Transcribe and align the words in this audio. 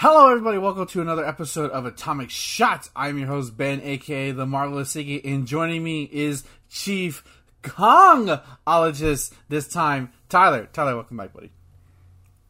Hello, 0.00 0.30
everybody. 0.30 0.58
Welcome 0.58 0.86
to 0.86 1.00
another 1.00 1.26
episode 1.26 1.72
of 1.72 1.84
Atomic 1.84 2.30
Shots. 2.30 2.88
I'm 2.94 3.18
your 3.18 3.26
host, 3.26 3.56
Ben, 3.56 3.80
aka 3.82 4.30
The 4.30 4.46
Marvelous 4.46 4.94
Siggy, 4.94 5.20
and 5.24 5.44
joining 5.44 5.82
me 5.82 6.08
is 6.12 6.44
Chief 6.70 7.24
Kongologist 7.64 9.32
this 9.48 9.66
time, 9.66 10.12
Tyler. 10.28 10.68
Tyler, 10.72 10.94
welcome 10.94 11.16
back, 11.16 11.32
buddy. 11.32 11.50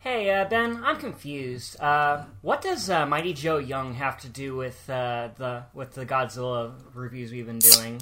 Hey, 0.00 0.30
uh, 0.30 0.44
Ben, 0.44 0.84
I'm 0.84 0.98
confused. 0.98 1.80
Uh, 1.80 2.24
what 2.42 2.60
does 2.60 2.90
uh, 2.90 3.06
Mighty 3.06 3.32
Joe 3.32 3.56
Young 3.56 3.94
have 3.94 4.20
to 4.20 4.28
do 4.28 4.54
with 4.54 4.78
uh, 4.90 5.30
the 5.38 5.62
with 5.72 5.94
the 5.94 6.04
Godzilla 6.04 6.74
reviews 6.92 7.32
we've 7.32 7.46
been 7.46 7.60
doing? 7.60 7.98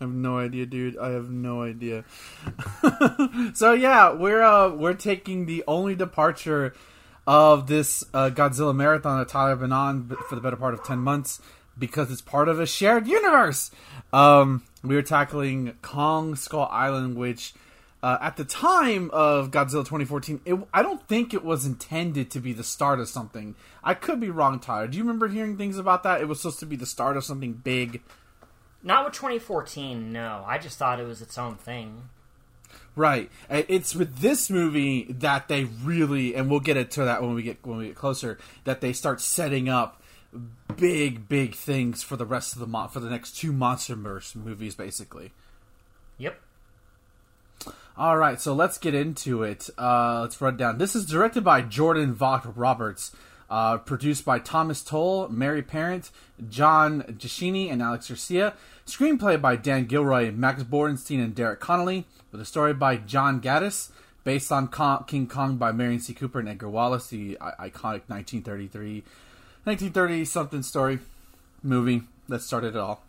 I 0.00 0.04
have 0.04 0.12
no 0.12 0.38
idea, 0.38 0.66
dude. 0.66 0.96
I 0.96 1.10
have 1.10 1.28
no 1.28 1.62
idea. 1.62 2.04
so 3.54 3.72
yeah, 3.72 4.12
we're 4.12 4.42
uh, 4.42 4.68
we're 4.68 4.94
taking 4.94 5.46
the 5.46 5.64
only 5.66 5.96
departure 5.96 6.72
of 7.26 7.66
this 7.66 8.04
uh, 8.12 8.30
Godzilla 8.30 8.74
marathon 8.74 9.18
that 9.18 9.28
Tyler 9.28 9.56
been 9.56 9.72
on 9.72 10.16
for 10.28 10.34
the 10.34 10.40
better 10.40 10.56
part 10.56 10.74
of 10.74 10.84
ten 10.84 10.98
months 10.98 11.40
because 11.78 12.10
it's 12.10 12.20
part 12.20 12.48
of 12.48 12.60
a 12.60 12.66
shared 12.66 13.06
universe. 13.06 13.70
Um, 14.12 14.62
we 14.82 14.94
were 14.94 15.02
tackling 15.02 15.74
Kong 15.82 16.36
Skull 16.36 16.68
Island, 16.70 17.16
which 17.16 17.54
uh, 18.02 18.18
at 18.20 18.36
the 18.36 18.44
time 18.44 19.10
of 19.12 19.50
Godzilla 19.50 19.80
2014, 19.82 20.42
it, 20.44 20.58
I 20.74 20.82
don't 20.82 21.06
think 21.08 21.32
it 21.32 21.42
was 21.42 21.64
intended 21.64 22.30
to 22.32 22.40
be 22.40 22.52
the 22.52 22.62
start 22.62 23.00
of 23.00 23.08
something. 23.08 23.54
I 23.82 23.94
could 23.94 24.20
be 24.20 24.30
wrong, 24.30 24.60
Tyler. 24.60 24.88
Do 24.88 24.98
you 24.98 25.04
remember 25.04 25.28
hearing 25.28 25.56
things 25.56 25.78
about 25.78 26.02
that? 26.02 26.20
It 26.20 26.28
was 26.28 26.40
supposed 26.40 26.60
to 26.60 26.66
be 26.66 26.76
the 26.76 26.86
start 26.86 27.16
of 27.16 27.24
something 27.24 27.54
big. 27.54 28.02
Not 28.82 29.06
with 29.06 29.14
2014, 29.14 30.12
no. 30.12 30.44
I 30.46 30.58
just 30.58 30.78
thought 30.78 31.00
it 31.00 31.06
was 31.06 31.22
its 31.22 31.38
own 31.38 31.56
thing. 31.56 32.10
Right. 32.96 33.30
It's 33.50 33.94
with 33.94 34.18
this 34.18 34.48
movie 34.50 35.06
that 35.10 35.48
they 35.48 35.64
really, 35.64 36.34
and 36.34 36.48
we'll 36.48 36.60
get 36.60 36.76
into 36.76 37.04
that 37.04 37.22
when 37.22 37.34
we 37.34 37.42
get 37.42 37.64
when 37.66 37.78
we 37.78 37.86
get 37.88 37.96
closer, 37.96 38.38
that 38.64 38.80
they 38.80 38.92
start 38.92 39.20
setting 39.20 39.68
up 39.68 40.00
big, 40.76 41.28
big 41.28 41.54
things 41.54 42.02
for 42.02 42.16
the 42.16 42.26
rest 42.26 42.54
of 42.54 42.60
the 42.60 42.66
mo- 42.66 42.88
for 42.88 43.00
the 43.00 43.10
next 43.10 43.36
two 43.36 43.52
MonsterVerse 43.52 44.36
movies, 44.36 44.74
basically. 44.74 45.32
Yep. 46.18 46.40
All 47.96 48.16
right, 48.16 48.40
so 48.40 48.54
let's 48.54 48.78
get 48.78 48.94
into 48.94 49.44
it. 49.44 49.70
Uh, 49.78 50.22
let's 50.22 50.40
run 50.40 50.56
down. 50.56 50.78
This 50.78 50.96
is 50.96 51.06
directed 51.06 51.44
by 51.44 51.62
Jordan 51.62 52.12
Vogt 52.12 52.46
Roberts. 52.56 53.14
Uh, 53.50 53.78
produced 53.78 54.24
by 54.24 54.38
Thomas 54.38 54.82
Tull, 54.82 55.28
Mary 55.28 55.62
Parent, 55.62 56.10
Jon 56.48 57.02
Jashni, 57.02 57.70
and 57.70 57.82
Alex 57.82 58.08
Garcia. 58.08 58.54
Screenplay 58.86 59.40
by 59.40 59.56
Dan 59.56 59.84
Gilroy, 59.84 60.32
Max 60.32 60.62
Borenstein, 60.62 61.22
and 61.22 61.34
Derek 61.34 61.60
Connolly. 61.60 62.06
With 62.32 62.40
a 62.40 62.44
story 62.44 62.74
by 62.74 62.96
John 62.96 63.40
Gatins. 63.40 63.90
Based 64.24 64.50
on 64.50 64.68
Kong, 64.68 65.04
King 65.06 65.26
Kong 65.26 65.56
by 65.56 65.70
Merian 65.70 66.00
C. 66.00 66.14
Cooper 66.14 66.40
and 66.40 66.48
Edgar 66.48 66.70
Wallace, 66.70 67.08
the 67.08 67.36
iconic 67.42 68.08
1933, 68.08 69.04
1930 69.64 70.24
something 70.24 70.62
story 70.62 70.98
movie 71.62 72.02
that 72.28 72.40
started 72.40 72.74
it 72.74 72.78
all. 72.78 73.02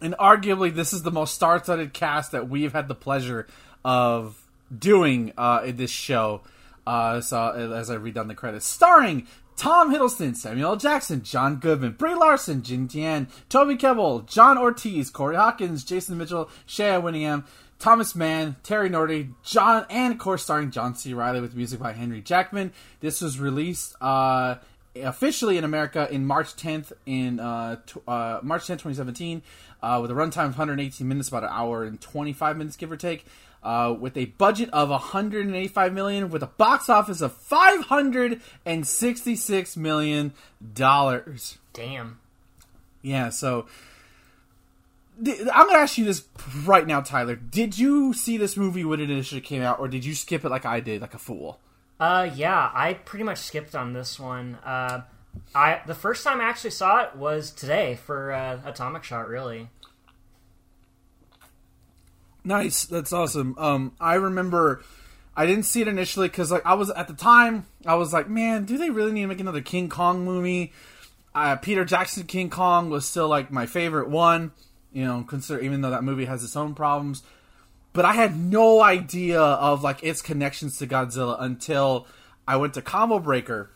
And 0.00 0.14
arguably, 0.18 0.74
this 0.74 0.92
is 0.92 1.02
the 1.02 1.10
most 1.10 1.34
star-studded 1.34 1.92
cast 1.92 2.32
that 2.32 2.48
we've 2.48 2.72
had 2.72 2.88
the 2.88 2.94
pleasure 2.94 3.46
of 3.84 4.46
doing 4.76 5.32
uh, 5.36 5.62
in 5.64 5.76
this 5.76 5.90
show. 5.90 6.42
Uh, 6.88 7.20
so 7.20 7.50
as 7.74 7.90
I 7.90 7.96
read 7.96 8.14
down 8.14 8.28
the 8.28 8.34
credits, 8.34 8.64
starring 8.64 9.26
Tom 9.56 9.92
Hiddleston, 9.92 10.34
Samuel 10.34 10.70
L. 10.70 10.76
Jackson, 10.76 11.22
John 11.22 11.56
Goodman, 11.56 11.92
Brie 11.92 12.14
Larson, 12.14 12.62
Jing 12.62 12.88
Tian, 12.88 13.28
Toby 13.50 13.76
Kebbell, 13.76 14.26
John 14.26 14.56
Ortiz, 14.56 15.10
Corey 15.10 15.36
Hawkins, 15.36 15.84
Jason 15.84 16.16
Mitchell, 16.16 16.48
Shea 16.64 16.92
Winningham, 16.92 17.44
Thomas 17.78 18.14
Mann, 18.14 18.56
Terry 18.62 18.88
Nordby, 18.88 19.34
John, 19.44 19.84
and 19.90 20.14
of 20.14 20.18
course 20.18 20.42
starring 20.42 20.70
John 20.70 20.94
C. 20.94 21.12
Reilly 21.12 21.42
with 21.42 21.54
music 21.54 21.78
by 21.78 21.92
Henry 21.92 22.22
Jackman. 22.22 22.72
This 23.00 23.20
was 23.20 23.38
released 23.38 23.94
uh, 24.00 24.54
officially 24.96 25.58
in 25.58 25.64
America 25.64 26.08
in 26.10 26.24
March 26.24 26.56
10th 26.56 26.92
in 27.04 27.38
uh, 27.38 27.76
t- 27.84 28.00
uh, 28.08 28.40
March 28.42 28.62
10th, 28.62 28.80
2017, 28.80 29.42
uh, 29.82 29.98
with 30.00 30.10
a 30.10 30.14
runtime 30.14 30.46
of 30.46 30.56
118 30.56 31.06
minutes, 31.06 31.28
about 31.28 31.44
an 31.44 31.50
hour 31.52 31.84
and 31.84 32.00
25 32.00 32.56
minutes, 32.56 32.76
give 32.76 32.90
or 32.90 32.96
take 32.96 33.26
uh, 33.62 33.94
with 33.98 34.16
a 34.16 34.26
budget 34.26 34.70
of 34.70 34.90
185 34.90 35.92
million, 35.92 36.30
with 36.30 36.42
a 36.42 36.46
box 36.46 36.88
office 36.88 37.20
of 37.20 37.32
566 37.32 39.76
million 39.76 40.32
dollars. 40.74 41.58
Damn. 41.72 42.20
Yeah, 43.02 43.30
so 43.30 43.66
I'm 45.20 45.66
gonna 45.66 45.78
ask 45.78 45.98
you 45.98 46.04
this 46.04 46.24
right 46.64 46.86
now, 46.86 47.00
Tyler. 47.00 47.36
Did 47.36 47.78
you 47.78 48.12
see 48.12 48.36
this 48.36 48.56
movie 48.56 48.84
when 48.84 49.00
it 49.00 49.10
initially 49.10 49.40
came 49.40 49.62
out, 49.62 49.80
or 49.80 49.88
did 49.88 50.04
you 50.04 50.14
skip 50.14 50.44
it 50.44 50.48
like 50.48 50.64
I 50.64 50.80
did, 50.80 51.00
like 51.00 51.14
a 51.14 51.18
fool? 51.18 51.58
Uh, 51.98 52.30
yeah, 52.34 52.70
I 52.72 52.94
pretty 52.94 53.24
much 53.24 53.38
skipped 53.38 53.74
on 53.74 53.92
this 53.92 54.20
one. 54.20 54.56
Uh, 54.64 55.02
I 55.54 55.80
the 55.86 55.94
first 55.94 56.24
time 56.24 56.40
I 56.40 56.44
actually 56.44 56.70
saw 56.70 57.02
it 57.02 57.16
was 57.16 57.50
today 57.50 57.98
for 58.04 58.32
uh, 58.32 58.60
Atomic 58.64 59.04
Shot. 59.04 59.28
Really. 59.28 59.68
Nice, 62.44 62.84
that's 62.84 63.12
awesome. 63.12 63.54
Um, 63.58 63.92
I 64.00 64.14
remember 64.14 64.82
I 65.36 65.46
didn't 65.46 65.64
see 65.64 65.80
it 65.80 65.88
initially 65.88 66.28
because 66.28 66.50
like 66.50 66.66
I 66.66 66.74
was 66.74 66.90
at 66.90 67.08
the 67.08 67.14
time 67.14 67.66
I 67.86 67.94
was 67.94 68.12
like, 68.12 68.28
man, 68.28 68.64
do 68.64 68.76
they 68.76 68.90
really 68.90 69.12
need 69.12 69.22
to 69.22 69.26
make 69.28 69.40
another 69.40 69.60
King 69.60 69.88
Kong 69.88 70.24
movie? 70.24 70.72
Uh, 71.34 71.56
Peter 71.56 71.84
Jackson 71.84 72.24
King 72.24 72.50
Kong 72.50 72.90
was 72.90 73.06
still 73.06 73.28
like 73.28 73.50
my 73.50 73.66
favorite 73.66 74.08
one, 74.08 74.52
you 74.92 75.04
know, 75.04 75.22
consider 75.22 75.60
even 75.60 75.80
though 75.80 75.90
that 75.90 76.02
movie 76.02 76.24
has 76.24 76.42
its 76.42 76.56
own 76.56 76.74
problems. 76.74 77.22
But 77.92 78.04
I 78.04 78.14
had 78.14 78.36
no 78.36 78.82
idea 78.82 79.40
of 79.40 79.82
like 79.82 80.02
its 80.02 80.22
connections 80.22 80.78
to 80.78 80.86
Godzilla 80.86 81.36
until 81.40 82.06
I 82.46 82.56
went 82.56 82.74
to 82.74 82.82
Combo 82.82 83.18
Breaker 83.18 83.70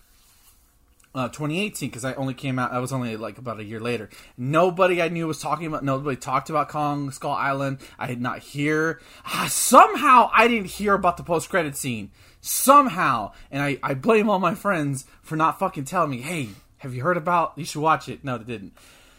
uh, 1.14 1.28
2018 1.28 1.90
because 1.90 2.04
I 2.04 2.14
only 2.14 2.34
came 2.34 2.58
out. 2.58 2.72
I 2.72 2.78
was 2.78 2.92
only 2.92 3.16
like 3.16 3.38
about 3.38 3.60
a 3.60 3.64
year 3.64 3.80
later. 3.80 4.08
Nobody 4.36 5.02
I 5.02 5.08
knew 5.08 5.26
was 5.26 5.40
talking 5.40 5.66
about. 5.66 5.84
Nobody 5.84 6.16
talked 6.16 6.50
about 6.50 6.68
Kong 6.68 7.10
Skull 7.10 7.32
Island. 7.32 7.78
I 7.98 8.06
did 8.06 8.20
not 8.20 8.38
hear. 8.40 9.00
Ah, 9.24 9.46
somehow 9.50 10.30
I 10.32 10.48
didn't 10.48 10.68
hear 10.68 10.94
about 10.94 11.16
the 11.16 11.22
post 11.22 11.50
credit 11.50 11.76
scene. 11.76 12.10
Somehow, 12.40 13.32
and 13.50 13.62
I 13.62 13.78
I 13.82 13.94
blame 13.94 14.28
all 14.28 14.38
my 14.38 14.54
friends 14.54 15.04
for 15.20 15.36
not 15.36 15.58
fucking 15.58 15.84
telling 15.84 16.10
me. 16.10 16.22
Hey, 16.22 16.48
have 16.78 16.94
you 16.94 17.02
heard 17.02 17.16
about? 17.16 17.52
You 17.56 17.64
should 17.64 17.82
watch 17.82 18.08
it. 18.08 18.24
No, 18.24 18.38
they 18.38 18.44
didn't. 18.44 18.72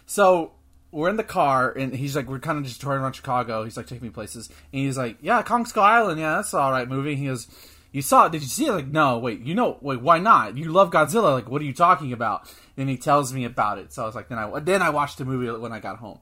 So 0.06 0.54
we're 0.92 1.10
in 1.10 1.18
the 1.18 1.24
car 1.24 1.72
and 1.72 1.96
he's 1.96 2.16
like, 2.16 2.28
we're 2.28 2.38
kind 2.40 2.60
of 2.60 2.66
just 2.66 2.80
touring 2.80 3.02
around 3.02 3.14
Chicago. 3.14 3.64
He's 3.64 3.76
like 3.76 3.88
taking 3.88 4.08
me 4.08 4.12
places, 4.12 4.50
and 4.72 4.82
he's 4.82 4.98
like, 4.98 5.18
yeah, 5.22 5.42
Kong 5.44 5.66
Skull 5.66 5.84
Island. 5.84 6.20
Yeah, 6.20 6.36
that's 6.36 6.54
all 6.54 6.72
right 6.72 6.88
movie. 6.88 7.16
He 7.16 7.28
goes 7.28 7.48
you 7.94 8.02
saw 8.02 8.26
it? 8.26 8.32
Did 8.32 8.42
you 8.42 8.48
see 8.48 8.66
it? 8.66 8.72
Like, 8.72 8.88
no, 8.88 9.20
wait, 9.20 9.42
you 9.42 9.54
know, 9.54 9.78
wait, 9.80 10.02
why 10.02 10.18
not? 10.18 10.58
You 10.58 10.72
love 10.72 10.90
Godzilla. 10.90 11.36
Like, 11.36 11.50
what 11.50 11.62
are 11.62 11.66
you 11.66 11.74
talking 11.74 12.12
about? 12.12 12.52
And 12.76 12.90
he 12.90 12.98
tells 12.98 13.32
me 13.32 13.46
about 13.46 13.78
it. 13.78 13.94
So 13.94 14.02
I 14.02 14.06
was 14.08 14.16
like, 14.16 14.30
then 14.30 14.40
I 14.40 14.60
then 14.60 14.82
I 14.82 14.90
watched 14.90 15.20
the 15.20 15.26
movie 15.26 15.50
when 15.60 15.72
I 15.72 15.80
got 15.80 15.98
home. 15.98 16.20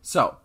So, 0.00 0.36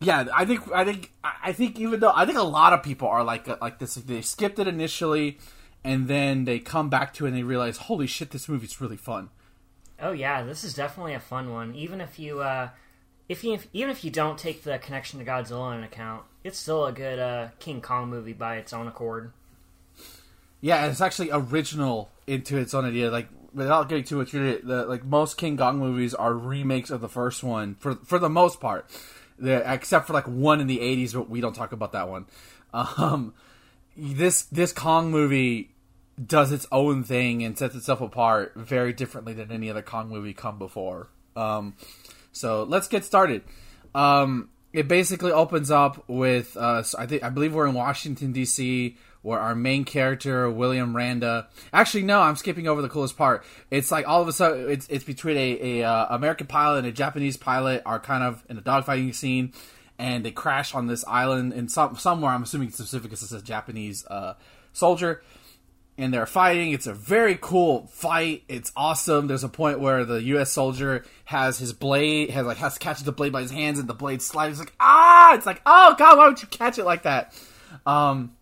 yeah, 0.00 0.26
I 0.34 0.44
think 0.44 0.70
I 0.70 0.84
think 0.84 1.12
I 1.24 1.52
think 1.52 1.80
even 1.80 2.00
though 2.00 2.12
I 2.14 2.26
think 2.26 2.36
a 2.36 2.42
lot 2.42 2.74
of 2.74 2.82
people 2.82 3.08
are 3.08 3.24
like 3.24 3.48
like 3.62 3.78
this, 3.78 3.94
they 3.94 4.20
skipped 4.20 4.58
it 4.58 4.68
initially, 4.68 5.38
and 5.82 6.08
then 6.08 6.44
they 6.44 6.58
come 6.58 6.90
back 6.90 7.14
to 7.14 7.24
it 7.24 7.28
and 7.30 7.36
they 7.36 7.42
realize, 7.42 7.78
holy 7.78 8.06
shit, 8.06 8.32
this 8.32 8.50
movie's 8.50 8.82
really 8.82 8.98
fun. 8.98 9.30
Oh 9.98 10.12
yeah, 10.12 10.42
this 10.42 10.62
is 10.62 10.74
definitely 10.74 11.14
a 11.14 11.20
fun 11.20 11.52
one. 11.52 11.74
Even 11.74 12.02
if 12.02 12.18
you 12.18 12.40
uh, 12.40 12.68
if 13.30 13.42
you 13.42 13.58
even 13.72 13.90
if 13.90 14.04
you 14.04 14.10
don't 14.10 14.38
take 14.38 14.62
the 14.62 14.78
connection 14.78 15.20
to 15.20 15.24
Godzilla 15.24 15.74
into 15.74 15.86
account, 15.86 16.24
it's 16.44 16.58
still 16.58 16.84
a 16.84 16.92
good 16.92 17.18
uh, 17.18 17.48
King 17.60 17.80
Kong 17.80 18.10
movie 18.10 18.34
by 18.34 18.56
its 18.56 18.74
own 18.74 18.86
accord. 18.86 19.32
Yeah, 20.62 20.86
it's 20.86 21.00
actually 21.00 21.30
original 21.32 22.08
into 22.26 22.56
its 22.56 22.72
own 22.72 22.84
idea. 22.84 23.10
Like 23.10 23.28
without 23.52 23.88
getting 23.88 24.04
too 24.04 24.16
much 24.16 24.32
into 24.32 24.46
it, 24.46 24.66
the 24.66 24.86
like 24.86 25.04
most 25.04 25.36
King 25.36 25.56
Kong 25.56 25.78
movies 25.78 26.14
are 26.14 26.32
remakes 26.32 26.90
of 26.90 27.00
the 27.00 27.08
first 27.08 27.42
one 27.42 27.74
for 27.74 27.96
for 27.96 28.18
the 28.18 28.30
most 28.30 28.60
part. 28.60 28.88
Except 29.42 30.06
for 30.06 30.12
like 30.12 30.28
one 30.28 30.60
in 30.60 30.68
the 30.68 30.78
'80s, 30.78 31.14
but 31.14 31.28
we 31.28 31.40
don't 31.40 31.52
talk 31.52 31.72
about 31.72 31.92
that 31.92 32.08
one. 32.08 32.26
Um, 32.72 33.34
this 33.96 34.44
this 34.44 34.72
Kong 34.72 35.10
movie 35.10 35.72
does 36.24 36.52
its 36.52 36.66
own 36.70 37.02
thing 37.02 37.42
and 37.42 37.58
sets 37.58 37.74
itself 37.74 38.00
apart 38.00 38.52
very 38.54 38.92
differently 38.92 39.32
than 39.32 39.50
any 39.50 39.68
other 39.68 39.82
Kong 39.82 40.08
movie 40.08 40.32
come 40.32 40.58
before. 40.58 41.08
Um, 41.34 41.74
so 42.30 42.62
let's 42.62 42.86
get 42.86 43.04
started. 43.04 43.42
Um, 43.94 44.50
it 44.72 44.86
basically 44.86 45.32
opens 45.32 45.70
up 45.70 46.08
with 46.08 46.56
uh, 46.56 46.84
I 46.96 47.06
think 47.06 47.24
I 47.24 47.30
believe 47.30 47.52
we're 47.52 47.66
in 47.66 47.74
Washington 47.74 48.32
D.C 48.32 48.96
where 49.22 49.38
our 49.38 49.54
main 49.54 49.84
character 49.84 50.50
William 50.50 50.94
Randa. 50.94 51.48
Actually, 51.72 52.02
no, 52.02 52.20
I'm 52.20 52.36
skipping 52.36 52.68
over 52.68 52.82
the 52.82 52.88
coolest 52.88 53.16
part. 53.16 53.44
It's 53.70 53.90
like 53.90 54.06
all 54.06 54.20
of 54.20 54.28
a 54.28 54.32
sudden 54.32 54.68
it's 54.70 54.86
it's 54.88 55.04
between 55.04 55.36
a, 55.36 55.80
a 55.80 55.88
uh, 55.88 56.14
American 56.14 56.48
pilot 56.48 56.78
and 56.78 56.86
a 56.88 56.92
Japanese 56.92 57.36
pilot 57.36 57.82
are 57.86 58.00
kind 58.00 58.22
of 58.22 58.44
in 58.50 58.58
a 58.58 58.62
dogfighting 58.62 59.14
scene, 59.14 59.52
and 59.98 60.24
they 60.24 60.32
crash 60.32 60.74
on 60.74 60.88
this 60.88 61.04
island 61.06 61.52
in 61.52 61.68
some 61.68 61.96
somewhere. 61.96 62.32
I'm 62.32 62.42
assuming 62.42 62.70
specific 62.70 63.10
because 63.10 63.22
it's 63.22 63.32
a 63.32 63.42
Japanese 63.42 64.04
uh, 64.06 64.34
soldier. 64.72 65.22
And 65.98 66.12
they're 66.12 66.24
fighting. 66.24 66.72
It's 66.72 66.86
a 66.86 66.94
very 66.94 67.36
cool 67.38 67.86
fight. 67.88 68.44
It's 68.48 68.72
awesome. 68.74 69.26
There's 69.26 69.44
a 69.44 69.48
point 69.48 69.78
where 69.78 70.06
the 70.06 70.22
U.S. 70.22 70.50
soldier 70.50 71.04
has 71.26 71.58
his 71.58 71.74
blade, 71.74 72.30
has 72.30 72.46
like 72.46 72.56
has 72.56 72.78
catches 72.78 73.04
the 73.04 73.12
blade 73.12 73.30
by 73.30 73.42
his 73.42 73.50
hands, 73.50 73.78
and 73.78 73.86
the 73.86 73.94
blade 73.94 74.22
slides. 74.22 74.58
It's 74.58 74.70
like 74.70 74.74
ah! 74.80 75.34
It's 75.34 75.44
like 75.44 75.60
oh 75.66 75.94
god, 75.98 76.16
why 76.16 76.28
would 76.28 76.40
you 76.40 76.48
catch 76.48 76.78
it 76.78 76.86
like 76.86 77.02
that? 77.02 77.38
Um, 77.84 78.32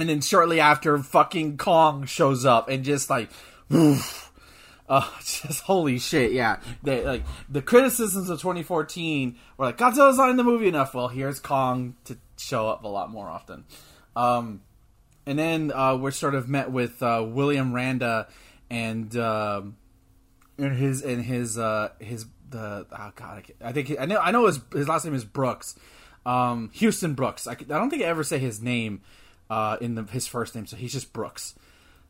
and 0.00 0.10
then 0.10 0.20
shortly 0.20 0.60
after, 0.60 0.98
fucking 0.98 1.58
Kong 1.58 2.06
shows 2.06 2.44
up 2.44 2.68
and 2.68 2.84
just 2.84 3.10
like 3.10 3.30
Uh, 4.90 5.08
just 5.20 5.62
holy 5.62 5.98
shit, 5.98 6.32
yeah. 6.32 6.58
They, 6.82 7.04
like 7.04 7.22
the 7.48 7.62
criticisms 7.62 8.28
of 8.28 8.40
2014 8.40 9.36
were 9.56 9.66
like 9.66 9.78
Godzilla's 9.78 10.18
not 10.18 10.30
in 10.30 10.36
the 10.36 10.44
movie 10.44 10.66
enough. 10.66 10.94
Well, 10.94 11.06
here's 11.08 11.38
Kong 11.38 11.94
to 12.04 12.18
show 12.36 12.68
up 12.68 12.82
a 12.82 12.88
lot 12.88 13.10
more 13.10 13.28
often. 13.28 13.64
Um, 14.16 14.62
and 15.26 15.38
then 15.38 15.70
uh, 15.72 15.96
we're 15.96 16.10
sort 16.10 16.34
of 16.34 16.48
met 16.48 16.72
with 16.72 17.00
uh, 17.02 17.24
William 17.24 17.72
Randa 17.72 18.26
and 18.68 19.14
and 19.14 20.76
his 20.76 21.02
and 21.02 21.24
his 21.24 21.56
uh, 21.56 21.90
his 22.00 22.26
the 22.48 22.86
oh 22.90 23.12
god 23.14 23.44
I, 23.62 23.68
I 23.68 23.72
think 23.72 23.88
he, 23.88 23.98
I 23.98 24.06
know 24.06 24.18
I 24.18 24.32
know 24.32 24.46
his 24.46 24.60
his 24.72 24.88
last 24.88 25.04
name 25.04 25.14
is 25.14 25.24
Brooks, 25.24 25.76
um, 26.26 26.70
Houston 26.74 27.14
Brooks. 27.14 27.46
I, 27.46 27.52
I 27.52 27.54
don't 27.54 27.90
think 27.90 28.02
I 28.02 28.06
ever 28.06 28.24
say 28.24 28.38
his 28.38 28.60
name 28.60 29.02
uh, 29.50 29.76
in 29.80 29.96
the 29.96 30.04
his 30.04 30.26
first 30.26 30.54
name, 30.54 30.66
so 30.66 30.76
he's 30.76 30.92
just 30.92 31.12
Brooks. 31.12 31.54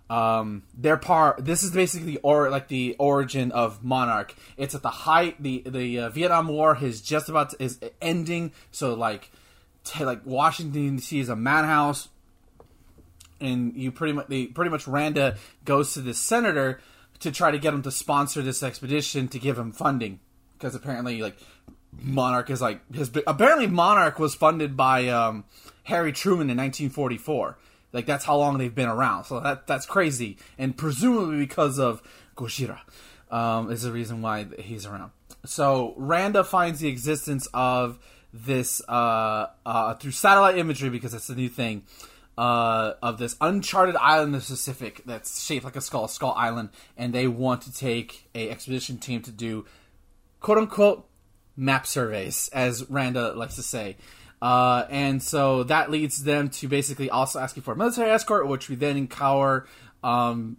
Um, 0.09 0.65
their 0.77 0.97
part. 0.97 1.45
This 1.45 1.63
is 1.63 1.71
basically 1.71 2.19
or 2.19 2.51
like 2.51 2.69
the 2.69 2.97
origin 2.99 3.53
of 3.53 3.83
Monarch. 3.83 4.35
It's 4.57 4.75
at 4.75 4.83
the 4.83 4.91
height. 4.91 5.43
the 5.43 5.63
The 5.67 5.99
uh, 5.99 6.09
Vietnam 6.11 6.49
War 6.49 6.77
is 6.81 7.01
just 7.01 7.29
about 7.29 7.51
to, 7.51 7.63
is 7.63 7.81
ending. 8.03 8.53
So 8.73 8.95
like, 8.95 9.31
t- 9.85 10.05
like 10.05 10.27
Washington 10.27 10.97
D.C. 10.97 11.19
is 11.19 11.29
a 11.29 11.37
madhouse 11.37 12.09
and 13.41 13.75
you 13.75 13.91
pretty 13.91 14.13
much 14.13 14.27
pretty 14.27 14.71
much 14.71 14.87
Randa 14.87 15.37
goes 15.65 15.95
to 15.95 16.01
this 16.01 16.19
senator 16.19 16.81
to 17.21 17.31
try 17.31 17.51
to 17.51 17.59
get 17.59 17.75
him 17.75 17.83
to 17.83 17.91
sponsor 17.91 18.43
this 18.43 18.63
expedition 18.63 19.29
to 19.29 19.39
give 19.39 19.59
him 19.59 19.73
funding 19.73 20.21
because 20.55 20.75
apparently 20.75 21.23
like 21.23 21.37
Monarch 21.93 22.51
is 22.51 22.61
like 22.61 22.81
his 22.95 23.11
apparently 23.27 23.67
Monarch 23.67 24.19
was 24.19 24.35
funded 24.35 24.77
by 24.77 25.09
um, 25.09 25.45
Harry 25.85 26.13
Truman 26.13 26.51
in 26.51 26.57
1944. 26.57 27.59
Like 27.93 28.07
that's 28.07 28.25
how 28.25 28.37
long 28.37 28.59
they've 28.59 28.75
been 28.75 28.89
around. 28.89 29.25
So 29.25 29.41
that 29.41 29.67
that's 29.67 29.87
crazy, 29.87 30.39
and 30.59 30.77
presumably 30.77 31.39
because 31.39 31.79
of 31.79 32.03
Gojira 32.37 32.81
um, 33.31 33.71
is 33.71 33.83
the 33.83 33.93
reason 33.93 34.23
why 34.23 34.47
he's 34.59 34.87
around. 34.87 35.11
So 35.45 35.95
Randa 35.97 36.45
finds 36.45 36.81
the 36.81 36.89
existence 36.89 37.49
of 37.53 37.99
this 38.33 38.81
uh, 38.89 39.47
uh, 39.67 39.95
through 39.95 40.13
satellite 40.13 40.59
imagery 40.59 40.91
because 40.91 41.15
it's 41.15 41.29
a 41.29 41.35
new 41.35 41.49
thing 41.49 41.85
uh, 42.39 42.95
of 43.03 43.19
this 43.19 43.37
uncharted 43.41 43.97
island 43.97 44.29
in 44.29 44.41
the 44.41 44.47
Pacific 44.47 45.03
that's 45.05 45.45
shaped 45.45 45.65
like 45.65 45.77
a 45.77 45.81
skull, 45.81 46.09
Skull 46.09 46.35
Island, 46.37 46.71
and 46.97 47.13
they 47.13 47.27
want 47.27 47.63
to 47.63 47.73
take 47.73 48.29
a 48.35 48.51
expedition 48.51 48.99
team 48.99 49.23
to 49.23 49.31
do 49.31 49.67
quote 50.41 50.59
unquote 50.59 51.10
map 51.61 51.87
surveys, 51.87 52.49
as 52.53 52.89
Randa 52.91 53.35
likes 53.35 53.57
to 53.57 53.63
say. 53.63 53.97
Uh, 54.43 54.87
and 54.89 55.23
so 55.23 55.65
that 55.65 55.91
leads 55.91 56.25
them 56.25 56.49
to 56.49 56.67
basically 56.67 57.11
also 57.11 57.39
asking 57.39 57.63
for 57.63 57.75
a 57.75 57.77
military 57.77 58.11
escort, 58.11 58.49
which 58.49 58.69
we 58.69 58.75
then 58.75 58.97
encounter 58.97 59.67
um, 60.03 60.57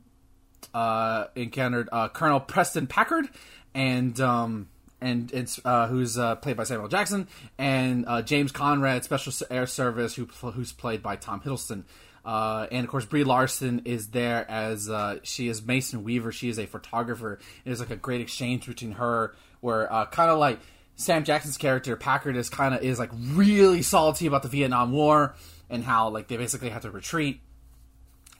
uh, 0.73 1.25
encountered 1.35 1.89
uh, 1.91 2.07
Colonel 2.09 2.39
Preston 2.39 2.85
Packard 2.85 3.27
and 3.73 4.19
um, 4.21 4.69
and 5.01 5.33
it's 5.33 5.59
uh, 5.65 5.87
who's 5.87 6.19
uh, 6.19 6.35
played 6.35 6.57
by 6.57 6.63
Samuel 6.63 6.89
Jackson 6.89 7.27
and 7.57 8.05
uh, 8.07 8.21
James 8.21 8.51
Conrad, 8.51 9.03
Special 9.03 9.33
Air 9.49 9.65
Service, 9.65 10.13
who 10.13 10.25
who's 10.25 10.71
played 10.71 11.01
by 11.01 11.15
Tom 11.15 11.41
Hiddleston. 11.41 11.83
And 12.23 12.85
of 12.85 12.87
course, 12.87 13.05
Brie 13.05 13.23
Larson 13.23 13.81
is 13.85 14.09
there 14.09 14.49
as 14.49 14.91
she 15.23 15.47
is 15.47 15.65
Mason 15.65 16.03
Weaver. 16.03 16.31
She 16.31 16.49
is 16.49 16.59
a 16.59 16.67
photographer. 16.67 17.39
There's 17.65 17.79
like 17.79 17.89
a 17.89 17.95
great 17.95 18.21
exchange 18.21 18.67
between 18.67 18.91
her, 18.91 19.33
where 19.61 19.87
kind 20.11 20.29
of 20.29 20.37
like 20.37 20.59
Sam 20.95 21.23
Jackson's 21.23 21.57
character 21.57 21.95
Packard 21.95 22.35
is 22.35 22.49
kind 22.49 22.75
of 22.75 22.83
is 22.83 22.99
like 22.99 23.11
really 23.13 23.81
salty 23.81 24.27
about 24.27 24.43
the 24.43 24.49
Vietnam 24.49 24.91
War 24.91 25.35
and 25.69 25.83
how 25.83 26.09
like 26.09 26.27
they 26.27 26.37
basically 26.37 26.69
have 26.69 26.83
to 26.83 26.91
retreat 26.91 27.41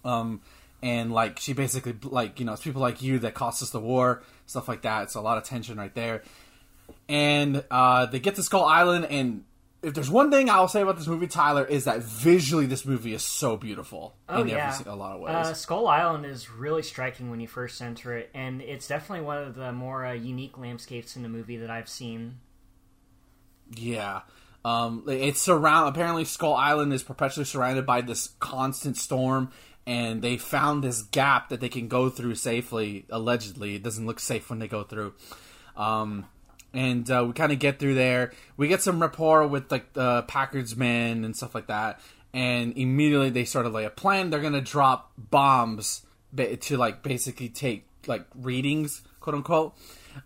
um, 0.03 0.41
and 0.81 1.11
like 1.11 1.39
she 1.39 1.53
basically 1.53 1.95
like 2.03 2.39
you 2.39 2.45
know 2.45 2.53
it's 2.53 2.61
people 2.61 2.81
like 2.81 3.01
you 3.01 3.19
that 3.19 3.33
cost 3.33 3.61
us 3.61 3.69
the 3.69 3.79
war, 3.79 4.23
stuff 4.45 4.67
like 4.67 4.81
that. 4.81 5.03
It's 5.03 5.15
a 5.15 5.21
lot 5.21 5.37
of 5.37 5.43
tension 5.43 5.77
right 5.77 5.93
there. 5.93 6.23
And 7.07 7.63
uh, 7.69 8.07
they 8.07 8.19
get 8.19 8.35
to 8.35 8.43
Skull 8.43 8.65
Island, 8.65 9.05
and 9.05 9.43
if 9.83 9.95
there's 9.95 10.09
one 10.09 10.29
thing 10.29 10.49
I'll 10.49 10.67
say 10.67 10.81
about 10.81 10.97
this 10.97 11.07
movie, 11.07 11.27
Tyler, 11.27 11.65
is 11.65 11.85
that 11.85 12.03
visually 12.03 12.67
this 12.67 12.85
movie 12.85 13.13
is 13.13 13.23
so 13.23 13.57
beautiful 13.57 14.15
Oh 14.29 14.41
in 14.41 14.49
yeah, 14.49 14.75
every, 14.79 14.91
a 14.91 14.95
lot 14.95 15.15
of 15.15 15.21
ways. 15.21 15.35
Uh, 15.35 15.53
Skull 15.53 15.87
Island 15.87 16.25
is 16.25 16.51
really 16.51 16.83
striking 16.83 17.31
when 17.31 17.39
you 17.39 17.47
first 17.47 17.81
enter 17.81 18.15
it, 18.15 18.29
and 18.33 18.61
it's 18.61 18.87
definitely 18.87 19.25
one 19.25 19.39
of 19.39 19.55
the 19.55 19.71
more 19.71 20.05
uh, 20.05 20.13
unique 20.13 20.57
landscapes 20.57 21.15
in 21.15 21.23
the 21.23 21.29
movie 21.29 21.57
that 21.57 21.71
I've 21.71 21.89
seen. 21.89 22.37
Yeah. 23.75 24.21
Um, 24.63 25.05
it's 25.07 25.41
surround. 25.41 25.89
Apparently, 25.89 26.25
Skull 26.25 26.55
Island 26.55 26.93
is 26.93 27.01
perpetually 27.01 27.45
surrounded 27.45 27.85
by 27.85 28.01
this 28.01 28.29
constant 28.39 28.97
storm, 28.97 29.51
and 29.87 30.21
they 30.21 30.37
found 30.37 30.83
this 30.83 31.01
gap 31.01 31.49
that 31.49 31.59
they 31.59 31.69
can 31.69 31.87
go 31.87 32.09
through 32.09 32.35
safely. 32.35 33.05
Allegedly, 33.09 33.75
it 33.75 33.83
doesn't 33.83 34.05
look 34.05 34.19
safe 34.19 34.49
when 34.51 34.59
they 34.59 34.67
go 34.67 34.83
through. 34.83 35.15
Um, 35.75 36.27
and 36.73 37.09
uh, 37.09 37.23
we 37.27 37.33
kind 37.33 37.51
of 37.51 37.59
get 37.59 37.79
through 37.79 37.95
there. 37.95 38.31
We 38.57 38.67
get 38.67 38.81
some 38.81 39.01
rapport 39.01 39.45
with 39.47 39.71
like 39.71 39.93
the 39.93 40.23
Packard's 40.23 40.75
men 40.75 41.25
and 41.25 41.35
stuff 41.35 41.53
like 41.53 41.67
that, 41.67 41.99
and 42.33 42.77
immediately 42.77 43.29
they 43.29 43.45
sort 43.45 43.65
of 43.65 43.73
lay 43.73 43.85
a 43.85 43.89
plan. 43.89 44.29
They're 44.29 44.41
gonna 44.41 44.61
drop 44.61 45.11
bombs 45.17 46.05
to 46.35 46.77
like 46.77 47.03
basically 47.03 47.49
take 47.49 47.85
like 48.07 48.25
readings, 48.35 49.01
quote 49.19 49.35
unquote. 49.35 49.75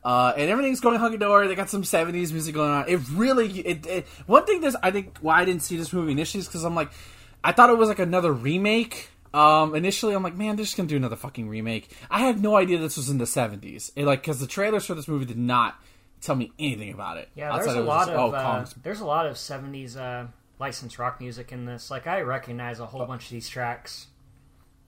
Uh, 0.03 0.33
and 0.35 0.49
everything's 0.49 0.79
going 0.79 0.99
hunky 0.99 1.17
dory. 1.17 1.47
They 1.47 1.55
got 1.55 1.69
some 1.69 1.83
'70s 1.83 2.31
music 2.31 2.55
going 2.55 2.71
on. 2.71 2.89
It 2.89 2.99
really, 3.11 3.59
it, 3.59 3.85
it 3.85 4.07
one 4.25 4.45
thing 4.45 4.61
that's 4.61 4.75
I 4.81 4.91
think 4.91 5.17
why 5.21 5.41
I 5.41 5.45
didn't 5.45 5.61
see 5.61 5.77
this 5.77 5.93
movie 5.93 6.11
initially 6.11 6.41
is 6.41 6.47
because 6.47 6.63
I'm 6.63 6.75
like, 6.75 6.91
I 7.43 7.51
thought 7.51 7.69
it 7.69 7.77
was 7.77 7.89
like 7.89 7.99
another 7.99 8.31
remake. 8.31 9.09
Um, 9.33 9.75
initially, 9.75 10.15
I'm 10.15 10.23
like, 10.23 10.35
man, 10.35 10.55
they're 10.55 10.63
just 10.63 10.77
gonna 10.77 10.89
do 10.89 10.95
another 10.95 11.15
fucking 11.15 11.49
remake. 11.49 11.91
I 12.09 12.19
had 12.21 12.41
no 12.41 12.55
idea 12.55 12.77
this 12.77 12.97
was 12.97 13.09
in 13.09 13.17
the 13.17 13.25
'70s. 13.25 13.91
It, 13.95 14.05
like, 14.05 14.21
because 14.21 14.39
the 14.39 14.47
trailers 14.47 14.85
for 14.85 14.95
this 14.95 15.07
movie 15.07 15.25
did 15.25 15.37
not 15.37 15.79
tell 16.25 16.35
me 16.35 16.51
anything 16.59 16.93
about 16.93 17.17
it. 17.17 17.29
Yeah, 17.35 17.57
there's 17.57 17.73
a 17.73 17.81
lot 17.81 18.07
just, 18.07 18.11
of 18.11 18.33
oh, 18.33 18.35
uh, 18.35 18.65
there's 18.83 19.01
a 19.01 19.05
lot 19.05 19.27
of 19.27 19.35
'70s 19.35 19.97
uh, 19.97 20.27
licensed 20.59 20.99
rock 20.99 21.19
music 21.19 21.51
in 21.51 21.65
this. 21.65 21.91
Like 21.91 22.07
I 22.07 22.21
recognize 22.21 22.79
a 22.79 22.85
whole 22.85 23.05
bunch 23.05 23.25
of 23.25 23.29
these 23.29 23.47
tracks. 23.47 24.07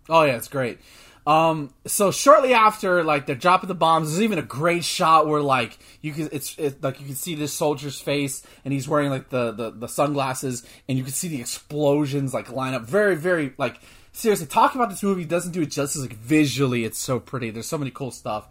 Oh 0.09 0.23
yeah, 0.23 0.35
it's 0.35 0.47
great. 0.47 0.79
Um, 1.27 1.73
so 1.85 2.09
shortly 2.11 2.53
after, 2.53 3.03
like 3.03 3.25
they're 3.25 3.35
dropping 3.35 3.67
the 3.67 3.75
bombs, 3.75 4.09
there's 4.09 4.21
even 4.21 4.39
a 4.39 4.43
great 4.43 4.85
shot 4.85 5.27
where 5.27 5.41
like 5.41 5.77
you 6.01 6.13
can 6.13 6.29
it's 6.31 6.57
it, 6.57 6.81
like 6.81 7.01
you 7.01 7.05
can 7.05 7.15
see 7.15 7.35
this 7.35 7.51
soldier's 7.51 7.99
face 7.99 8.43
and 8.63 8.73
he's 8.73 8.87
wearing 8.87 9.09
like 9.09 9.29
the, 9.29 9.51
the 9.51 9.71
the 9.71 9.87
sunglasses 9.87 10.65
and 10.87 10.97
you 10.97 11.03
can 11.03 11.11
see 11.11 11.27
the 11.27 11.41
explosions 11.41 12.33
like 12.33 12.49
line 12.51 12.73
up. 12.73 12.83
Very 12.83 13.15
very 13.15 13.53
like 13.57 13.81
seriously, 14.13 14.47
talking 14.47 14.79
about 14.79 14.89
this 14.89 15.03
movie 15.03 15.25
doesn't 15.25 15.51
do 15.51 15.61
it 15.61 15.69
justice. 15.69 16.01
Like 16.01 16.13
visually, 16.13 16.85
it's 16.85 16.97
so 16.97 17.19
pretty. 17.19 17.51
There's 17.51 17.67
so 17.67 17.77
many 17.77 17.91
cool 17.91 18.11
stuff. 18.11 18.47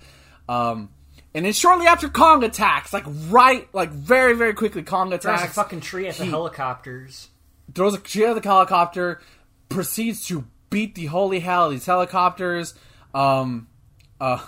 Um, 0.46 0.90
and 1.35 1.45
then 1.45 1.52
shortly 1.52 1.87
after 1.87 2.09
Kong 2.09 2.42
attacks, 2.45 2.92
like 2.92 3.04
right, 3.28 3.68
like 3.75 3.90
very 3.90 4.35
very 4.35 4.54
quickly, 4.54 4.83
Kong 4.83 5.11
There's 5.11 5.25
attacks 5.25 5.52
a 5.52 5.54
fucking 5.54 5.80
tree 5.80 6.09
at 6.09 6.16
the 6.16 6.25
He- 6.25 6.30
helicopters. 6.30 7.28
throws 7.75 7.95
a 7.95 7.99
tree 7.99 8.25
at 8.25 8.40
the 8.40 8.49
helicopter, 8.49 9.21
proceeds 9.68 10.26
to 10.28 10.45
beat 10.71 10.95
the 10.95 11.06
holy 11.06 11.40
hell 11.40 11.68
these 11.71 11.87
helicopters. 11.87 12.75
Um, 13.14 13.68
uh, 14.21 14.38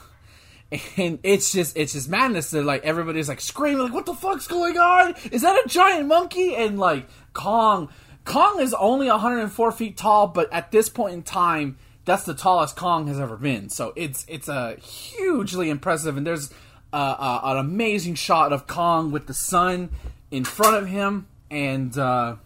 and 0.96 1.18
it's 1.22 1.52
just 1.52 1.76
it's 1.76 1.92
just 1.94 2.08
madness. 2.08 2.50
That 2.50 2.64
like 2.64 2.84
everybody's 2.84 3.28
like 3.28 3.40
screaming, 3.40 3.82
like, 3.84 3.92
"What 3.92 4.06
the 4.06 4.14
fuck's 4.14 4.46
going 4.46 4.76
on? 4.78 5.14
Is 5.32 5.42
that 5.42 5.56
a 5.64 5.68
giant 5.68 6.06
monkey?" 6.08 6.54
And 6.54 6.78
like 6.78 7.08
Kong, 7.32 7.88
Kong 8.24 8.60
is 8.60 8.74
only 8.74 9.08
104 9.08 9.72
feet 9.72 9.96
tall, 9.96 10.26
but 10.26 10.52
at 10.52 10.70
this 10.70 10.88
point 10.90 11.14
in 11.14 11.22
time, 11.22 11.78
that's 12.04 12.24
the 12.24 12.34
tallest 12.34 12.76
Kong 12.76 13.06
has 13.08 13.18
ever 13.18 13.36
been. 13.36 13.70
So 13.70 13.92
it's 13.96 14.26
it's 14.28 14.48
a 14.48 14.76
hugely 14.76 15.70
impressive. 15.70 16.16
And 16.18 16.26
there's 16.26 16.50
uh, 16.92 16.96
uh, 17.18 17.40
an 17.44 17.58
amazing 17.58 18.14
shot 18.14 18.52
of 18.52 18.66
Kong 18.66 19.10
with 19.10 19.26
the 19.26 19.34
sun 19.34 19.90
in 20.30 20.44
front 20.44 20.76
of 20.76 20.86
him, 20.88 21.26
and. 21.50 21.96
Uh, 21.96 22.36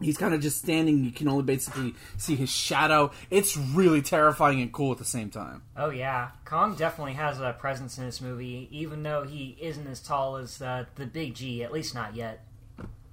he's 0.00 0.16
kind 0.16 0.34
of 0.34 0.40
just 0.40 0.58
standing. 0.58 1.04
You 1.04 1.10
can 1.10 1.28
only 1.28 1.44
basically 1.44 1.94
see 2.16 2.36
his 2.36 2.50
shadow. 2.50 3.10
It's 3.30 3.56
really 3.56 4.02
terrifying 4.02 4.60
and 4.60 4.72
cool 4.72 4.92
at 4.92 4.98
the 4.98 5.04
same 5.04 5.30
time. 5.30 5.62
Oh 5.76 5.90
yeah, 5.90 6.30
Kong 6.44 6.74
definitely 6.74 7.14
has 7.14 7.40
a 7.40 7.54
presence 7.58 7.98
in 7.98 8.06
this 8.06 8.20
movie, 8.20 8.68
even 8.70 9.02
though 9.02 9.24
he 9.24 9.56
isn't 9.60 9.86
as 9.86 10.00
tall 10.00 10.36
as 10.36 10.60
uh, 10.60 10.86
the 10.96 11.06
Big 11.06 11.34
G. 11.34 11.62
At 11.62 11.72
least 11.72 11.94
not 11.94 12.14
yet. 12.14 12.44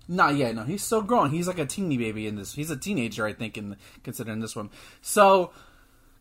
Not 0.07 0.35
yet. 0.35 0.55
No, 0.55 0.63
he's 0.63 0.83
still 0.83 1.01
growing. 1.01 1.31
He's 1.31 1.47
like 1.47 1.59
a 1.59 1.65
teeny 1.65 1.97
baby 1.97 2.27
in 2.27 2.37
this. 2.37 2.53
He's 2.53 2.71
a 2.71 2.77
teenager, 2.77 3.25
I 3.25 3.33
think, 3.33 3.57
in 3.57 3.75
considering 4.03 4.39
this 4.39 4.55
one. 4.55 4.69
So 5.01 5.51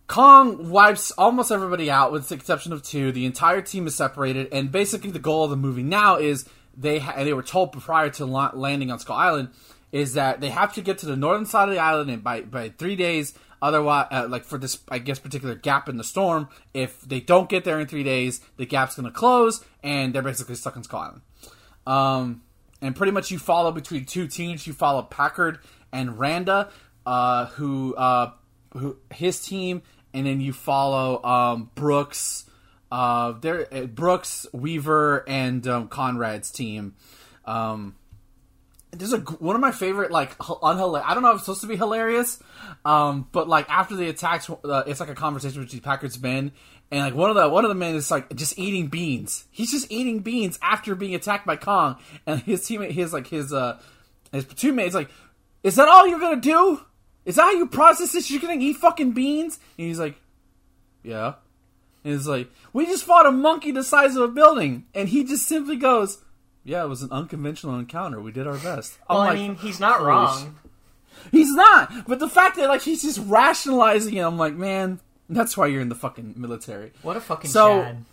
Kong 0.06 0.70
wipes 0.70 1.10
almost 1.12 1.50
everybody 1.50 1.90
out, 1.90 2.12
with 2.12 2.28
the 2.28 2.34
exception 2.36 2.72
of 2.72 2.82
two. 2.82 3.10
The 3.10 3.26
entire 3.26 3.60
team 3.60 3.86
is 3.86 3.94
separated, 3.94 4.48
and 4.52 4.70
basically 4.70 5.10
the 5.10 5.18
goal 5.18 5.44
of 5.44 5.50
the 5.50 5.56
movie 5.56 5.82
now 5.82 6.16
is 6.16 6.48
they 6.76 6.98
ha- 6.98 7.24
they 7.24 7.32
were 7.32 7.42
told 7.42 7.72
prior 7.72 8.10
to 8.10 8.26
la- 8.26 8.52
landing 8.54 8.90
on 8.90 8.98
Skull 8.98 9.16
Island 9.16 9.48
is 9.92 10.14
that 10.14 10.40
they 10.40 10.50
have 10.50 10.74
to 10.74 10.82
get 10.82 10.98
to 10.98 11.06
the 11.06 11.16
northern 11.16 11.46
side 11.46 11.68
of 11.68 11.74
the 11.74 11.80
island 11.80 12.10
in 12.10 12.20
by 12.20 12.42
by 12.42 12.68
three 12.68 12.96
days. 12.96 13.34
Otherwise, 13.62 14.06
uh, 14.10 14.26
like 14.28 14.44
for 14.44 14.58
this, 14.58 14.78
I 14.90 14.98
guess 14.98 15.18
particular 15.18 15.54
gap 15.54 15.88
in 15.88 15.96
the 15.96 16.04
storm, 16.04 16.48
if 16.74 17.00
they 17.00 17.20
don't 17.20 17.48
get 17.48 17.64
there 17.64 17.80
in 17.80 17.86
three 17.86 18.04
days, 18.04 18.42
the 18.58 18.66
gap's 18.66 18.96
going 18.96 19.06
to 19.06 19.12
close, 19.12 19.64
and 19.82 20.14
they're 20.14 20.22
basically 20.22 20.56
stuck 20.56 20.76
in 20.76 20.82
Skull 20.82 21.00
Island. 21.00 21.22
Um, 21.86 22.42
and 22.82 22.94
pretty 22.94 23.12
much 23.12 23.30
you 23.30 23.38
follow 23.38 23.72
between 23.72 24.04
two 24.04 24.28
teams. 24.28 24.66
You 24.66 24.74
follow 24.74 25.02
Packard 25.02 25.58
and 25.92 26.18
Randa, 26.18 26.68
uh, 27.06 27.46
who 27.46 27.94
uh, 27.94 28.32
who 28.74 28.98
his 29.10 29.40
team 29.44 29.82
and 30.16 30.26
then 30.26 30.40
you 30.40 30.52
follow 30.54 31.22
um, 31.22 31.70
Brooks, 31.74 32.46
uh, 32.90 33.32
there 33.32 33.68
uh, 33.72 33.82
Brooks, 33.82 34.46
Weaver, 34.52 35.28
and 35.28 35.66
um, 35.68 35.88
Conrad's 35.88 36.50
team. 36.50 36.94
Um, 37.44 37.96
there's 38.92 39.12
a 39.12 39.18
one 39.18 39.54
of 39.54 39.60
my 39.60 39.72
favorite 39.72 40.10
like 40.10 40.34
unhilarious. 40.62 41.06
I 41.06 41.12
don't 41.12 41.22
know 41.22 41.30
if 41.30 41.36
it's 41.36 41.44
supposed 41.44 41.60
to 41.60 41.66
be 41.66 41.76
hilarious, 41.76 42.42
um, 42.86 43.28
but 43.30 43.46
like 43.46 43.68
after 43.68 43.94
the 43.94 44.08
attacks, 44.08 44.48
uh, 44.48 44.84
it's 44.86 45.00
like 45.00 45.10
a 45.10 45.14
conversation 45.14 45.62
between 45.62 45.82
Packard's 45.82 46.18
men, 46.18 46.52
and 46.90 47.00
like 47.00 47.14
one 47.14 47.28
of 47.28 47.36
the 47.36 47.46
one 47.50 47.66
of 47.66 47.68
the 47.68 47.74
men 47.74 47.94
is 47.94 48.10
like 48.10 48.34
just 48.34 48.58
eating 48.58 48.86
beans. 48.86 49.44
He's 49.50 49.70
just 49.70 49.92
eating 49.92 50.20
beans 50.20 50.58
after 50.62 50.94
being 50.94 51.14
attacked 51.14 51.46
by 51.46 51.56
Kong, 51.56 51.96
and 52.26 52.40
his 52.40 52.62
teammate, 52.62 52.92
his 52.92 53.12
like 53.12 53.26
his 53.26 53.52
uh 53.52 53.78
his 54.32 54.46
mate's 54.64 54.94
like, 54.94 55.10
"Is 55.62 55.76
that 55.76 55.88
all 55.88 56.06
you're 56.06 56.20
gonna 56.20 56.40
do? 56.40 56.80
Is 57.26 57.36
that 57.36 57.42
how 57.42 57.52
you 57.52 57.66
process 57.66 58.12
this? 58.12 58.30
You're 58.30 58.40
gonna 58.40 58.54
eat 58.54 58.78
fucking 58.78 59.12
beans?" 59.12 59.58
And 59.76 59.86
he's 59.88 59.98
like, 59.98 60.16
"Yeah." 61.02 61.34
And 62.02 62.14
he's 62.14 62.26
like, 62.26 62.50
"We 62.72 62.86
just 62.86 63.04
fought 63.04 63.26
a 63.26 63.32
monkey 63.32 63.72
the 63.72 63.84
size 63.84 64.16
of 64.16 64.22
a 64.22 64.28
building," 64.28 64.86
and 64.94 65.10
he 65.10 65.24
just 65.24 65.46
simply 65.46 65.76
goes 65.76 66.22
yeah, 66.66 66.82
it 66.82 66.88
was 66.88 67.02
an 67.02 67.12
unconventional 67.12 67.78
encounter. 67.78 68.20
We 68.20 68.32
did 68.32 68.48
our 68.48 68.58
best. 68.58 68.98
Well, 69.08 69.20
i 69.20 69.34
mean, 69.34 69.54
he's 69.54 69.78
not 69.78 70.02
wrong. 70.02 70.56
He's 71.30 71.52
not. 71.52 72.08
But 72.08 72.18
the 72.18 72.28
fact 72.28 72.56
that 72.56 72.68
like 72.68 72.82
he's 72.82 73.02
just 73.02 73.20
rationalizing 73.24 74.14
it, 74.14 74.20
I'm 74.20 74.36
like, 74.36 74.54
man, 74.54 74.98
that's 75.30 75.56
why 75.56 75.68
you're 75.68 75.80
in 75.80 75.88
the 75.88 75.94
fucking 75.94 76.34
military. 76.36 76.92
What 77.02 77.16
a 77.16 77.20
fucking 77.20 77.50
so, 77.50 77.82
Chad. 77.82 78.04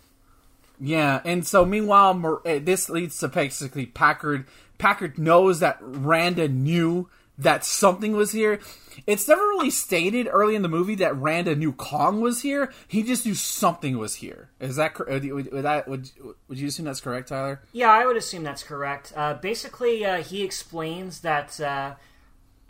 Yeah, 0.80 1.20
and 1.24 1.44
so 1.44 1.64
meanwhile, 1.64 2.42
eh, 2.44 2.60
this 2.60 2.88
leads 2.88 3.18
to 3.18 3.28
basically 3.28 3.86
Packard. 3.86 4.46
Packard 4.78 5.18
knows 5.18 5.58
that 5.58 5.78
Randa 5.80 6.46
knew 6.46 7.08
that 7.38 7.64
something 7.64 8.12
was 8.12 8.32
here. 8.32 8.60
It's 9.06 9.26
never 9.26 9.42
really 9.42 9.70
stated 9.70 10.28
early 10.30 10.54
in 10.54 10.62
the 10.62 10.68
movie 10.68 10.94
that 10.96 11.16
Randa 11.18 11.56
knew 11.56 11.72
Kong 11.72 12.20
was 12.20 12.42
here. 12.42 12.72
He 12.86 13.02
just 13.02 13.26
knew 13.26 13.34
something 13.34 13.98
was 13.98 14.16
here. 14.16 14.50
Is 14.60 14.76
that 14.76 14.96
would, 14.98 15.24
would 15.52 15.64
that 15.64 15.88
would 15.88 16.10
would 16.48 16.58
you 16.58 16.68
assume 16.68 16.86
that's 16.86 17.00
correct, 17.00 17.28
Tyler? 17.28 17.60
Yeah, 17.72 17.90
I 17.90 18.06
would 18.06 18.16
assume 18.16 18.44
that's 18.44 18.62
correct. 18.62 19.12
Uh, 19.16 19.34
basically, 19.34 20.04
uh, 20.04 20.22
he 20.22 20.42
explains 20.42 21.20
that 21.22 21.60
uh, 21.60 21.94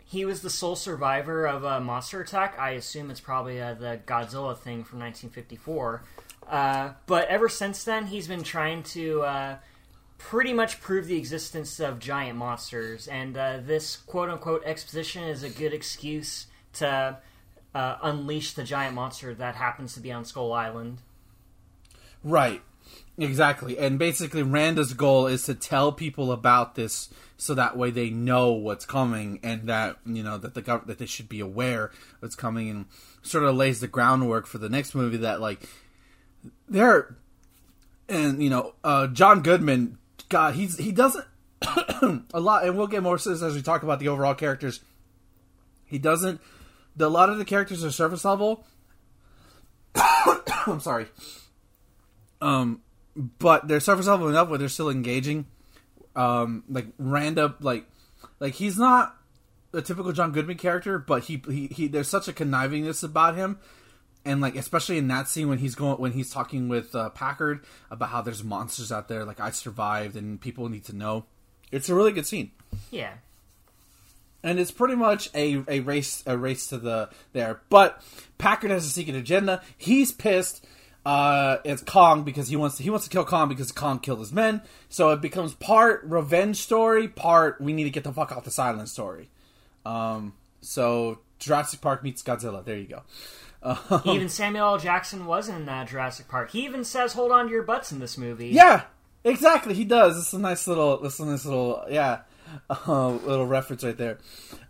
he 0.03 0.25
was 0.25 0.41
the 0.41 0.49
sole 0.49 0.75
survivor 0.75 1.45
of 1.45 1.63
a 1.63 1.79
monster 1.79 2.21
attack. 2.21 2.57
I 2.59 2.71
assume 2.71 3.11
it's 3.11 3.19
probably 3.19 3.61
uh, 3.61 3.75
the 3.75 3.99
Godzilla 4.05 4.57
thing 4.57 4.83
from 4.83 4.99
1954. 4.99 6.03
Uh, 6.47 6.91
but 7.07 7.27
ever 7.27 7.49
since 7.49 7.83
then, 7.83 8.07
he's 8.07 8.27
been 8.27 8.43
trying 8.43 8.83
to 8.83 9.21
uh, 9.23 9.57
pretty 10.17 10.53
much 10.53 10.81
prove 10.81 11.07
the 11.07 11.17
existence 11.17 11.79
of 11.79 11.99
giant 11.99 12.37
monsters, 12.37 13.07
and 13.07 13.37
uh, 13.37 13.59
this 13.61 13.97
quote 13.97 14.29
unquote 14.29 14.63
exposition 14.65 15.23
is 15.23 15.43
a 15.43 15.49
good 15.49 15.73
excuse 15.73 16.47
to 16.73 17.17
uh, 17.73 17.97
unleash 18.01 18.53
the 18.53 18.63
giant 18.63 18.95
monster 18.95 19.33
that 19.33 19.55
happens 19.55 19.93
to 19.93 19.99
be 19.99 20.11
on 20.11 20.25
Skull 20.25 20.53
Island. 20.53 20.99
Right. 22.23 22.61
Exactly. 23.17 23.77
And 23.77 23.97
basically 23.97 24.43
Randa's 24.43 24.93
goal 24.93 25.27
is 25.27 25.43
to 25.43 25.55
tell 25.55 25.91
people 25.91 26.31
about 26.31 26.75
this 26.75 27.09
so 27.37 27.53
that 27.53 27.77
way 27.77 27.91
they 27.91 28.09
know 28.09 28.51
what's 28.51 28.85
coming 28.85 29.39
and 29.43 29.67
that 29.67 29.97
you 30.05 30.23
know 30.23 30.37
that 30.37 30.53
the 30.53 30.61
gov- 30.61 30.85
that 30.87 30.97
they 30.97 31.05
should 31.05 31.29
be 31.29 31.39
aware 31.39 31.91
what's 32.19 32.35
coming 32.35 32.69
and 32.69 32.85
sort 33.21 33.43
of 33.43 33.55
lays 33.55 33.79
the 33.79 33.87
groundwork 33.87 34.47
for 34.47 34.57
the 34.57 34.69
next 34.69 34.95
movie 34.95 35.17
that 35.17 35.41
like 35.41 35.67
there 36.67 37.15
and 38.07 38.41
you 38.41 38.49
know 38.49 38.73
uh, 38.83 39.07
John 39.07 39.41
Goodman 39.41 39.97
God, 40.29 40.55
he's 40.55 40.77
he 40.77 40.91
doesn't 40.91 41.25
a 42.33 42.39
lot, 42.39 42.65
and 42.65 42.77
we'll 42.77 42.87
get 42.87 43.03
more 43.03 43.17
to 43.17 43.29
this 43.29 43.41
as 43.41 43.55
we 43.55 43.61
talk 43.61 43.83
about 43.83 43.99
the 43.99 44.07
overall 44.07 44.35
characters. 44.35 44.81
He 45.85 45.97
doesn't. 45.97 46.41
The, 46.95 47.07
a 47.07 47.09
lot 47.09 47.29
of 47.29 47.37
the 47.37 47.45
characters 47.45 47.83
are 47.83 47.91
surface 47.91 48.25
level. 48.25 48.65
I'm 49.95 50.79
sorry. 50.79 51.07
Um, 52.41 52.81
but 53.15 53.67
they're 53.67 53.79
surface 53.79 54.07
level 54.07 54.27
enough 54.27 54.49
where 54.49 54.57
they're 54.57 54.69
still 54.69 54.89
engaging. 54.89 55.45
Um, 56.15 56.63
like 56.69 56.87
Randa, 56.97 57.55
like, 57.59 57.85
like 58.39 58.53
he's 58.53 58.77
not 58.77 59.15
a 59.73 59.81
typical 59.81 60.11
John 60.13 60.31
Goodman 60.31 60.57
character, 60.57 60.97
but 60.97 61.25
he 61.25 61.41
he, 61.49 61.67
he 61.67 61.87
there's 61.87 62.07
such 62.07 62.27
a 62.27 62.33
connivingness 62.33 63.03
about 63.03 63.35
him 63.35 63.59
and 64.25 64.41
like 64.41 64.55
especially 64.55 64.97
in 64.97 65.07
that 65.09 65.27
scene 65.27 65.47
when 65.47 65.59
he's 65.59 65.75
going 65.75 65.97
when 65.97 66.11
he's 66.11 66.31
talking 66.31 66.67
with 66.67 66.95
uh, 66.95 67.09
Packard 67.09 67.63
about 67.91 68.09
how 68.09 68.21
there's 68.21 68.43
monsters 68.43 68.91
out 68.91 69.07
there, 69.07 69.23
like 69.23 69.39
I 69.39 69.51
survived 69.51 70.15
and 70.15 70.41
people 70.41 70.67
need 70.67 70.85
to 70.85 70.95
know. 70.95 71.25
It's 71.71 71.89
a 71.89 71.95
really 71.95 72.11
good 72.11 72.25
scene. 72.25 72.51
Yeah. 72.91 73.13
And 74.43 74.59
it's 74.59 74.71
pretty 74.71 74.95
much 74.95 75.29
a, 75.33 75.63
a 75.67 75.79
race 75.79 76.23
a 76.25 76.37
race 76.37 76.67
to 76.67 76.77
the 76.77 77.09
there. 77.33 77.61
But 77.69 78.01
Packard 78.37 78.71
has 78.71 78.85
a 78.85 78.89
secret 78.89 79.15
agenda. 79.15 79.61
He's 79.77 80.11
pissed. 80.11 80.65
Uh, 81.05 81.57
it's 81.63 81.83
Kong 81.83 82.23
because 82.23 82.47
he 82.47 82.55
wants 82.55 82.77
to, 82.77 82.83
he 82.83 82.89
wants 82.89 83.05
to 83.05 83.11
kill 83.11 83.25
Kong 83.25 83.47
because 83.47 83.71
Kong 83.71 83.99
killed 83.99 84.19
his 84.19 84.33
men. 84.33 84.61
So 84.89 85.11
it 85.11 85.21
becomes 85.21 85.53
part 85.53 86.03
revenge 86.03 86.57
story, 86.57 87.07
part 87.07 87.61
we 87.61 87.73
need 87.73 87.83
to 87.83 87.91
get 87.91 88.03
the 88.03 88.11
fuck 88.11 88.31
out 88.31 88.39
of 88.39 88.43
the 88.43 88.49
silent 88.49 88.89
story. 88.89 89.29
Um, 89.85 90.33
so 90.61 91.19
Jurassic 91.37 91.81
Park 91.81 92.03
meets 92.03 92.23
Godzilla. 92.23 92.65
There 92.65 92.77
you 92.77 92.87
go. 92.87 93.03
Um, 93.65 94.01
even 94.05 94.29
Samuel 94.29 94.73
L. 94.73 94.77
Jackson 94.77 95.25
was 95.25 95.49
in 95.49 95.65
that 95.65 95.87
Jurassic 95.87 96.27
Park. 96.27 96.51
He 96.51 96.65
even 96.65 96.83
says 96.83 97.13
"Hold 97.13 97.31
on 97.31 97.45
to 97.45 97.51
your 97.51 97.63
butts" 97.63 97.91
in 97.91 97.99
this 97.99 98.15
movie. 98.15 98.49
Yeah, 98.49 98.83
exactly. 99.23 99.73
He 99.73 99.83
does. 99.83 100.19
It's 100.19 100.33
a 100.33 100.39
nice 100.39 100.67
little, 100.67 101.01
this 101.01 101.19
a 101.19 101.25
nice 101.25 101.45
little, 101.45 101.83
yeah, 101.89 102.19
uh, 102.69 103.09
little 103.09 103.47
reference 103.47 103.83
right 103.83 103.97
there. 103.97 104.19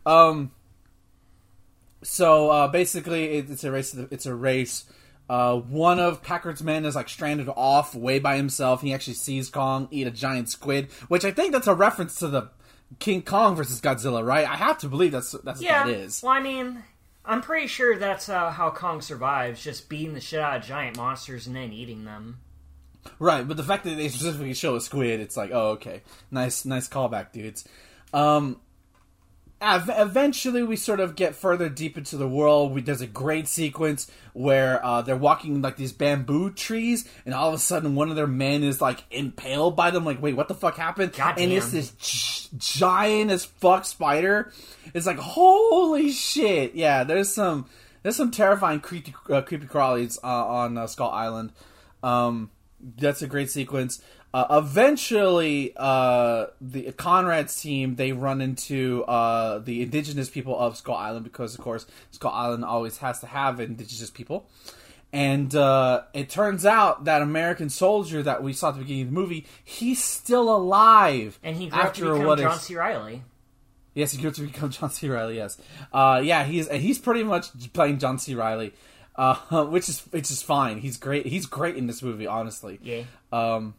Um, 0.06 0.52
so 2.04 2.50
uh, 2.50 2.68
basically, 2.70 3.38
it, 3.38 3.50
it's 3.50 3.66
a 3.66 3.72
race. 3.72 3.94
It's 3.94 4.26
a 4.26 4.34
race. 4.34 4.86
Uh, 5.28 5.58
one 5.58 6.00
of 6.00 6.22
Packard's 6.22 6.64
men 6.64 6.86
is 6.86 6.96
like 6.96 7.10
stranded 7.10 7.50
off 7.50 7.96
way 7.96 8.20
by 8.20 8.38
himself. 8.38 8.82
He 8.82 8.94
actually 8.94 9.16
sees 9.16 9.50
Kong 9.50 9.88
eat 9.92 10.08
a 10.08 10.12
giant 10.12 10.50
squid, 10.50 10.92
which 11.08 11.26
I 11.26 11.32
think 11.32 11.52
that's 11.52 11.68
a 11.68 11.74
reference 11.74 12.16
to 12.20 12.28
the 12.28 12.50
King 13.00 13.24
Kong 13.24 13.56
versus 13.56 13.82
Godzilla, 13.82 14.26
right? 14.26 14.48
I 14.48 14.56
have 14.56 14.78
to 14.80 14.88
believe 14.88 15.12
that's 15.12 15.32
that's 15.44 15.62
yeah. 15.62 15.86
what 15.86 15.92
that 15.92 16.00
is. 16.00 16.22
Well, 16.24 16.32
I 16.32 16.40
mean, 16.40 16.84
I'm 17.28 17.42
pretty 17.42 17.68
sure 17.68 17.98
that's 17.98 18.30
uh, 18.30 18.52
how 18.52 18.70
Kong 18.72 19.02
survives, 19.02 19.64
just 19.64 19.90
beating 19.90 20.14
the 20.14 20.22
shit 20.22 20.40
out 20.40 20.58
of 20.58 20.64
giant 20.64 20.98
monsters 20.98 21.48
and 21.48 21.56
then 21.56 21.72
eating 21.72 22.06
them. 22.06 22.40
Right, 23.20 23.48
but 23.48 23.58
the 23.58 23.64
fact 23.64 23.84
that 23.84 23.96
they 23.96 24.10
specifically 24.10 24.54
show 24.54 24.76
a 24.76 24.82
squid, 24.82 25.20
it's 25.20 25.38
like, 25.38 25.52
oh, 25.54 25.70
okay, 25.70 26.02
nice, 26.32 26.66
nice 26.66 26.88
callback, 26.88 27.32
dudes. 27.32 27.68
Um, 28.14 28.60
eventually 29.62 30.64
we 30.64 30.76
sort 30.76 31.00
of 31.00 31.16
get 31.16 31.36
further 31.36 31.70
deep 31.70 31.98
into 31.98 32.18
the 32.18 32.28
world. 32.28 32.74
We, 32.74 32.82
there's 32.82 33.02
a 33.02 33.08
great 33.08 33.48
sequence 33.48 34.12
where 34.34 34.86
uh, 34.86 35.02
they're 35.02 35.16
walking 35.16 35.62
like 35.62 35.78
these 35.78 35.94
bamboo 35.94 36.52
trees, 36.52 37.08
and 37.26 37.34
all 37.34 37.48
of 37.50 37.54
a 37.54 37.60
sudden 37.60 37.96
one 37.96 38.10
of 38.10 38.16
their 38.16 38.28
men 38.28 38.64
is 38.64 38.82
like 38.82 39.04
impaled 39.12 39.76
by 39.76 39.92
them. 39.92 40.06
Like, 40.06 40.22
wait, 40.22 40.36
what 40.36 40.48
the 40.48 40.56
fuck 40.56 40.78
happened? 40.78 41.14
God 41.14 41.40
and 41.40 41.52
it's 41.52 41.72
this 41.72 41.92
g- 41.92 42.50
giant 42.58 43.32
as 43.32 43.46
fuck 43.46 43.86
spider. 43.86 44.52
It's 44.94 45.06
like 45.06 45.18
holy 45.18 46.12
shit. 46.12 46.76
Yeah, 46.76 47.04
there's 47.04 47.34
some 47.34 47.68
there's 48.04 48.16
some 48.16 48.32
terrifying 48.32 48.82
creepy 48.82 49.16
uh, 49.30 49.42
creepy 49.42 49.68
crawlies 49.68 50.18
uh, 50.24 50.28
on 50.28 50.78
uh, 50.78 50.88
Skull 50.88 51.10
Island. 51.10 51.54
Um, 52.04 52.52
that's 52.98 53.22
a 53.22 53.28
great 53.28 53.50
sequence. 53.50 54.02
Uh, 54.36 54.60
eventually, 54.62 55.72
uh, 55.78 56.48
the 56.60 56.92
Conrad's 56.92 57.62
team 57.62 57.96
they 57.96 58.12
run 58.12 58.42
into 58.42 59.06
uh, 59.06 59.60
the 59.60 59.82
indigenous 59.82 60.30
people 60.30 60.60
of 60.60 60.76
Skull 60.76 60.98
Island 60.98 61.24
because, 61.24 61.56
of 61.56 61.62
course, 61.62 61.86
Skull 62.12 62.34
Island 62.34 62.66
always 62.66 62.98
has 62.98 63.22
to 63.22 63.28
have 63.28 63.62
indigenous 63.62 64.10
people. 64.10 64.50
And 65.14 65.56
uh, 65.56 66.02
it 66.14 66.30
turns 66.30 66.66
out 66.66 67.06
that 67.06 67.22
American 67.22 67.70
soldier 67.70 68.22
that 68.24 68.44
we 68.44 68.52
saw 68.52 68.68
at 68.68 68.76
the 68.76 68.82
beginning 68.82 69.04
of 69.04 69.08
the 69.08 69.14
movie, 69.14 69.48
he's 69.64 70.04
still 70.04 70.54
alive. 70.54 71.40
And 71.42 71.56
he 71.56 71.68
grew 71.68 71.80
after 71.80 72.12
up 72.12 72.18
to 72.18 72.36
become 72.36 72.38
John 72.52 72.60
C. 72.60 72.76
Reilly. 72.76 73.24
Yes, 73.94 74.12
he 74.12 74.20
grew 74.20 74.32
up 74.32 74.36
to 74.36 74.42
become 74.42 74.70
John 74.72 74.90
C. 74.90 75.08
Reilly. 75.08 75.38
Yes, 75.38 75.58
uh, 75.94 76.22
yeah, 76.22 76.44
he's 76.44 76.70
he's 76.70 77.00
pretty 77.00 77.24
much 77.24 77.48
playing 77.72 78.00
John 78.00 78.20
C. 78.20 78.36
Reilly, 78.36 78.74
uh, 79.16 79.36
which 79.68 79.88
is 79.88 80.02
which 80.12 80.30
is 80.30 80.42
fine. 80.42 80.80
He's 80.80 80.98
great. 80.98 81.26
He's 81.26 81.46
great 81.46 81.78
in 81.78 81.88
this 81.88 82.04
movie, 82.04 82.28
honestly. 82.28 82.80
Yeah. 82.84 83.04
Um, 83.32 83.76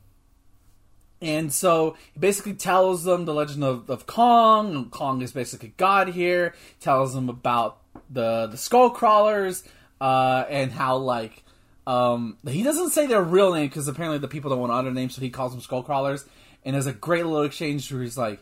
and 1.21 1.53
so 1.53 1.97
he 2.13 2.21
basically 2.21 2.55
tells 2.55 3.05
them 3.05 3.25
the 3.25 3.33
legend 3.33 3.65
of, 3.65 3.89
of 3.89 4.07
Kong. 4.07 4.91
Kong 4.91 5.23
is 5.23 5.33
basically 5.33 5.73
God 5.77 6.09
here. 6.09 6.55
Tells 6.81 7.15
them 7.15 7.29
about 7.29 7.79
the 8.11 8.47
the 8.47 8.57
skull 8.57 8.91
crawlers 8.91 9.65
uh, 10.01 10.45
and 10.49 10.73
how 10.73 10.97
like 10.99 11.43
um, 11.87 12.37
he 12.47 12.63
doesn't 12.63 12.91
say 12.91 13.07
their 13.07 13.23
real 13.23 13.55
name 13.55 13.69
because 13.69 13.89
apparently 13.89 14.19
the 14.19 14.29
people 14.29 14.51
don't 14.51 14.61
want 14.61 14.73
other 14.73 14.91
names, 14.91 15.15
so 15.15 15.23
he 15.23 15.31
calls 15.31 15.53
them 15.53 15.61
skull 15.61 15.83
crawlers. 15.83 16.25
And 16.65 16.75
there's 16.75 16.87
a 16.87 16.93
great 16.93 17.25
little 17.25 17.43
exchange 17.43 17.91
where 17.93 18.03
he's 18.03 18.19
like, 18.19 18.41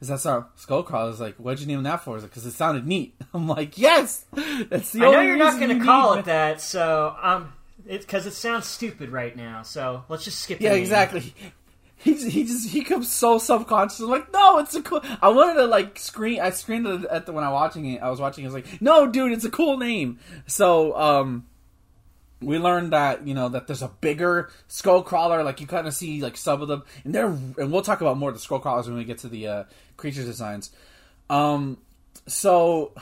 "Is 0.00 0.08
that 0.08 0.26
our 0.26 0.48
skull 0.56 0.82
crawlers?" 0.82 1.20
Like, 1.20 1.36
what'd 1.36 1.60
you 1.60 1.66
name 1.66 1.84
that 1.84 2.02
for? 2.04 2.18
Because 2.18 2.44
it 2.44 2.52
sounded 2.52 2.86
neat. 2.86 3.14
I'm 3.34 3.48
like, 3.48 3.78
"Yes, 3.78 4.26
that's 4.68 4.92
the." 4.92 5.06
I 5.06 5.10
know 5.10 5.20
you're 5.20 5.36
not 5.36 5.58
going 5.58 5.78
to 5.78 5.84
call 5.84 6.14
it 6.14 6.26
that, 6.26 6.60
so 6.60 7.16
um, 7.22 7.52
because 7.86 8.26
it, 8.26 8.30
it, 8.30 8.34
sounds 8.34 8.66
stupid 8.66 9.08
right 9.08 9.34
now. 9.34 9.62
So 9.62 10.04
let's 10.10 10.24
just 10.24 10.40
skip. 10.40 10.60
Yeah, 10.60 10.74
exactly 10.74 11.32
he 12.02 12.14
he 12.14 12.44
just 12.44 12.70
he 12.70 12.82
comes 12.82 13.12
so 13.12 13.38
subconscious. 13.38 14.00
I'm 14.00 14.08
like, 14.08 14.32
no, 14.32 14.58
it's 14.58 14.74
a 14.74 14.82
cool. 14.82 15.02
I 15.20 15.28
wanted 15.28 15.54
to 15.54 15.66
like 15.66 15.98
screen. 15.98 16.40
I 16.40 16.50
screened 16.50 16.86
it 16.86 17.04
at 17.04 17.26
the 17.26 17.32
when 17.32 17.44
I 17.44 17.50
was 17.50 17.60
watching 17.60 17.86
it. 17.86 18.02
I 18.02 18.08
was 18.08 18.20
watching. 18.20 18.44
it. 18.44 18.48
I 18.48 18.52
was 18.52 18.64
like, 18.64 18.80
no, 18.80 19.06
dude, 19.06 19.32
it's 19.32 19.44
a 19.44 19.50
cool 19.50 19.76
name. 19.76 20.18
So 20.46 20.96
um, 20.96 21.46
we 22.40 22.58
learned 22.58 22.94
that 22.94 23.26
you 23.26 23.34
know 23.34 23.50
that 23.50 23.66
there's 23.66 23.82
a 23.82 23.88
bigger 24.00 24.50
skull 24.66 25.02
crawler. 25.02 25.44
Like 25.44 25.60
you 25.60 25.66
kind 25.66 25.86
of 25.86 25.92
see 25.92 26.22
like 26.22 26.38
some 26.38 26.62
of 26.62 26.68
them, 26.68 26.84
and 27.04 27.14
they're 27.14 27.26
and 27.26 27.70
we'll 27.70 27.82
talk 27.82 28.00
about 28.00 28.16
more 28.16 28.30
of 28.30 28.34
the 28.34 28.40
skull 28.40 28.60
crawlers 28.60 28.88
when 28.88 28.96
we 28.96 29.04
get 29.04 29.18
to 29.18 29.28
the 29.28 29.46
uh, 29.46 29.64
creature 29.98 30.24
designs. 30.24 30.70
Um, 31.28 31.76
so 32.26 32.94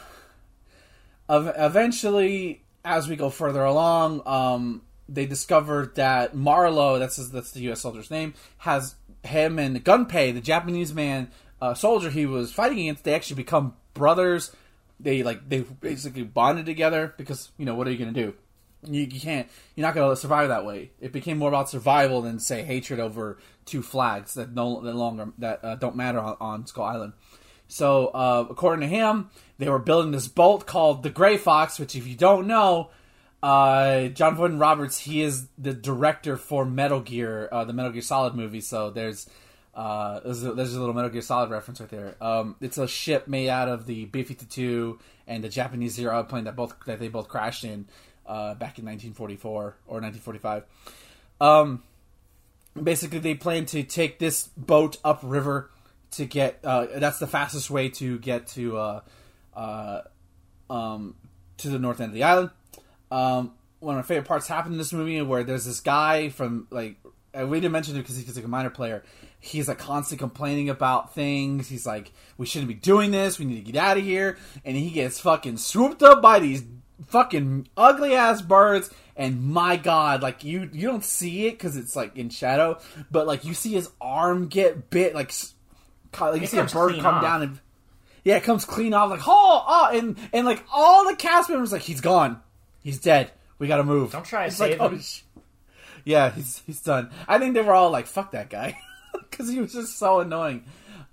ev- 1.30 1.54
eventually, 1.56 2.64
as 2.84 3.06
we 3.08 3.14
go 3.14 3.30
further 3.30 3.62
along, 3.62 4.22
um, 4.26 4.82
they 5.08 5.26
discovered 5.26 5.94
that 5.94 6.34
Marlowe, 6.34 6.98
that's 6.98 7.16
his, 7.16 7.30
that's 7.30 7.52
the 7.52 7.60
U.S. 7.62 7.80
soldier's 7.80 8.10
name, 8.10 8.34
has 8.58 8.94
him 9.24 9.58
and 9.58 9.84
Gunpei, 9.84 10.34
the 10.34 10.40
Japanese 10.40 10.92
man 10.92 11.30
uh, 11.60 11.74
soldier 11.74 12.10
he 12.10 12.26
was 12.26 12.52
fighting 12.52 12.80
against. 12.80 13.04
They 13.04 13.14
actually 13.14 13.36
become 13.36 13.74
brothers. 13.94 14.54
They 15.00 15.22
like 15.22 15.48
they 15.48 15.60
basically 15.60 16.24
bonded 16.24 16.66
together 16.66 17.14
because 17.16 17.50
you 17.56 17.64
know 17.64 17.74
what 17.74 17.86
are 17.86 17.90
you 17.90 17.98
going 17.98 18.12
to 18.12 18.20
do? 18.20 18.34
You, 18.84 19.02
you 19.02 19.20
can't. 19.20 19.48
You're 19.74 19.86
not 19.86 19.94
going 19.94 20.10
to 20.10 20.16
survive 20.16 20.48
that 20.48 20.64
way. 20.64 20.92
It 21.00 21.12
became 21.12 21.38
more 21.38 21.48
about 21.48 21.68
survival 21.68 22.22
than 22.22 22.38
say 22.38 22.62
hatred 22.62 23.00
over 23.00 23.38
two 23.64 23.82
flags 23.82 24.34
that 24.34 24.52
no, 24.52 24.80
no 24.80 24.92
longer 24.92 25.32
that 25.38 25.64
uh, 25.64 25.74
don't 25.76 25.96
matter 25.96 26.20
on, 26.20 26.36
on 26.40 26.66
Skull 26.66 26.84
Island. 26.84 27.12
So, 27.68 28.06
uh, 28.08 28.46
according 28.48 28.88
to 28.88 28.94
him, 28.94 29.30
they 29.58 29.68
were 29.68 29.78
building 29.78 30.10
this 30.10 30.26
boat 30.26 30.66
called 30.66 31.02
the 31.02 31.10
Gray 31.10 31.36
Fox, 31.36 31.78
which, 31.78 31.94
if 31.94 32.06
you 32.06 32.16
don't 32.16 32.46
know, 32.46 32.90
uh, 33.42 34.08
Jordan 34.08 34.36
Vogt 34.36 34.58
Roberts, 34.58 34.98
he 34.98 35.22
is 35.22 35.46
the 35.56 35.72
director 35.72 36.36
for 36.36 36.64
Metal 36.64 37.00
Gear, 37.00 37.48
uh, 37.52 37.64
the 37.64 37.72
Metal 37.72 37.92
Gear 37.92 38.02
Solid 38.02 38.34
movie. 38.34 38.60
So 38.60 38.90
there's 38.90 39.28
uh, 39.74 40.18
there's, 40.20 40.42
a, 40.44 40.52
there's 40.54 40.74
a 40.74 40.80
little 40.80 40.94
Metal 40.94 41.10
Gear 41.10 41.22
Solid 41.22 41.50
reference 41.50 41.80
right 41.80 41.88
there. 41.88 42.16
Um, 42.20 42.56
it's 42.60 42.78
a 42.78 42.88
ship 42.88 43.28
made 43.28 43.48
out 43.48 43.68
of 43.68 43.86
the 43.86 44.06
B-52 44.06 44.98
and 45.28 45.44
the 45.44 45.48
Japanese 45.48 45.94
Zero 45.94 46.24
plane 46.24 46.44
that 46.44 46.56
both 46.56 46.74
that 46.86 46.98
they 46.98 47.08
both 47.08 47.28
crashed 47.28 47.64
in 47.64 47.86
uh, 48.26 48.54
back 48.54 48.78
in 48.78 48.84
1944 48.84 49.62
or 49.86 50.00
1945. 50.00 50.64
Um, 51.40 51.82
basically, 52.80 53.20
they 53.20 53.34
plan 53.34 53.66
to 53.66 53.84
take 53.84 54.18
this 54.18 54.48
boat 54.56 54.96
upriver 55.04 55.70
to 56.12 56.24
get. 56.24 56.58
Uh, 56.64 56.86
that's 56.96 57.20
the 57.20 57.28
fastest 57.28 57.70
way 57.70 57.88
to 57.90 58.18
get 58.18 58.48
to 58.48 58.76
uh, 58.76 59.00
uh, 59.54 60.00
um, 60.68 61.14
to 61.58 61.68
the 61.68 61.78
north 61.78 62.00
end 62.00 62.10
of 62.10 62.14
the 62.14 62.24
island. 62.24 62.50
Um, 63.10 63.52
one 63.80 63.94
of 63.94 63.98
my 63.98 64.06
favorite 64.06 64.26
parts 64.26 64.48
happened 64.48 64.74
in 64.74 64.78
this 64.78 64.92
movie 64.92 65.20
where 65.22 65.44
there's 65.44 65.64
this 65.64 65.80
guy 65.80 66.28
from 66.30 66.66
like 66.70 66.96
uh, 67.38 67.46
we 67.46 67.60
didn't 67.60 67.72
mention 67.72 67.94
it 67.96 68.00
because 68.00 68.16
he's 68.16 68.34
like 68.36 68.44
a 68.44 68.48
minor 68.48 68.70
player. 68.70 69.04
He's 69.40 69.68
like 69.68 69.78
constantly 69.78 70.18
complaining 70.18 70.68
about 70.68 71.14
things. 71.14 71.68
He's 71.68 71.86
like, 71.86 72.12
"We 72.36 72.46
shouldn't 72.46 72.68
be 72.68 72.74
doing 72.74 73.10
this. 73.12 73.38
We 73.38 73.44
need 73.44 73.64
to 73.64 73.72
get 73.72 73.80
out 73.80 73.96
of 73.98 74.02
here." 74.04 74.36
And 74.64 74.76
he 74.76 74.90
gets 74.90 75.20
fucking 75.20 75.58
swooped 75.58 76.02
up 76.02 76.20
by 76.20 76.40
these 76.40 76.64
fucking 77.06 77.68
ugly 77.76 78.14
ass 78.14 78.42
birds. 78.42 78.90
And 79.16 79.42
my 79.44 79.76
god, 79.76 80.22
like 80.22 80.42
you 80.44 80.68
you 80.72 80.88
don't 80.88 81.04
see 81.04 81.46
it 81.46 81.52
because 81.52 81.76
it's 81.76 81.94
like 81.94 82.16
in 82.16 82.30
shadow, 82.30 82.78
but 83.10 83.26
like 83.26 83.44
you 83.44 83.54
see 83.54 83.72
his 83.74 83.90
arm 84.00 84.46
get 84.48 84.90
bit, 84.90 85.14
like, 85.14 85.32
like 86.20 86.36
you 86.36 86.42
It 86.44 86.48
see 86.48 86.58
a 86.58 86.64
bird 86.64 86.94
come 87.00 87.16
off. 87.16 87.22
down 87.22 87.42
and 87.42 87.60
yeah, 88.24 88.36
it 88.36 88.42
comes 88.44 88.64
clean 88.64 88.94
off 88.94 89.10
like 89.10 89.22
oh 89.26 89.64
oh, 89.66 89.88
and 89.96 90.16
and 90.32 90.46
like 90.46 90.64
all 90.72 91.08
the 91.08 91.16
cast 91.16 91.48
members 91.50 91.72
like 91.72 91.82
he's 91.82 92.00
gone, 92.00 92.40
he's 92.88 92.98
dead. 93.00 93.30
We 93.58 93.66
gotta 93.68 93.84
move. 93.84 94.12
Don't 94.12 94.24
try 94.24 94.42
to 94.42 94.46
It's 94.48 94.56
save 94.56 94.78
like, 94.80 94.90
him. 94.92 94.98
oh, 94.98 95.02
sh- 95.02 95.22
yeah, 96.04 96.30
he's 96.30 96.62
he's 96.66 96.80
done. 96.80 97.10
I 97.26 97.38
think 97.38 97.54
they 97.54 97.60
were 97.62 97.74
all 97.74 97.90
like, 97.90 98.06
"Fuck 98.06 98.30
that 98.32 98.48
guy," 98.50 98.78
because 99.30 99.48
he 99.50 99.60
was 99.60 99.72
just 99.72 99.98
so 99.98 100.20
annoying. 100.20 100.64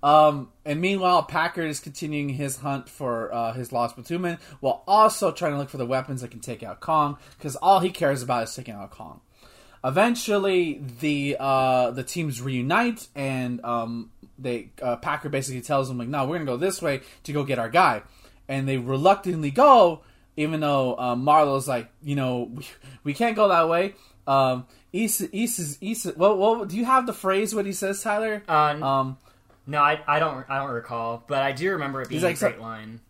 Um, 0.02 0.50
and 0.64 0.80
meanwhile, 0.80 1.22
Packard 1.24 1.68
is 1.68 1.80
continuing 1.80 2.28
his 2.28 2.56
hunt 2.58 2.88
for 2.88 3.32
uh, 3.34 3.52
his 3.52 3.72
lost 3.72 3.96
platoonman, 3.96 4.38
while 4.60 4.84
also 4.86 5.32
trying 5.32 5.52
to 5.52 5.58
look 5.58 5.68
for 5.68 5.78
the 5.78 5.86
weapons 5.86 6.20
that 6.22 6.30
can 6.30 6.40
take 6.40 6.62
out 6.62 6.80
Kong, 6.80 7.18
because 7.36 7.56
all 7.56 7.80
he 7.80 7.90
cares 7.90 8.22
about 8.22 8.44
is 8.44 8.54
taking 8.54 8.74
out 8.74 8.90
Kong. 8.90 9.20
Eventually, 9.84 10.80
the 11.00 11.36
uh, 11.38 11.90
the 11.90 12.02
teams 12.02 12.40
reunite, 12.40 13.08
and 13.14 13.64
um, 13.64 14.10
they 14.38 14.70
uh, 14.82 14.96
Packard 14.96 15.32
basically 15.32 15.60
tells 15.62 15.88
them 15.88 15.98
like, 15.98 16.08
"No, 16.08 16.26
we're 16.26 16.36
gonna 16.36 16.44
go 16.46 16.56
this 16.56 16.80
way 16.82 17.00
to 17.24 17.32
go 17.32 17.44
get 17.44 17.58
our 17.58 17.68
guy," 17.68 18.02
and 18.48 18.68
they 18.68 18.78
reluctantly 18.78 19.50
go, 19.50 20.02
even 20.36 20.60
though 20.60 20.96
um, 20.98 21.24
Marlowe's 21.24 21.66
like, 21.68 21.88
you 22.02 22.14
know, 22.16 22.50
we, 22.52 22.66
we 23.04 23.14
can't 23.14 23.36
go 23.36 23.48
that 23.48 23.68
way. 23.68 23.94
Um, 24.26 24.66
East, 24.92 25.22
East 25.32 25.58
is 25.58 25.78
East. 25.80 26.06
Well, 26.16 26.36
well, 26.36 26.64
do 26.64 26.76
you 26.76 26.84
have 26.84 27.06
the 27.06 27.12
phrase 27.12 27.54
what 27.54 27.66
he 27.66 27.72
says, 27.72 28.02
Tyler? 28.02 28.42
Uh, 28.48 28.76
Um, 28.82 29.18
no, 29.66 29.78
I, 29.80 30.00
I 30.06 30.18
don't 30.18 30.48
I 30.48 30.58
don't 30.58 30.70
recall, 30.70 31.24
but 31.26 31.42
I 31.42 31.52
do 31.52 31.70
remember 31.72 32.00
it 32.02 32.08
being 32.08 32.22
like 32.22 32.36
a 32.36 32.38
great 32.38 32.54
so- 32.56 32.62
line. 32.62 33.00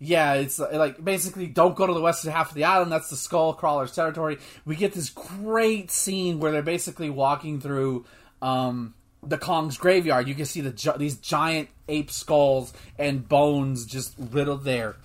yeah, 0.00 0.34
it's 0.34 0.60
uh, 0.60 0.68
like 0.72 1.02
basically 1.04 1.46
don't 1.46 1.76
go 1.76 1.86
to 1.86 1.92
the 1.94 2.00
western 2.00 2.32
half 2.32 2.48
of 2.50 2.54
the 2.54 2.64
island. 2.64 2.90
That's 2.92 3.10
the 3.10 3.16
Skull 3.16 3.52
Crawlers 3.54 3.92
territory. 3.94 4.38
We 4.64 4.76
get 4.76 4.92
this 4.92 5.10
great 5.10 5.90
scene 5.90 6.38
where 6.40 6.52
they're 6.52 6.62
basically 6.62 7.10
walking 7.10 7.60
through 7.60 8.04
um, 8.42 8.94
the 9.22 9.38
Kong's 9.38 9.76
graveyard. 9.78 10.28
You 10.28 10.34
can 10.34 10.46
see 10.46 10.60
the 10.60 10.94
these 10.98 11.16
giant 11.16 11.68
ape 11.88 12.10
skulls 12.10 12.72
and 12.98 13.28
bones 13.28 13.86
just 13.86 14.14
riddled 14.18 14.64
there. 14.64 14.96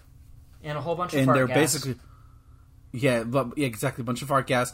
And 0.63 0.77
a 0.77 0.81
whole 0.81 0.95
bunch 0.95 1.13
of 1.13 1.19
and 1.19 1.25
fart 1.25 1.37
they're 1.37 1.47
gas. 1.47 1.55
basically 1.57 1.95
yeah, 2.93 3.23
but 3.23 3.57
yeah, 3.57 3.65
exactly 3.65 4.03
a 4.03 4.05
bunch 4.05 4.21
of 4.21 4.27
fart 4.27 4.47
gas. 4.47 4.73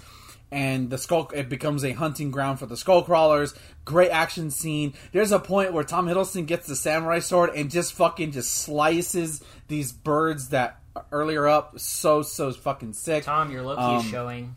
And 0.52 0.90
the 0.90 0.98
skull 0.98 1.30
it 1.34 1.48
becomes 1.48 1.86
a 1.86 1.92
hunting 1.92 2.32
ground 2.32 2.60
for 2.60 2.66
the 2.66 2.76
skull 2.76 3.04
crawlers. 3.04 3.54
Great 3.86 4.10
action 4.10 4.50
scene. 4.52 4.94
There's 5.12 5.32
a 5.32 5.40
point 5.40 5.74
where 5.74 5.84
Tom 5.84 6.08
Hiddleston 6.08 6.48
gets 6.48 6.68
the 6.68 6.76
samurai 6.76 7.20
sword 7.20 7.52
and 7.56 7.70
just 7.70 7.94
fucking 7.94 8.32
just 8.32 8.52
slices 8.54 9.44
these 9.68 9.92
birds 9.92 10.50
that 10.50 10.80
earlier 11.12 11.48
up. 11.48 11.80
So 11.80 12.24
so 12.24 12.52
fucking 12.52 12.94
sick. 12.94 13.24
Tom, 13.24 13.52
your 13.52 13.62
Loki 13.62 13.82
Um, 13.82 13.98
is 13.98 14.06
showing. 14.06 14.56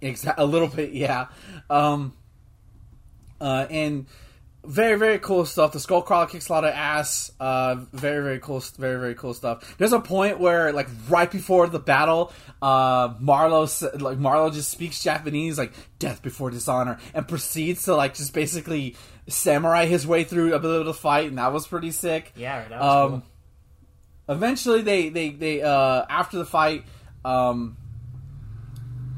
Exactly, 0.00 0.44
a 0.44 0.46
little 0.46 0.68
bit, 0.68 0.92
yeah. 0.92 1.26
Um, 1.70 2.12
uh, 3.40 3.66
and 3.70 4.06
very, 4.68 4.98
very 4.98 5.18
cool 5.18 5.46
stuff. 5.46 5.72
The 5.72 5.80
skull 5.80 6.02
crawler 6.02 6.26
kicks 6.26 6.48
a 6.48 6.52
lot 6.52 6.64
of 6.64 6.74
ass. 6.74 7.32
Uh, 7.40 7.76
very, 7.92 8.22
very 8.22 8.38
cool, 8.38 8.60
very, 8.78 9.00
very 9.00 9.14
cool 9.14 9.32
stuff. 9.34 9.76
There's 9.78 9.92
a 9.94 10.00
point 10.00 10.38
where, 10.38 10.72
like, 10.72 10.88
right 11.08 11.30
before 11.30 11.66
the 11.68 11.78
battle, 11.78 12.32
uh, 12.60 13.14
Marlowe, 13.18 13.62
s- 13.64 13.82
like, 13.98 14.18
Marlowe 14.18 14.50
just 14.50 14.70
speaks 14.70 15.02
Japanese, 15.02 15.56
like, 15.58 15.72
death 15.98 16.22
before 16.22 16.50
dishonor, 16.50 16.98
and 17.14 17.26
proceeds 17.26 17.84
to, 17.84 17.96
like, 17.96 18.14
just 18.14 18.34
basically 18.34 18.94
samurai 19.26 19.86
his 19.86 20.06
way 20.06 20.24
through 20.24 20.54
a 20.54 20.58
bit 20.58 20.70
of 20.70 20.86
the 20.86 20.94
fight, 20.94 21.28
and 21.28 21.38
that 21.38 21.52
was 21.52 21.66
pretty 21.66 21.90
sick. 21.90 22.32
Yeah, 22.36 22.68
that 22.68 22.80
was 22.80 22.94
Um, 23.06 23.10
cool. 24.28 24.36
eventually 24.36 24.82
they 24.82 25.08
they 25.08 25.30
they 25.30 25.62
uh 25.62 26.04
after 26.10 26.36
the 26.38 26.44
fight 26.44 26.84
um 27.24 27.76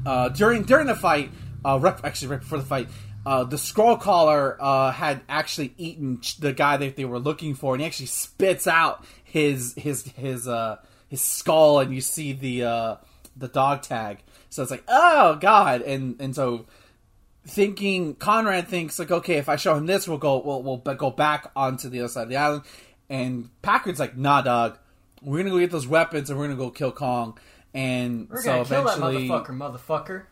uh 0.05 0.29
during 0.29 0.63
during 0.63 0.87
the 0.87 0.95
fight 0.95 1.31
uh 1.65 1.77
rep, 1.81 2.01
actually 2.03 2.29
right 2.29 2.39
before 2.39 2.57
the 2.57 2.65
fight 2.65 2.87
uh 3.25 3.43
the 3.43 3.57
skull 3.57 3.97
crawler 3.97 4.57
uh 4.59 4.91
had 4.91 5.21
actually 5.29 5.73
eaten 5.77 6.21
the 6.39 6.53
guy 6.53 6.77
that 6.77 6.95
they 6.95 7.05
were 7.05 7.19
looking 7.19 7.53
for 7.55 7.73
and 7.73 7.81
he 7.81 7.87
actually 7.87 8.05
spits 8.05 8.67
out 8.67 9.05
his 9.23 9.73
his 9.75 10.03
his 10.15 10.47
uh 10.47 10.77
his 11.07 11.21
skull 11.21 11.79
and 11.79 11.93
you 11.93 12.01
see 12.01 12.33
the 12.33 12.63
uh 12.63 12.95
the 13.35 13.47
dog 13.47 13.81
tag. 13.81 14.23
So 14.49 14.61
it's 14.61 14.71
like 14.71 14.83
oh 14.87 15.37
god! 15.39 15.81
And 15.81 16.15
and 16.19 16.35
so 16.35 16.65
thinking 17.45 18.15
Conrad 18.15 18.67
thinks 18.67 18.99
like 18.99 19.11
okay 19.11 19.35
if 19.35 19.49
I 19.49 19.55
show 19.55 19.75
him 19.75 19.87
this 19.87 20.07
we'll 20.07 20.19
go 20.19 20.39
we'll, 20.39 20.61
we'll 20.61 20.77
go 20.77 21.09
back 21.09 21.51
onto 21.55 21.89
the 21.89 21.99
other 21.99 22.07
side 22.07 22.23
of 22.23 22.29
the 22.29 22.37
island. 22.37 22.63
And 23.09 23.49
Packard's 23.61 23.99
like 23.99 24.17
nah 24.17 24.41
dog. 24.41 24.77
We're 25.21 25.37
gonna 25.39 25.49
go 25.51 25.59
get 25.59 25.71
those 25.71 25.87
weapons 25.87 26.29
and 26.29 26.39
we're 26.39 26.45
gonna 26.45 26.57
go 26.57 26.69
kill 26.69 26.91
Kong. 26.91 27.37
And 27.73 28.29
We're 28.29 28.41
so 28.41 28.63
gonna 28.63 28.65
kill 28.65 28.83
that 28.83 28.97
eventually 28.97 29.29
motherfucker, 29.29 29.47
motherfucker. 29.47 30.23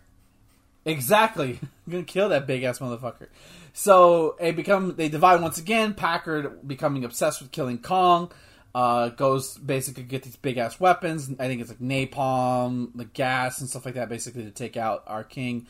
Exactly. 0.86 1.60
I'm 1.62 1.70
gonna 1.92 2.04
kill 2.04 2.30
that 2.30 2.48
big 2.48 2.64
ass 2.64 2.80
motherfucker. 2.80 3.28
So 3.74 4.36
it 4.40 4.56
become 4.56 4.96
they 4.96 5.10
divide 5.10 5.42
once 5.42 5.58
again. 5.58 5.94
Packard 5.94 6.68
becoming 6.68 7.04
obsessed 7.04 7.42
with 7.42 7.52
killing 7.52 7.80
Kong. 7.80 8.32
Uh, 8.74 9.10
goes 9.10 9.58
basically 9.58 10.04
get 10.04 10.24
these 10.24 10.36
big 10.36 10.58
ass 10.58 10.80
weapons. 10.80 11.30
I 11.40 11.48
think 11.48 11.62
it's 11.62 11.70
like 11.70 11.80
napalm 11.80 12.92
the 12.96 13.06
gas 13.06 13.62
and 13.62 13.70
stuff 13.70 13.86
like 13.86 13.96
that 13.96 14.10
basically 14.10 14.44
to 14.44 14.52
take 14.52 14.78
out 14.78 15.04
our 15.08 15.24
king. 15.24 15.68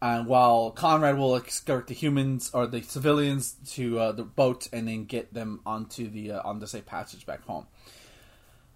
And 0.00 0.26
while 0.26 0.70
Conrad 0.70 1.16
will 1.16 1.34
escort 1.36 1.86
the 1.86 1.94
humans 1.94 2.50
or 2.52 2.66
the 2.66 2.82
civilians 2.82 3.56
to 3.70 3.98
uh, 3.98 4.12
the 4.12 4.24
boat 4.24 4.68
and 4.72 4.86
then 4.86 5.06
get 5.06 5.32
them 5.32 5.60
onto 5.64 6.08
the 6.08 6.32
uh, 6.32 6.42
on 6.44 6.60
the 6.60 6.66
safe 6.66 6.86
passage 6.86 7.26
back 7.26 7.44
home. 7.46 7.66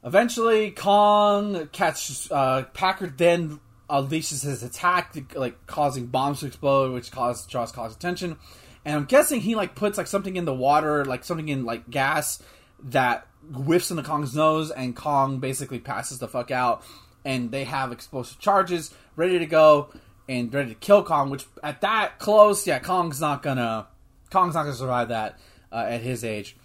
Eventually, 0.02 0.70
Kong 0.70 1.68
catches 1.72 2.30
uh, 2.32 2.64
Packard. 2.72 3.18
Then 3.18 3.60
unleashes 3.90 4.44
his 4.44 4.62
attack, 4.62 5.14
like 5.34 5.66
causing 5.66 6.06
bombs 6.06 6.40
to 6.40 6.46
explode, 6.46 6.92
which 6.92 7.10
cause 7.10 7.46
draws 7.46 7.72
cause 7.72 7.94
attention. 7.94 8.36
And 8.84 8.96
I'm 8.96 9.04
guessing 9.04 9.40
he 9.40 9.54
like 9.54 9.74
puts 9.74 9.98
like 9.98 10.06
something 10.06 10.36
in 10.36 10.44
the 10.44 10.54
water, 10.54 11.04
like 11.04 11.24
something 11.24 11.48
in 11.48 11.64
like 11.64 11.90
gas 11.90 12.42
that 12.84 13.26
whiffs 13.52 13.90
into 13.90 14.02
Kong's 14.02 14.34
nose, 14.34 14.70
and 14.70 14.96
Kong 14.96 15.38
basically 15.40 15.78
passes 15.78 16.18
the 16.18 16.28
fuck 16.28 16.50
out. 16.50 16.82
And 17.24 17.50
they 17.50 17.64
have 17.64 17.92
explosive 17.92 18.38
charges 18.38 18.94
ready 19.14 19.38
to 19.38 19.46
go 19.46 19.90
and 20.28 20.52
ready 20.54 20.70
to 20.70 20.74
kill 20.74 21.02
Kong. 21.02 21.28
Which 21.28 21.44
at 21.62 21.82
that 21.82 22.18
close, 22.18 22.66
yeah, 22.66 22.78
Kong's 22.78 23.20
not 23.20 23.42
gonna 23.42 23.88
Kong's 24.30 24.54
not 24.54 24.62
gonna 24.62 24.74
survive 24.74 25.08
that 25.08 25.38
uh, 25.70 25.84
at 25.88 26.00
his 26.00 26.24
age. 26.24 26.56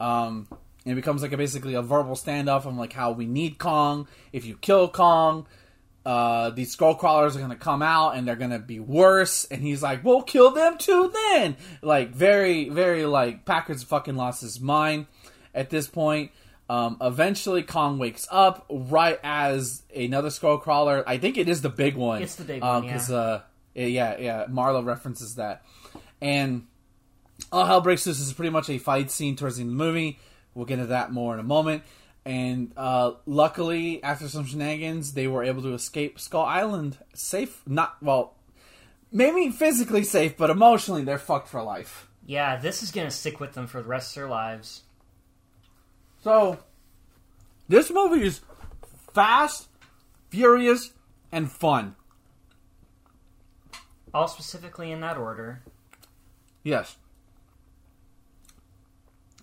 Um, 0.00 0.48
and 0.84 0.92
it 0.92 0.96
becomes 0.96 1.22
like 1.22 1.32
a 1.32 1.36
basically 1.36 1.74
a 1.74 1.82
verbal 1.82 2.16
standoff 2.16 2.66
on 2.66 2.76
like 2.76 2.92
how 2.92 3.12
we 3.12 3.26
need 3.26 3.58
Kong. 3.58 4.08
If 4.32 4.44
you 4.44 4.56
kill 4.56 4.88
Kong, 4.88 5.46
uh, 6.04 6.50
these 6.50 6.72
skull 6.72 6.94
crawlers 6.94 7.36
are 7.36 7.40
gonna 7.40 7.56
come 7.56 7.82
out 7.82 8.16
and 8.16 8.26
they're 8.26 8.36
gonna 8.36 8.58
be 8.58 8.80
worse. 8.80 9.44
And 9.50 9.62
he's 9.62 9.82
like, 9.82 10.04
"We'll 10.04 10.22
kill 10.22 10.50
them 10.50 10.78
too." 10.78 11.12
Then, 11.12 11.56
like, 11.80 12.14
very, 12.14 12.68
very 12.68 13.04
like 13.06 13.44
Packard's 13.44 13.82
fucking 13.82 14.16
lost 14.16 14.40
his 14.40 14.60
mind 14.60 15.06
at 15.54 15.70
this 15.70 15.86
point. 15.86 16.30
Um, 16.68 16.96
eventually, 17.00 17.62
Kong 17.62 17.98
wakes 17.98 18.26
up 18.30 18.66
right 18.70 19.20
as 19.22 19.82
another 19.94 20.30
skull 20.30 20.58
crawler. 20.58 21.04
I 21.06 21.18
think 21.18 21.36
it 21.36 21.48
is 21.48 21.60
the 21.60 21.68
big 21.68 21.96
one. 21.96 22.22
It's 22.22 22.36
the 22.36 22.44
big 22.44 22.62
one, 22.62 22.84
yeah. 22.84 23.02
Uh, 23.10 23.40
yeah, 23.74 24.18
yeah, 24.18 24.46
Marlowe 24.48 24.82
references 24.82 25.36
that, 25.36 25.64
and 26.20 26.66
all 27.50 27.66
hell 27.66 27.80
breaks 27.80 28.06
loose. 28.06 28.18
This 28.18 28.26
is 28.26 28.32
pretty 28.32 28.50
much 28.50 28.70
a 28.70 28.78
fight 28.78 29.10
scene 29.10 29.36
towards 29.36 29.56
the 29.56 29.62
end 29.62 29.72
of 29.72 29.78
the 29.78 29.84
movie. 29.84 30.18
We'll 30.54 30.66
get 30.66 30.74
into 30.74 30.86
that 30.88 31.12
more 31.12 31.34
in 31.34 31.40
a 31.40 31.44
moment. 31.44 31.82
And 32.24 32.72
uh, 32.76 33.14
luckily, 33.26 34.02
after 34.02 34.28
some 34.28 34.46
shenanigans, 34.46 35.14
they 35.14 35.26
were 35.26 35.42
able 35.42 35.62
to 35.62 35.74
escape 35.74 36.20
Skull 36.20 36.44
Island 36.44 36.98
safe. 37.14 37.62
Not 37.66 37.96
well, 38.00 38.36
maybe 39.10 39.50
physically 39.50 40.04
safe, 40.04 40.36
but 40.36 40.50
emotionally 40.50 41.02
they're 41.02 41.18
fucked 41.18 41.48
for 41.48 41.62
life. 41.62 42.08
Yeah, 42.24 42.56
this 42.56 42.82
is 42.82 42.92
gonna 42.92 43.10
stick 43.10 43.40
with 43.40 43.54
them 43.54 43.66
for 43.66 43.82
the 43.82 43.88
rest 43.88 44.10
of 44.10 44.22
their 44.22 44.30
lives. 44.30 44.82
So, 46.22 46.60
this 47.68 47.90
movie 47.90 48.24
is 48.24 48.40
fast, 49.12 49.66
furious, 50.30 50.92
and 51.32 51.50
fun. 51.50 51.96
All 54.14 54.28
specifically 54.28 54.92
in 54.92 55.00
that 55.00 55.16
order. 55.16 55.62
Yes. 56.62 56.96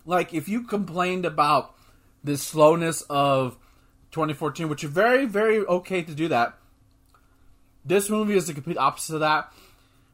Like, 0.06 0.32
if 0.32 0.48
you 0.48 0.62
complained 0.62 1.26
about 1.26 1.74
the 2.22 2.36
slowness 2.36 3.02
of 3.08 3.56
2014, 4.12 4.68
which 4.68 4.84
is 4.84 4.90
very, 4.90 5.26
very 5.26 5.58
okay 5.60 6.02
to 6.02 6.14
do 6.14 6.28
that, 6.28 6.58
this 7.84 8.10
movie 8.10 8.34
is 8.34 8.46
the 8.46 8.54
complete 8.54 8.78
opposite 8.78 9.14
of 9.14 9.20
that. 9.20 9.52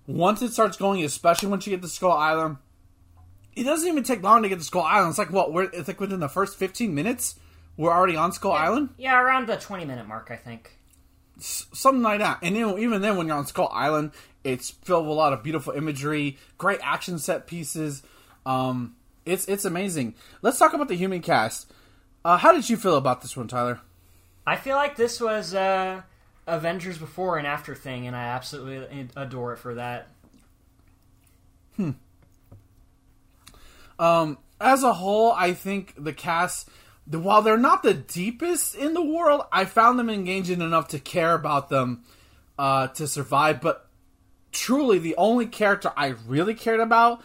Once 0.07 0.40
it 0.42 0.53
starts 0.53 0.77
going, 0.77 1.03
especially 1.05 1.49
once 1.49 1.66
you 1.66 1.73
get 1.73 1.83
to 1.83 1.88
Skull 1.88 2.12
Island, 2.12 2.59
it 3.57 3.64
doesn't 3.64 3.88
even 3.88 4.05
take 4.05 4.23
long 4.23 4.42
to 4.42 4.49
get 4.49 4.59
to 4.59 4.64
Skull 4.64 4.83
Island. 4.83 5.11
It's 5.11 5.19
like 5.19 5.33
what? 5.33 5.53
We're, 5.53 5.64
it's 5.64 5.88
like 5.88 6.01
within 6.01 6.21
the 6.21 6.29
first 6.29 6.57
15 6.57 6.95
minutes, 6.95 7.37
we're 7.77 7.92
already 7.92 8.16
on 8.16 8.33
Skull 8.33 8.53
Island. 8.53 8.90
Yeah, 8.99 9.21
around 9.21 9.49
the 9.49 9.57
20 9.57 9.85
minute 9.85 10.07
mark, 10.07 10.29
I 10.31 10.37
think. 10.37 10.79
S- 11.38 11.66
something 11.73 12.03
like 12.03 12.21
that. 12.21 12.38
And 12.42 12.55
you 12.55 12.66
know, 12.66 12.79
even 12.79 13.03
then, 13.03 13.16
when 13.16 13.27
you're 13.27 13.37
on 13.37 13.47
Skull 13.47 13.71
Island, 13.73 14.12
it's 14.45 14.71
filled 14.71 15.07
with 15.07 15.12
a 15.12 15.14
lot 15.14 15.33
of 15.33 15.42
beautiful 15.42 15.73
imagery, 15.73 16.38
great 16.57 16.79
action 16.83 17.19
set 17.19 17.47
pieces. 17.47 18.03
Um, 18.45 18.95
it's 19.25 19.49
it's 19.49 19.64
amazing. 19.64 20.14
Let's 20.40 20.59
talk 20.59 20.73
about 20.73 20.88
the 20.88 20.95
human 20.95 21.21
cast. 21.21 21.71
Uh, 22.27 22.37
how 22.37 22.51
did 22.51 22.69
you 22.69 22.77
feel 22.77 22.97
about 22.97 23.23
this 23.23 23.37
one, 23.37 23.47
Tyler? 23.47 23.79
I 24.45 24.57
feel 24.57 24.75
like 24.75 24.97
this 24.97 25.21
was 25.21 25.55
uh, 25.55 26.03
Avengers 26.49 26.99
before 26.99 27.39
and 27.39 27.47
after 27.47 27.73
thing, 27.73 28.09
and 28.09 28.17
I 28.17 28.25
absolutely 28.25 29.09
adore 29.15 29.53
it 29.53 29.59
for 29.59 29.75
that. 29.75 30.09
Um, 34.01 34.39
as 34.61 34.83
a 34.83 34.93
whole, 34.93 35.31
I 35.33 35.55
think 35.55 35.95
the 35.97 36.12
cast, 36.12 36.69
the, 37.07 37.21
while 37.21 37.43
they're 37.43 37.57
not 37.57 37.85
the 37.85 37.95
deepest 37.95 38.75
in 38.75 38.93
the 38.93 39.05
world, 39.05 39.43
I 39.53 39.65
found 39.65 39.97
them 39.97 40.11
engaging 40.11 40.61
enough 40.61 40.89
to 40.89 40.99
care 40.99 41.33
about 41.33 41.69
them 41.69 42.03
uh, 42.59 42.89
to 42.89 43.07
survive. 43.07 43.61
But 43.61 43.89
truly, 44.51 44.99
the 44.99 45.15
only 45.17 45.47
character 45.47 45.93
I 45.97 46.09
really 46.27 46.55
cared 46.55 46.81
about 46.81 47.23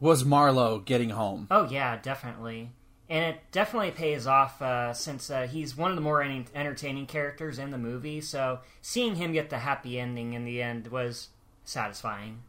was 0.00 0.24
Marlowe 0.24 0.78
getting 0.78 1.10
home. 1.10 1.46
Oh 1.50 1.68
yeah, 1.68 1.98
definitely, 2.00 2.70
and 3.10 3.34
it 3.34 3.40
definitely 3.52 3.90
pays 3.90 4.26
off 4.26 4.60
uh, 4.62 4.92
since 4.94 5.30
uh, 5.30 5.46
he's 5.46 5.76
one 5.76 5.90
of 5.90 5.96
the 5.96 6.02
more 6.02 6.22
entertaining 6.22 7.06
characters 7.06 7.58
in 7.58 7.70
the 7.70 7.78
movie. 7.78 8.20
So 8.20 8.60
seeing 8.80 9.16
him 9.16 9.32
get 9.32 9.50
the 9.50 9.58
happy 9.58 9.98
ending 10.00 10.32
in 10.34 10.44
the 10.44 10.62
end 10.62 10.88
was 10.88 11.28
satisfying. 11.64 12.40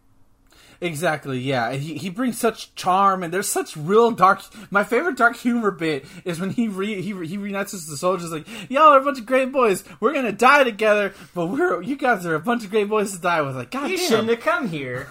Exactly, 0.82 1.39
yeah. 1.39 1.72
He 1.74 1.98
he 1.98 2.10
brings 2.10 2.38
such 2.38 2.76
charm, 2.76 3.24
and 3.24 3.34
there's 3.34 3.48
such 3.48 3.78
real 3.78 4.12
dark. 4.12 4.41
My 4.70 4.84
favorite 4.84 5.15
dark 5.15 5.38
humor 5.38 5.72
bit 5.72 6.06
is 6.26 6.39
when 6.39 6.50
he 6.50 6.68
re, 6.68 7.02
he 7.02 7.13
he 7.26 7.38
reunites 7.38 7.72
with 7.72 7.88
the 7.88 7.96
soldiers, 7.96 8.32
like 8.32 8.46
y'all 8.70 8.94
are 8.94 9.00
a 9.00 9.04
bunch 9.04 9.20
of 9.20 9.26
great 9.26 9.54
boys. 9.54 9.86
We're 10.02 10.13
gonna 10.13 10.34
die 10.34 10.65
together, 10.65 11.13
but 11.34 11.48
we're 11.48 11.82
you 11.82 11.96
guys 11.96 12.26
are 12.26 12.36
a 12.36 12.39
bunch 12.41 12.65
of 12.65 12.72
great 12.72 12.89
boys 12.89 13.13
to 13.13 13.20
die 13.22 13.41
with. 13.41 13.56
Like, 13.56 13.72
God 13.72 13.89
You 13.89 13.98
damn. 13.98 14.08
shouldn't 14.10 14.30
have 14.30 14.41
come 14.41 14.68
here. 14.68 15.08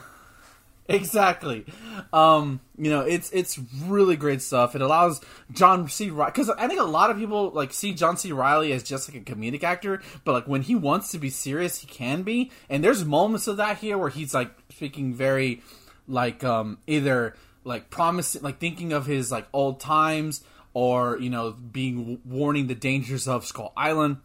Exactly. 0.89 1.65
Um, 2.13 2.61
you 2.77 2.91
know, 2.91 3.01
it's 3.01 3.31
it's 3.33 3.59
really 3.87 4.17
great 4.17 4.43
stuff. 4.43 4.75
It 4.75 4.83
allows 4.83 5.23
John 5.51 5.89
C. 5.89 6.11
Reilly 6.11 6.31
because 6.31 6.51
I 6.51 6.69
think 6.69 6.79
a 6.79 6.85
lot 6.85 7.11
of 7.11 7.17
people 7.17 7.51
like 7.53 7.73
see 7.73 7.95
John 7.95 8.19
C. 8.19 8.33
Reilly 8.33 8.71
as 8.73 8.83
just 8.83 9.11
like 9.11 9.17
a 9.17 9.25
comedic 9.25 9.63
actor, 9.63 10.03
but 10.25 10.33
like 10.33 10.47
when 10.47 10.61
he 10.61 10.75
wants 10.75 11.11
to 11.13 11.19
be 11.19 11.31
serious, 11.31 11.79
he 11.79 11.87
can 11.87 12.23
be. 12.23 12.51
And 12.69 12.85
there's 12.85 13.03
moments 13.03 13.47
of 13.47 13.57
that 13.57 13.79
here 13.79 13.97
where 13.97 14.11
he's 14.11 14.35
like 14.35 14.51
speaking 14.69 15.15
very 15.15 15.63
like 16.07 16.45
um 16.45 16.77
either 16.87 17.35
like 17.65 17.89
promising, 17.89 18.43
like 18.43 18.59
thinking 18.59 18.93
of 18.93 19.07
his 19.07 19.33
like 19.33 19.47
old 19.55 19.81
times, 19.81 20.45
or 20.75 21.19
you 21.19 21.31
know, 21.31 21.53
being 21.53 22.21
warning 22.27 22.67
the 22.67 22.75
dangers 22.75 23.27
of 23.27 23.47
Skull 23.47 23.73
Island. 23.75 24.19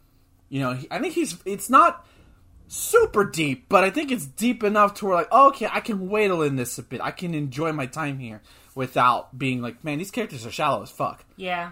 You 0.50 0.60
know, 0.60 0.74
he, 0.74 0.88
I 0.92 1.00
think 1.00 1.14
he's 1.14 1.38
it's 1.46 1.70
not 1.70 2.06
super 2.72 3.26
deep, 3.26 3.66
but 3.68 3.84
I 3.84 3.90
think 3.90 4.12
it's 4.12 4.26
deep 4.26 4.64
enough 4.64 4.94
to 4.96 5.06
where 5.08 5.16
like, 5.16 5.28
oh, 5.32 5.50
okay, 5.50 5.68
I 5.70 5.82
can 5.82 6.08
wait 6.08 6.30
in 6.32 6.56
this 6.56 6.78
a 6.78 6.84
bit. 6.84 7.02
I 7.02 7.12
can 7.12 7.34
enjoy 7.34 7.74
my 7.74 7.86
time 7.88 8.20
here 8.20 8.42
without 8.76 9.38
being 9.38 9.62
like, 9.62 9.84
man, 9.84 9.98
these 9.98 10.12
characters 10.12 10.46
are 10.46 10.52
shallow 10.52 10.82
as 10.84 10.90
fuck. 10.92 11.26
Yeah, 11.36 11.72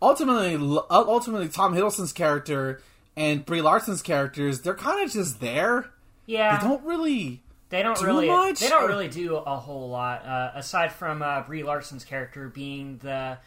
Ultimately, 0.00 0.54
ultimately, 0.90 1.48
Tom 1.48 1.74
Hiddleston's 1.74 2.12
character 2.12 2.80
and 3.16 3.44
Brie 3.44 3.62
Larson's 3.62 4.00
characters, 4.02 4.60
they're 4.60 4.74
kind 4.76 5.04
of 5.04 5.10
just 5.12 5.40
there. 5.40 5.90
yeah. 6.26 6.56
They 6.58 6.68
don't 6.68 6.84
really. 6.84 7.42
They 7.70 7.82
don't 7.82 8.00
really. 8.00 8.28
much, 8.28 8.60
They 8.60 8.68
don't 8.68 8.84
or- 8.84 8.88
really 8.88 9.08
do 9.08 9.34
a 9.36 9.56
whole 9.56 9.88
lot 9.90 10.24
uh, 10.24 10.52
aside 10.54 10.92
from 10.92 11.20
uh, 11.20 11.42
Brie 11.42 11.62
Larson's 11.64 12.04
character 12.04 12.48
being 12.48 12.98
the, 13.02 13.38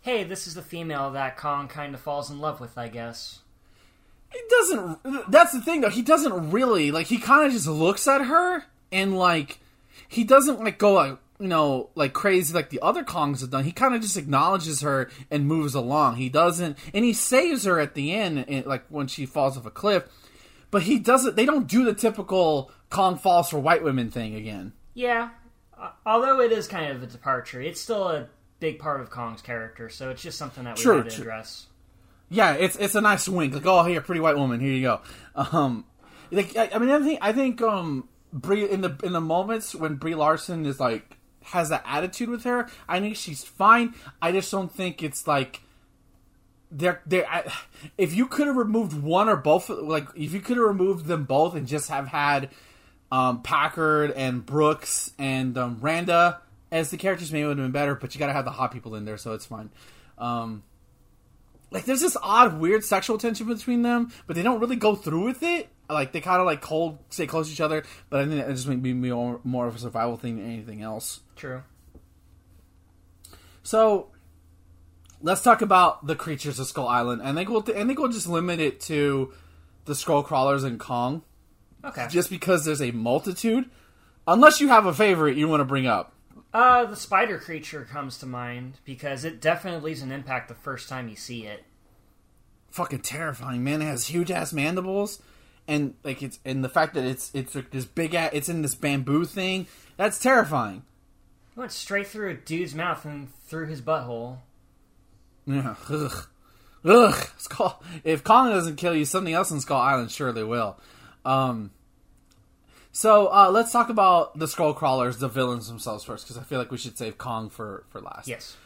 hey, 0.00 0.24
this 0.24 0.46
is 0.46 0.54
the 0.54 0.62
female 0.62 1.10
that 1.12 1.36
Kong 1.36 1.68
kind 1.68 1.94
of 1.94 2.00
falls 2.00 2.30
in 2.30 2.40
love 2.40 2.58
with, 2.58 2.76
I 2.78 2.88
guess. 2.88 3.40
He 4.32 4.40
doesn't. 4.48 5.30
That's 5.30 5.52
the 5.52 5.60
thing, 5.60 5.82
though. 5.82 5.90
He 5.90 6.02
doesn't 6.02 6.50
really 6.50 6.90
like. 6.90 7.06
He 7.06 7.18
kind 7.18 7.46
of 7.46 7.52
just 7.52 7.66
looks 7.66 8.08
at 8.08 8.22
her 8.24 8.64
and 8.90 9.16
like 9.16 9.58
he 10.08 10.24
doesn't 10.24 10.60
like 10.62 10.78
go 10.78 10.92
like 10.92 11.18
you 11.40 11.48
know 11.48 11.88
like 11.94 12.12
crazy 12.12 12.52
like 12.54 12.70
the 12.70 12.80
other 12.82 13.02
Kongs 13.02 13.40
have 13.40 13.50
done. 13.50 13.64
He 13.64 13.72
kind 13.72 13.94
of 13.94 14.02
just 14.02 14.16
acknowledges 14.16 14.82
her 14.82 15.10
and 15.30 15.46
moves 15.46 15.74
along. 15.74 16.16
He 16.16 16.28
doesn't, 16.28 16.78
and 16.94 17.04
he 17.04 17.12
saves 17.12 17.64
her 17.64 17.80
at 17.80 17.94
the 17.94 18.12
end, 18.12 18.44
and, 18.46 18.66
like 18.66 18.84
when 18.88 19.06
she 19.06 19.26
falls 19.26 19.56
off 19.56 19.66
a 19.66 19.70
cliff. 19.70 20.04
But 20.70 20.84
he 20.84 20.98
doesn't. 20.98 21.36
They 21.36 21.46
don't 21.46 21.66
do 21.66 21.84
the 21.84 21.94
typical 21.94 22.70
Kong 22.90 23.18
falls 23.18 23.50
for 23.50 23.58
white 23.58 23.82
women 23.82 24.10
thing 24.10 24.34
again. 24.34 24.72
Yeah, 24.94 25.30
although 26.06 26.40
it 26.40 26.52
is 26.52 26.68
kind 26.68 26.90
of 26.92 27.02
a 27.02 27.06
departure, 27.06 27.60
it's 27.60 27.80
still 27.80 28.08
a 28.08 28.28
big 28.60 28.78
part 28.78 29.00
of 29.00 29.10
Kong's 29.10 29.42
character, 29.42 29.88
so 29.88 30.10
it's 30.10 30.22
just 30.22 30.38
something 30.38 30.64
that 30.64 30.76
we 30.76 30.82
True, 30.82 30.98
had 30.98 31.10
to 31.10 31.16
true. 31.16 31.22
address. 31.22 31.66
Yeah, 32.32 32.54
it's 32.54 32.76
it's 32.76 32.94
a 32.94 33.02
nice 33.02 33.28
wink. 33.28 33.52
Like, 33.52 33.66
oh, 33.66 33.84
here, 33.84 34.00
pretty 34.00 34.22
white 34.22 34.36
woman. 34.38 34.58
Here 34.58 34.72
you 34.72 34.82
go. 34.82 35.00
Um, 35.34 35.84
like, 36.30 36.56
I, 36.56 36.70
I 36.74 36.78
mean, 36.78 36.88
I 36.88 36.98
think 36.98 37.18
I 37.20 37.32
think 37.32 37.60
um, 37.60 38.08
Brie 38.32 38.68
in 38.68 38.80
the 38.80 38.96
in 39.04 39.12
the 39.12 39.20
moments 39.20 39.74
when 39.74 39.96
Brie 39.96 40.14
Larson 40.14 40.64
is 40.64 40.80
like 40.80 41.18
has 41.44 41.68
that 41.68 41.82
attitude 41.86 42.30
with 42.30 42.44
her, 42.44 42.70
I 42.88 43.00
think 43.00 43.16
she's 43.16 43.44
fine. 43.44 43.94
I 44.22 44.32
just 44.32 44.50
don't 44.50 44.72
think 44.72 45.02
it's 45.02 45.26
like 45.26 45.60
they're 46.70 47.02
they. 47.06 47.26
If 47.98 48.14
you 48.14 48.26
could 48.26 48.46
have 48.46 48.56
removed 48.56 48.94
one 48.94 49.28
or 49.28 49.36
both, 49.36 49.68
like 49.68 50.08
if 50.16 50.32
you 50.32 50.40
could 50.40 50.56
have 50.56 50.66
removed 50.66 51.06
them 51.06 51.24
both 51.24 51.54
and 51.54 51.66
just 51.66 51.90
have 51.90 52.08
had 52.08 52.48
um, 53.10 53.42
Packard 53.42 54.10
and 54.12 54.44
Brooks 54.46 55.12
and 55.18 55.58
um, 55.58 55.78
Randa 55.82 56.40
as 56.70 56.90
the 56.90 56.96
characters, 56.96 57.30
maybe 57.30 57.46
would 57.46 57.58
have 57.58 57.66
been 57.66 57.72
better. 57.72 57.94
But 57.94 58.14
you 58.14 58.18
got 58.18 58.28
to 58.28 58.32
have 58.32 58.46
the 58.46 58.52
hot 58.52 58.72
people 58.72 58.94
in 58.94 59.04
there, 59.04 59.18
so 59.18 59.34
it's 59.34 59.44
fine. 59.44 59.68
Um, 60.16 60.62
like 61.72 61.84
there's 61.84 62.00
this 62.00 62.16
odd 62.22 62.58
weird 62.60 62.84
sexual 62.84 63.18
tension 63.18 63.46
between 63.46 63.82
them 63.82 64.12
but 64.26 64.36
they 64.36 64.42
don't 64.42 64.60
really 64.60 64.76
go 64.76 64.94
through 64.94 65.24
with 65.24 65.42
it. 65.42 65.68
Like 65.90 66.12
they 66.12 66.20
kind 66.20 66.40
of 66.40 66.46
like 66.46 66.60
cold 66.60 66.98
stay 67.10 67.26
close 67.26 67.48
to 67.48 67.52
each 67.52 67.60
other 67.60 67.84
but 68.08 68.20
i 68.20 68.24
think 68.26 68.44
that 68.44 68.48
just 68.54 68.68
might 68.68 68.82
be 68.82 68.94
more, 68.94 69.40
more 69.44 69.66
of 69.66 69.76
a 69.76 69.78
survival 69.78 70.16
thing 70.16 70.36
than 70.36 70.46
anything 70.46 70.82
else. 70.82 71.20
True. 71.36 71.62
so 73.62 74.08
let's 75.20 75.42
talk 75.42 75.62
about 75.62 76.06
the 76.06 76.16
creatures 76.16 76.58
of 76.58 76.66
skull 76.66 76.88
island 76.88 77.20
and 77.20 77.30
i 77.30 77.34
think 77.34 77.50
we'll 77.50 77.64
i 77.76 77.84
think 77.84 77.98
we'll 77.98 78.08
just 78.08 78.28
limit 78.28 78.60
it 78.60 78.80
to 78.80 79.32
the 79.84 79.94
skull 79.94 80.22
crawlers 80.22 80.64
and 80.64 80.78
kong. 80.78 81.22
Okay. 81.84 82.06
just 82.08 82.30
because 82.30 82.64
there's 82.64 82.80
a 82.80 82.92
multitude. 82.92 83.68
Unless 84.26 84.60
you 84.60 84.68
have 84.68 84.86
a 84.86 84.94
favorite 84.94 85.36
you 85.36 85.48
want 85.48 85.60
to 85.60 85.64
bring 85.64 85.86
up 85.86 86.14
Uh, 86.52 86.84
the 86.84 86.96
spider 86.96 87.38
creature 87.38 87.86
comes 87.90 88.18
to 88.18 88.26
mind 88.26 88.78
because 88.84 89.24
it 89.24 89.40
definitely 89.40 89.90
leaves 89.90 90.02
an 90.02 90.12
impact 90.12 90.48
the 90.48 90.54
first 90.54 90.88
time 90.88 91.08
you 91.08 91.16
see 91.16 91.46
it. 91.46 91.64
fucking 92.70 93.00
terrifying, 93.00 93.64
man. 93.64 93.80
It 93.82 93.86
has 93.86 94.06
huge 94.08 94.30
ass 94.30 94.52
mandibles, 94.52 95.22
and 95.66 95.94
like 96.04 96.22
it's 96.22 96.38
and 96.44 96.62
the 96.62 96.68
fact 96.68 96.94
that 96.94 97.04
it's 97.04 97.30
it's 97.34 97.54
like 97.54 97.70
this 97.70 97.84
big 97.86 98.14
ass, 98.14 98.30
it's 98.34 98.48
in 98.50 98.62
this 98.62 98.74
bamboo 98.74 99.24
thing. 99.24 99.66
That's 99.96 100.18
terrifying. 100.18 100.82
It 101.56 101.60
went 101.60 101.72
straight 101.72 102.06
through 102.06 102.30
a 102.30 102.34
dude's 102.34 102.74
mouth 102.74 103.04
and 103.04 103.32
through 103.46 103.66
his 103.66 103.80
butthole. 103.82 104.38
Yeah, 105.46 105.74
ugh. 105.90 106.28
ugh, 106.84 107.28
Skull. 107.38 107.82
If 108.04 108.24
Kong 108.24 108.50
doesn't 108.50 108.76
kill 108.76 108.94
you, 108.94 109.04
something 109.04 109.34
else 109.34 109.50
in 109.50 109.60
Skull 109.60 109.80
Island 109.80 110.10
surely 110.10 110.44
will. 110.44 110.78
Um, 111.24 111.70
so 112.92 113.28
uh, 113.28 113.50
let's 113.50 113.72
talk 113.72 113.88
about 113.88 114.38
the 114.38 114.46
Skull 114.46 114.74
Crawlers, 114.74 115.16
the 115.16 115.28
villains 115.28 115.66
themselves 115.66 116.04
first, 116.04 116.26
because 116.26 116.36
I 116.36 116.44
feel 116.44 116.58
like 116.58 116.70
we 116.70 116.76
should 116.76 116.98
save 116.98 117.16
Kong 117.16 117.48
for 117.48 117.84
for 117.88 118.00
last. 118.00 118.28
Yes. 118.28 118.56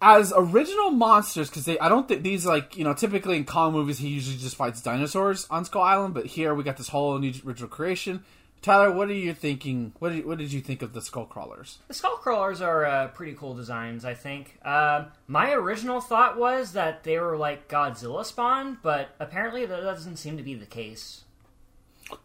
As 0.00 0.32
original 0.34 0.90
monsters, 0.90 1.48
because 1.48 1.64
they, 1.64 1.78
I 1.78 1.88
don't 1.88 2.08
think 2.08 2.22
these 2.22 2.46
like 2.46 2.76
you 2.76 2.84
know 2.84 2.94
typically 2.94 3.36
in 3.36 3.44
Kong 3.44 3.72
movies 3.74 3.98
he 3.98 4.08
usually 4.08 4.38
just 4.38 4.56
fights 4.56 4.80
dinosaurs 4.80 5.46
on 5.50 5.66
Skull 5.66 5.82
Island, 5.82 6.14
but 6.14 6.24
here 6.26 6.54
we 6.54 6.64
got 6.64 6.78
this 6.78 6.88
whole 6.88 7.18
new 7.18 7.34
original 7.46 7.68
creation. 7.68 8.24
Tyler, 8.62 8.92
what 8.92 9.08
are 9.08 9.14
you 9.14 9.34
thinking? 9.34 9.92
What 9.98 10.12
did, 10.12 10.24
what 10.24 10.38
did 10.38 10.52
you 10.52 10.60
think 10.60 10.82
of 10.82 10.92
the 10.92 11.02
Skull 11.02 11.26
Crawlers? 11.26 11.78
The 11.88 11.94
skull 11.94 12.16
crawlers 12.16 12.60
are 12.60 12.84
uh, 12.84 13.08
pretty 13.08 13.34
cool 13.34 13.54
designs, 13.54 14.04
I 14.04 14.14
think. 14.14 14.58
Um 14.64 15.06
my 15.26 15.52
original 15.52 16.00
thought 16.00 16.38
was 16.38 16.72
that 16.72 17.02
they 17.02 17.18
were 17.18 17.36
like 17.36 17.68
Godzilla 17.68 18.24
spawn, 18.24 18.78
but 18.82 19.10
apparently 19.20 19.66
that 19.66 19.82
doesn't 19.82 20.16
seem 20.16 20.38
to 20.38 20.42
be 20.42 20.54
the 20.54 20.64
case. 20.64 21.24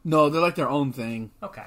No, 0.03 0.29
they're 0.29 0.41
like 0.41 0.55
their 0.55 0.69
own 0.69 0.91
thing. 0.93 1.31
Okay. 1.41 1.65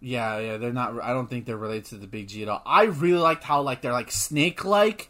Yeah, 0.00 0.38
yeah, 0.38 0.56
they're 0.58 0.72
not. 0.72 1.02
I 1.02 1.12
don't 1.12 1.28
think 1.30 1.46
they're 1.46 1.56
related 1.56 1.86
to 1.86 1.96
the 1.96 2.06
Big 2.06 2.28
G 2.28 2.42
at 2.42 2.48
all. 2.48 2.62
I 2.66 2.84
really 2.84 3.18
liked 3.20 3.42
how 3.44 3.62
like 3.62 3.80
they're 3.80 3.92
like 3.92 4.10
snake 4.10 4.64
like 4.64 5.08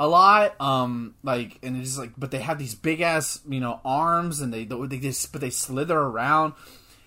a 0.00 0.08
lot. 0.08 0.60
Um, 0.60 1.14
like 1.22 1.58
and 1.62 1.76
it's 1.76 1.90
just 1.90 1.98
like, 1.98 2.12
but 2.18 2.30
they 2.32 2.40
have 2.40 2.58
these 2.58 2.74
big 2.74 3.00
ass 3.00 3.40
you 3.48 3.60
know 3.60 3.80
arms 3.84 4.40
and 4.40 4.52
they 4.52 4.64
they 4.64 4.98
just 4.98 5.30
but 5.30 5.40
they 5.40 5.50
slither 5.50 5.98
around. 5.98 6.54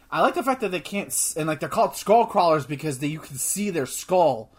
I 0.10 0.22
like 0.22 0.36
the 0.36 0.44
fact 0.44 0.62
that 0.62 0.72
they 0.72 0.80
can't 0.80 1.14
and 1.36 1.46
like 1.48 1.60
they're 1.60 1.68
called 1.68 1.98
skull 1.98 2.26
crawlers 2.26 2.66
because 2.66 3.00
they, 3.00 3.08
you 3.08 3.20
can 3.20 3.36
see 3.38 3.70
their 3.70 3.88
skull 3.88 4.52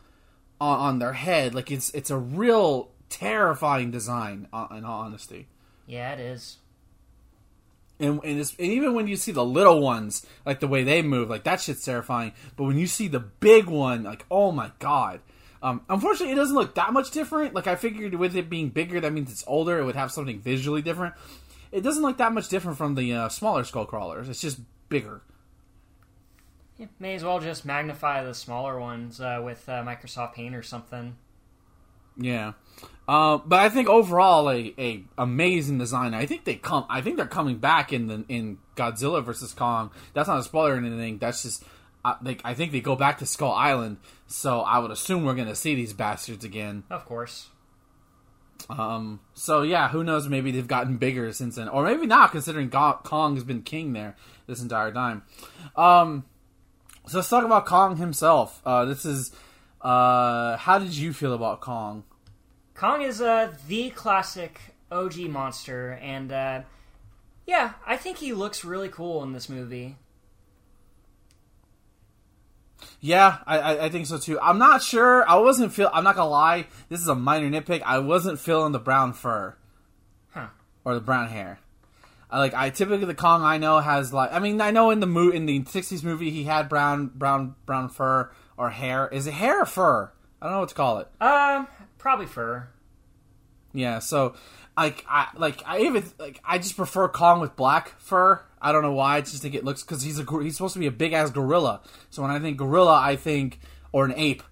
on, 0.61 0.79
on 0.79 0.98
their 0.98 1.14
head. 1.14 1.55
Like 1.55 1.70
it's 1.70 1.88
it's 1.94 2.11
a 2.11 2.18
real 2.18 2.90
terrifying 3.09 3.90
design. 3.90 4.48
uh, 4.52 4.66
In 4.76 4.85
all 4.85 5.00
honesty. 5.00 5.48
Yeah, 5.87 6.12
it 6.12 6.20
is. 6.20 6.59
And, 7.98 8.20
and, 8.24 8.38
and 8.38 8.61
even 8.61 8.94
when 8.94 9.06
you 9.06 9.16
see 9.16 9.32
the 9.32 9.44
little 9.44 9.80
ones, 9.80 10.26
like 10.44 10.61
the 10.61 10.68
way 10.68 10.85
they 10.85 11.02
move, 11.02 11.30
like 11.30 11.44
that 11.44 11.61
shit's 11.61 11.85
terrifying. 11.85 12.32
But 12.56 12.64
when 12.64 12.78
you 12.78 12.87
see 12.87 13.09
the 13.09 13.20
big 13.20 13.66
one, 13.66 14.02
like 14.02 14.24
oh 14.30 14.52
my 14.52 14.72
god. 14.78 15.20
Um, 15.62 15.80
unfortunately, 15.88 16.32
it 16.32 16.37
doesn't 16.37 16.54
look 16.54 16.74
that 16.74 16.92
much 16.92 17.11
different. 17.11 17.54
Like 17.54 17.66
I 17.66 17.76
figured, 17.76 18.14
with 18.14 18.37
it 18.37 18.50
being 18.50 18.68
bigger, 18.68 19.00
that 19.00 19.12
means 19.12 19.32
it's 19.32 19.44
older. 19.46 19.78
It 19.78 19.85
would 19.85 19.96
have 19.96 20.12
something 20.12 20.38
visually 20.38 20.82
different. 20.82 21.14
It 21.72 21.80
doesn't 21.80 22.02
look 22.02 22.18
that 22.18 22.32
much 22.32 22.48
different 22.48 22.78
from 22.78 22.94
the 22.94 23.12
uh, 23.12 23.28
smaller 23.28 23.64
skull 23.64 23.87
crawlers. 23.87 24.28
It's 24.28 24.40
just 24.40 24.61
bigger. 24.88 25.22
Yeah, 26.78 26.87
may 26.98 27.14
as 27.14 27.24
well 27.24 27.40
just 27.40 27.64
magnify 27.64 28.22
the 28.22 28.35
smaller 28.35 28.78
ones 28.78 29.20
uh, 29.20 29.40
with 29.42 29.66
uh, 29.68 29.82
Microsoft 29.82 30.35
Paint 30.35 30.54
or 30.54 30.62
something. 30.62 31.16
Yeah, 32.18 32.52
uh, 33.09 33.38
but 33.38 33.61
I 33.61 33.68
think 33.68 33.88
overall 33.88 34.50
a, 34.50 34.74
a 34.79 35.05
amazing 35.16 35.79
design. 35.79 36.12
I 36.12 36.26
think 36.26 36.44
they 36.44 36.57
come. 36.57 36.87
I 36.88 37.00
think 37.00 37.16
they're 37.16 37.26
coming 37.26 37.59
back 37.59 37.92
in 37.92 38.09
the 38.09 38.24
in 38.29 38.59
Godzilla 38.74 39.24
versus 39.24 39.52
Kong. 39.52 39.90
That's 40.12 40.29
not 40.29 40.40
a 40.40 40.42
spoiler 40.42 40.74
or 40.74 40.79
anything. 40.79 41.18
That's 41.18 41.42
just. 41.42 41.64
Uh, 42.05 42.14
they, 42.22 42.37
I 42.44 42.55
think 42.55 42.70
they 42.70 42.81
go 42.81 42.94
back 42.94 43.18
to 43.18 43.26
Skull 43.26 43.52
Island, 43.52 43.96
so 44.29 44.61
I 44.61 44.79
would 44.79 44.92
assume 44.92 45.24
we're 45.24 45.35
going 45.35 45.48
to 45.48 45.57
see 45.57 45.74
these 45.74 45.92
bastards 45.92 46.44
again. 46.44 46.85
Of 46.88 47.05
course. 47.05 47.48
Um, 48.70 49.20
so 49.35 49.62
yeah, 49.62 49.88
who 49.88 50.02
knows? 50.02 50.29
Maybe 50.29 50.50
they've 50.50 50.66
gotten 50.66 50.96
bigger 50.96 51.33
since 51.33 51.57
then, 51.57 51.68
or 51.68 51.85
maybe 51.85 52.07
not, 52.07 52.33
considering 52.33 52.68
Go- 52.68 53.00
Kong 53.02 53.35
has 53.35 53.44
been 53.44 53.62
king 53.62 53.92
there 53.92 54.16
this 54.46 54.62
entire 54.62 54.92
time. 54.92 55.22
Um, 55.76 56.24
so 57.07 57.18
let's 57.18 57.29
talk 57.29 57.44
about 57.44 57.66
Kong 57.66 57.96
himself. 57.96 58.61
Uh, 58.64 58.85
this 58.85 59.05
is. 59.05 59.33
Uh, 59.80 60.56
how 60.56 60.78
did 60.78 60.94
you 60.96 61.12
feel 61.12 61.32
about 61.34 61.60
Kong? 61.60 62.04
Kong 62.74 63.02
is 63.02 63.20
uh, 63.20 63.52
the 63.68 63.90
classic 63.90 64.60
OG 64.90 65.16
monster, 65.28 65.92
and 66.02 66.32
uh, 66.32 66.62
yeah, 67.46 67.72
I 67.86 67.96
think 67.96 68.18
he 68.18 68.32
looks 68.32 68.64
really 68.64 68.88
cool 68.88 69.22
in 69.22 69.32
this 69.32 69.48
movie. 69.48 69.96
Yeah, 73.00 73.38
I, 73.46 73.58
I, 73.58 73.84
I 73.84 73.88
think 73.88 74.06
so 74.06 74.18
too. 74.18 74.38
I'm 74.40 74.58
not 74.58 74.82
sure. 74.82 75.28
I 75.28 75.36
wasn't 75.36 75.72
feel. 75.72 75.90
I'm 75.92 76.04
not 76.04 76.16
gonna 76.16 76.30
lie. 76.30 76.66
This 76.88 77.00
is 77.00 77.08
a 77.08 77.14
minor 77.14 77.48
nitpick. 77.48 77.82
I 77.82 77.98
wasn't 77.98 78.38
feeling 78.40 78.72
the 78.72 78.78
brown 78.78 79.12
fur, 79.12 79.54
Huh. 80.32 80.48
or 80.84 80.94
the 80.94 81.00
brown 81.00 81.28
hair. 81.28 81.58
I 82.30 82.38
like. 82.38 82.54
I 82.54 82.70
typically 82.70 83.06
the 83.06 83.14
Kong 83.14 83.42
I 83.42 83.58
know 83.58 83.78
has 83.80 84.12
like. 84.12 84.32
I 84.32 84.38
mean, 84.38 84.60
I 84.60 84.70
know 84.70 84.90
in 84.90 85.00
the 85.00 85.06
mo- 85.06 85.30
in 85.30 85.46
the 85.46 85.60
'60s 85.60 86.02
movie 86.02 86.30
he 86.30 86.44
had 86.44 86.68
brown 86.68 87.08
brown 87.14 87.54
brown 87.64 87.88
fur 87.88 88.30
or 88.57 88.71
hair. 88.71 89.09
Is 89.09 89.27
it 89.27 89.35
hair 89.35 89.62
or 89.62 89.66
fur? 89.66 90.12
I 90.40 90.47
don't 90.47 90.55
know 90.55 90.61
what 90.61 90.69
to 90.71 90.75
call 90.75 90.99
it. 90.99 91.09
Um, 91.21 91.66
probably 91.99 92.27
fur. 92.27 92.69
Yeah, 93.73 93.99
so 93.99 94.35
like 94.77 95.05
I 95.09 95.29
like 95.37 95.62
I 95.66 95.81
even 95.81 96.05
like 96.19 96.40
I 96.45 96.59
just 96.59 96.77
prefer 96.77 97.09
Kong 97.09 97.40
with 97.40 97.57
black 97.57 97.99
fur. 98.01 98.42
I 98.61 98.73
don't 98.73 98.83
know 98.83 98.92
why. 98.92 99.16
I 99.16 99.21
just 99.21 99.42
think 99.42 99.55
it 99.55 99.64
looks 99.64 99.83
because 99.83 100.03
he's 100.03 100.19
a 100.19 100.25
he's 100.42 100.57
supposed 100.57 100.75
to 100.75 100.81
be 100.81 100.87
a 100.87 100.92
big 100.92 101.12
ass 101.12 101.31
gorilla. 101.31 101.81
So 102.11 102.23
when 102.23 102.31
I 102.31 102.38
think 102.38 102.59
gorilla, 102.59 103.01
I 103.01 103.16
think 103.16 103.61
or 103.92 104.05
an 104.05 104.14
ape. 104.16 104.42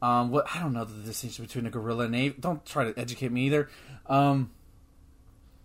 Um, 0.00 0.30
what 0.30 0.46
I 0.54 0.60
don't 0.60 0.72
know 0.72 0.84
the 0.84 1.02
distinction 1.02 1.44
between 1.44 1.66
a 1.66 1.70
gorilla 1.70 2.04
and 2.04 2.14
ape. 2.14 2.40
Don't 2.40 2.64
try 2.66 2.84
to 2.84 2.98
educate 2.98 3.32
me 3.32 3.46
either. 3.46 3.68
Um, 4.06 4.50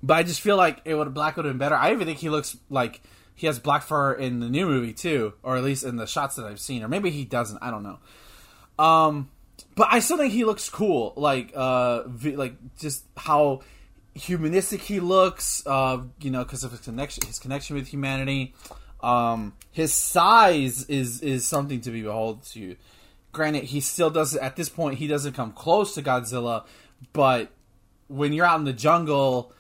but 0.02 0.16
I 0.16 0.24
just 0.24 0.42
feel 0.42 0.56
like 0.56 0.82
it 0.86 0.96
would 0.96 1.14
black 1.14 1.36
would 1.36 1.46
have 1.46 1.54
been 1.54 1.60
better. 1.60 1.76
I 1.76 1.92
even 1.92 2.08
think 2.08 2.20
he 2.20 2.30
looks 2.30 2.58
like 2.70 3.02
he 3.40 3.48
has 3.48 3.58
black 3.58 3.84
fur 3.84 4.12
in 4.12 4.42
the 4.42 4.50
new 4.50 4.66
movie 4.66 4.92
too, 4.92 5.34
or 5.44 5.56
at 5.56 5.64
least 5.64 5.86
in 5.86 5.96
the 5.96 6.06
shots 6.06 6.36
that 6.36 6.46
I've 6.46 6.60
seen, 6.60 6.84
or 6.84 6.90
maybe 6.90 7.10
he 7.10 7.24
doesn't. 7.24 7.58
I 7.62 7.72
don't 7.72 7.84
know. 7.84 8.00
Um, 8.78 9.30
but 9.76 9.88
I 9.90 10.00
still 10.00 10.18
think 10.18 10.34
he 10.34 10.44
looks 10.44 10.70
cool. 10.70 11.14
Like, 11.16 11.54
uh, 11.56 12.04
like 12.22 12.56
just 12.78 13.06
how 13.16 13.62
humanistic 14.14 14.82
he 14.82 15.00
looks. 15.00 15.66
Uh, 15.66 16.02
you 16.20 16.32
know, 16.32 16.44
because 16.44 16.66
of 16.66 16.72
his 16.72 16.82
connection, 16.82 17.26
his 17.26 17.40
connection 17.40 17.78
with 17.78 17.88
humanity. 17.88 18.54
Um, 19.02 19.54
his 19.72 19.94
size 19.94 20.84
is 20.90 21.22
is 21.22 21.48
something 21.48 21.80
to 21.80 21.92
be 21.92 22.02
behold 22.02 22.44
to. 22.48 22.76
Granted, 23.32 23.64
he 23.64 23.80
still 23.80 24.10
doesn't. 24.10 24.44
At 24.44 24.58
this 24.58 24.68
point, 24.68 24.98
he 24.98 25.08
doesn't 25.08 25.32
come 25.32 25.54
close 25.54 25.96
to 25.96 26.02
Godzilla. 26.02 26.66
But 27.14 27.54
when 28.10 28.34
you're 28.34 28.46
out 28.46 28.60
in 28.60 28.66
the 28.66 28.74
jungle 28.74 29.54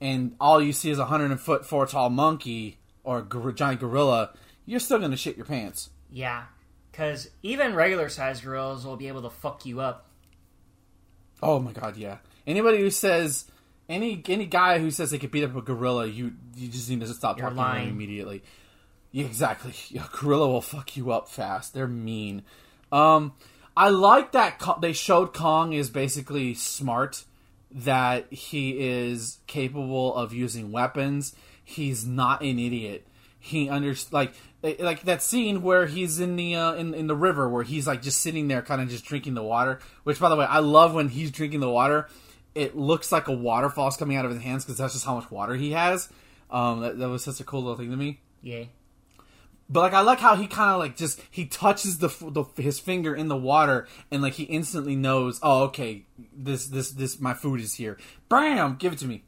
and 0.00 0.36
all 0.40 0.62
you 0.62 0.72
see 0.72 0.90
is 0.90 1.00
a 1.00 1.06
hundred 1.06 1.36
foot 1.40 1.66
four 1.66 1.86
tall 1.86 2.08
monkey 2.08 2.75
or 3.06 3.22
gor- 3.22 3.52
giant 3.52 3.80
gorilla, 3.80 4.30
you're 4.66 4.80
still 4.80 4.98
gonna 4.98 5.16
shit 5.16 5.36
your 5.36 5.46
pants. 5.46 5.90
Yeah, 6.10 6.44
because 6.92 7.30
even 7.42 7.74
regular 7.74 8.08
sized 8.08 8.44
gorillas 8.44 8.84
will 8.84 8.96
be 8.96 9.08
able 9.08 9.22
to 9.22 9.30
fuck 9.30 9.64
you 9.64 9.80
up. 9.80 10.08
Oh 11.42 11.58
my 11.58 11.72
god, 11.72 11.96
yeah. 11.96 12.18
Anybody 12.46 12.78
who 12.78 12.90
says 12.90 13.44
any 13.88 14.22
any 14.28 14.46
guy 14.46 14.78
who 14.78 14.90
says 14.90 15.10
they 15.10 15.18
could 15.18 15.30
beat 15.30 15.44
up 15.44 15.54
a 15.56 15.62
gorilla, 15.62 16.06
you 16.06 16.32
you 16.56 16.68
just 16.68 16.88
need 16.90 17.00
to 17.00 17.06
stop 17.08 17.38
You're 17.38 17.44
talking 17.46 17.56
to 17.56 17.62
lying. 17.62 17.86
them 17.86 17.94
immediately. 17.96 18.42
Yeah, 19.12 19.24
exactly. 19.26 19.72
Yeah, 19.90 20.06
gorilla 20.12 20.48
will 20.48 20.60
fuck 20.60 20.96
you 20.96 21.10
up 21.12 21.28
fast. 21.28 21.74
They're 21.74 21.86
mean. 21.88 22.42
Um, 22.92 23.32
I 23.76 23.88
like 23.90 24.32
that 24.32 24.58
Ko- 24.58 24.78
they 24.80 24.92
showed 24.92 25.32
Kong 25.34 25.72
is 25.72 25.90
basically 25.90 26.54
smart. 26.54 27.24
That 27.72 28.32
he 28.32 28.78
is 28.78 29.38
capable 29.46 30.14
of 30.14 30.32
using 30.32 30.72
weapons. 30.72 31.34
He's 31.68 32.06
not 32.06 32.42
an 32.42 32.60
idiot. 32.60 33.08
He 33.40 33.68
under 33.68 33.92
like 34.12 34.34
like 34.62 35.02
that 35.02 35.20
scene 35.20 35.62
where 35.62 35.86
he's 35.86 36.20
in 36.20 36.36
the 36.36 36.54
uh, 36.54 36.74
in 36.74 36.94
in 36.94 37.08
the 37.08 37.16
river 37.16 37.48
where 37.48 37.64
he's 37.64 37.88
like 37.88 38.02
just 38.02 38.20
sitting 38.20 38.46
there, 38.46 38.62
kind 38.62 38.80
of 38.80 38.88
just 38.88 39.04
drinking 39.04 39.34
the 39.34 39.42
water. 39.42 39.80
Which, 40.04 40.20
by 40.20 40.28
the 40.28 40.36
way, 40.36 40.44
I 40.44 40.60
love 40.60 40.94
when 40.94 41.08
he's 41.08 41.32
drinking 41.32 41.58
the 41.58 41.68
water. 41.68 42.08
It 42.54 42.76
looks 42.76 43.10
like 43.10 43.26
a 43.26 43.32
waterfall's 43.32 43.96
coming 43.96 44.16
out 44.16 44.24
of 44.24 44.30
his 44.30 44.40
hands 44.42 44.64
because 44.64 44.78
that's 44.78 44.92
just 44.92 45.04
how 45.04 45.16
much 45.16 45.28
water 45.28 45.56
he 45.56 45.72
has. 45.72 46.08
Um, 46.52 46.82
that, 46.82 46.98
that 47.00 47.08
was 47.08 47.24
such 47.24 47.40
a 47.40 47.44
cool 47.44 47.62
little 47.62 47.76
thing 47.76 47.90
to 47.90 47.96
me. 47.96 48.20
Yeah. 48.42 48.66
But 49.68 49.80
like 49.80 49.92
I 49.92 50.02
like 50.02 50.20
how 50.20 50.36
he 50.36 50.46
kind 50.46 50.70
of 50.70 50.78
like 50.78 50.96
just 50.96 51.20
he 51.32 51.46
touches 51.46 51.98
the, 51.98 52.08
the 52.08 52.62
his 52.62 52.78
finger 52.78 53.12
in 53.12 53.26
the 53.26 53.36
water 53.36 53.88
and 54.12 54.22
like 54.22 54.34
he 54.34 54.44
instantly 54.44 54.94
knows 54.94 55.40
oh 55.42 55.64
okay 55.64 56.04
this 56.32 56.68
this 56.68 56.92
this 56.92 57.18
my 57.18 57.34
food 57.34 57.60
is 57.60 57.74
here 57.74 57.98
bam 58.28 58.76
give 58.76 58.92
it 58.92 59.00
to 59.00 59.06
me. 59.06 59.24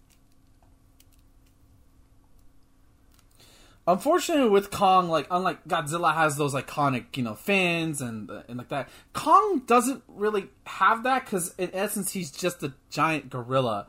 Unfortunately, 3.89 4.51
with 4.51 4.71
Kong, 4.71 5.09
like 5.09 5.27
unlike 5.31 5.65
Godzilla 5.67 6.15
has 6.15 6.37
those 6.37 6.53
iconic 6.55 7.17
you 7.17 7.23
know 7.23 7.35
fins 7.35 8.03
and 8.03 8.31
and 8.47 8.59
like 8.59 8.69
that, 8.69 8.91
Kong 9.15 9.63
doesn't 9.67 10.05
really 10.07 10.49
have 10.67 11.03
that 11.05 11.25
because 11.25 11.55
in 11.57 11.71
essence 11.73 12.13
he's 12.13 12.31
just 12.31 12.63
a 12.63 12.75
giant 12.91 13.31
gorilla. 13.31 13.87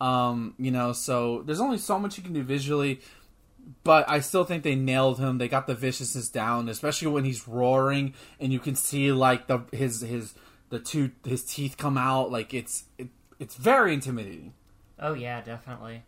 Um, 0.00 0.54
you 0.58 0.70
know, 0.72 0.92
so 0.92 1.42
there's 1.42 1.60
only 1.60 1.78
so 1.78 1.98
much 1.98 2.16
you 2.16 2.24
can 2.24 2.32
do 2.32 2.42
visually 2.42 3.00
but 3.84 4.08
I 4.08 4.20
still 4.20 4.44
think 4.44 4.62
they 4.62 4.74
nailed 4.74 5.18
him. 5.18 5.38
They 5.38 5.48
got 5.48 5.66
the 5.66 5.74
viciousness 5.74 6.28
down, 6.28 6.68
especially 6.68 7.08
when 7.08 7.24
he's 7.24 7.46
roaring 7.46 8.14
and 8.40 8.52
you 8.52 8.58
can 8.58 8.74
see 8.74 9.12
like 9.12 9.46
the 9.46 9.60
his 9.72 10.00
his 10.00 10.34
the 10.70 10.78
two 10.78 11.12
his 11.24 11.44
teeth 11.44 11.76
come 11.76 11.98
out. 11.98 12.30
Like 12.30 12.54
it's 12.54 12.84
it, 12.98 13.08
it's 13.38 13.54
very 13.54 13.94
intimidating. 13.94 14.54
Oh 14.98 15.14
yeah, 15.14 15.40
definitely. 15.40 16.02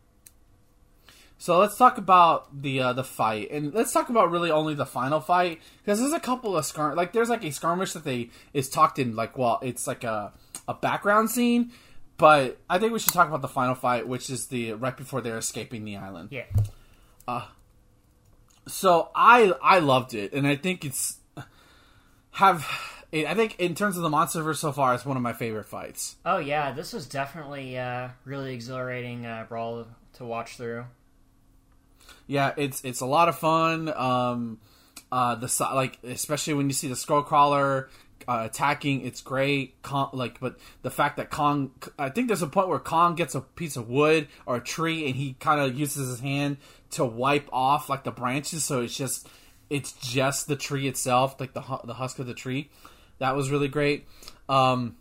So 1.36 1.58
let's 1.58 1.76
talk 1.76 1.98
about 1.98 2.62
the 2.62 2.80
uh, 2.80 2.92
the 2.92 3.04
fight, 3.04 3.50
and 3.50 3.74
let's 3.74 3.92
talk 3.92 4.08
about 4.08 4.30
really 4.30 4.50
only 4.50 4.74
the 4.74 4.86
final 4.86 5.20
fight 5.20 5.60
because 5.78 6.00
there's 6.00 6.12
a 6.12 6.20
couple 6.20 6.56
of 6.56 6.64
skir 6.64 6.94
like 6.96 7.12
there's 7.12 7.28
like 7.28 7.44
a 7.44 7.50
skirmish 7.52 7.92
that 7.92 8.04
they 8.04 8.30
is 8.52 8.70
talked 8.70 8.98
in 8.98 9.14
like 9.16 9.36
well 9.36 9.58
it's 9.62 9.86
like 9.86 10.04
a 10.04 10.32
a 10.68 10.74
background 10.74 11.30
scene, 11.30 11.72
but 12.16 12.58
I 12.70 12.78
think 12.78 12.92
we 12.92 12.98
should 12.98 13.12
talk 13.12 13.28
about 13.28 13.42
the 13.42 13.48
final 13.48 13.74
fight, 13.74 14.06
which 14.08 14.30
is 14.30 14.46
the 14.46 14.72
right 14.74 14.96
before 14.96 15.20
they're 15.20 15.36
escaping 15.36 15.84
the 15.84 15.96
island. 15.96 16.28
Yeah. 16.30 16.44
Uh, 17.28 17.46
So 18.66 19.10
I 19.14 19.52
I 19.62 19.80
loved 19.80 20.14
it, 20.14 20.32
and 20.32 20.46
I 20.46 20.56
think 20.56 20.84
it's 20.84 21.18
have. 22.32 22.66
I 23.12 23.34
think 23.34 23.60
in 23.60 23.76
terms 23.76 23.96
of 23.96 24.02
the 24.02 24.08
MonsterVerse 24.08 24.56
so 24.56 24.72
far, 24.72 24.92
it's 24.94 25.04
one 25.04 25.16
of 25.16 25.22
my 25.22 25.32
favorite 25.34 25.66
fights. 25.66 26.16
Oh 26.24 26.38
yeah, 26.38 26.72
this 26.72 26.92
was 26.92 27.06
definitely 27.06 27.78
uh, 27.78 28.08
really 28.24 28.54
exhilarating 28.54 29.24
uh, 29.26 29.46
brawl 29.48 29.86
to 30.14 30.24
watch 30.24 30.56
through. 30.56 30.86
Yeah, 32.26 32.52
it's 32.56 32.84
it's 32.84 33.00
a 33.00 33.06
lot 33.06 33.28
of 33.28 33.38
fun. 33.38 33.92
Um, 33.94 34.58
uh, 35.12 35.34
the 35.36 35.68
like 35.74 35.98
especially 36.02 36.54
when 36.54 36.66
you 36.66 36.72
see 36.72 36.88
the 36.88 36.94
Skullcrawler 36.94 37.88
uh, 38.26 38.42
attacking, 38.50 39.06
it's 39.06 39.20
great. 39.20 39.80
Kong, 39.82 40.10
like, 40.12 40.40
but 40.40 40.56
the 40.82 40.90
fact 40.90 41.18
that 41.18 41.30
Kong, 41.30 41.72
I 41.98 42.08
think 42.08 42.28
there's 42.28 42.42
a 42.42 42.46
point 42.46 42.68
where 42.68 42.78
Kong 42.78 43.14
gets 43.14 43.34
a 43.34 43.40
piece 43.40 43.76
of 43.76 43.88
wood 43.88 44.28
or 44.46 44.56
a 44.56 44.60
tree, 44.60 45.06
and 45.06 45.14
he 45.14 45.34
kind 45.34 45.60
of 45.60 45.78
uses 45.78 46.08
his 46.08 46.20
hand 46.20 46.56
to 46.92 47.04
wipe 47.04 47.48
off 47.52 47.88
like 47.88 48.04
the 48.04 48.10
branches, 48.10 48.64
so 48.64 48.80
it's 48.80 48.96
just 48.96 49.28
it's 49.70 49.92
just 49.92 50.46
the 50.46 50.56
tree 50.56 50.88
itself, 50.88 51.38
like 51.38 51.52
the 51.52 51.62
the 51.84 51.94
husk 51.94 52.18
of 52.18 52.26
the 52.26 52.34
tree. 52.34 52.70
That 53.18 53.36
was 53.36 53.50
really 53.50 53.68
great. 53.68 54.06
Um, 54.48 54.96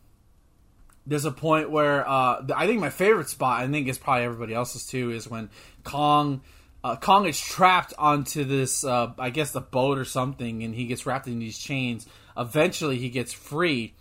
there's 1.06 1.26
a 1.26 1.32
point 1.32 1.70
where 1.72 2.08
uh, 2.08 2.46
I 2.56 2.68
think 2.68 2.80
my 2.80 2.90
favorite 2.90 3.30
spot, 3.30 3.62
I 3.62 3.68
think 3.68 3.88
it's 3.88 3.98
probably 3.98 4.24
everybody 4.24 4.54
else's 4.54 4.86
too, 4.86 5.12
is 5.12 5.28
when 5.28 5.50
Kong 5.84 6.42
uh, 6.84 6.98
Kong 6.98 7.26
is 7.26 7.40
trapped 7.40 7.94
onto 7.98 8.44
this, 8.44 8.84
uh, 8.84 9.14
I 9.18 9.30
guess, 9.30 9.52
the 9.52 9.62
boat 9.62 9.98
or 9.98 10.06
something, 10.06 10.64
and 10.64 10.76
he 10.76 10.86
gets 10.86 11.06
wrapped 11.06 11.28
in 11.28 11.40
these 11.40 11.58
chains. 11.58 12.06
Eventually, 12.38 12.98
he 12.98 13.10
gets 13.10 13.32
free, 13.32 13.94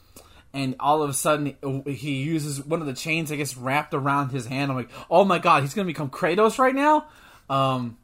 and 0.52 0.74
all 0.80 1.02
of 1.02 1.10
a 1.10 1.14
sudden, 1.14 1.56
he 1.86 2.22
uses 2.22 2.64
one 2.64 2.80
of 2.80 2.86
the 2.86 2.94
chains, 2.94 3.30
I 3.30 3.36
guess, 3.36 3.56
wrapped 3.56 3.94
around 3.94 4.30
his 4.30 4.46
hand. 4.46 4.70
I'm 4.70 4.76
like, 4.76 4.90
oh 5.10 5.24
my 5.24 5.38
god, 5.38 5.62
he's 5.62 5.74
gonna 5.74 5.86
become 5.86 6.10
Kratos 6.10 6.58
right 6.58 6.74
now. 6.74 7.06
Um, 7.48 7.98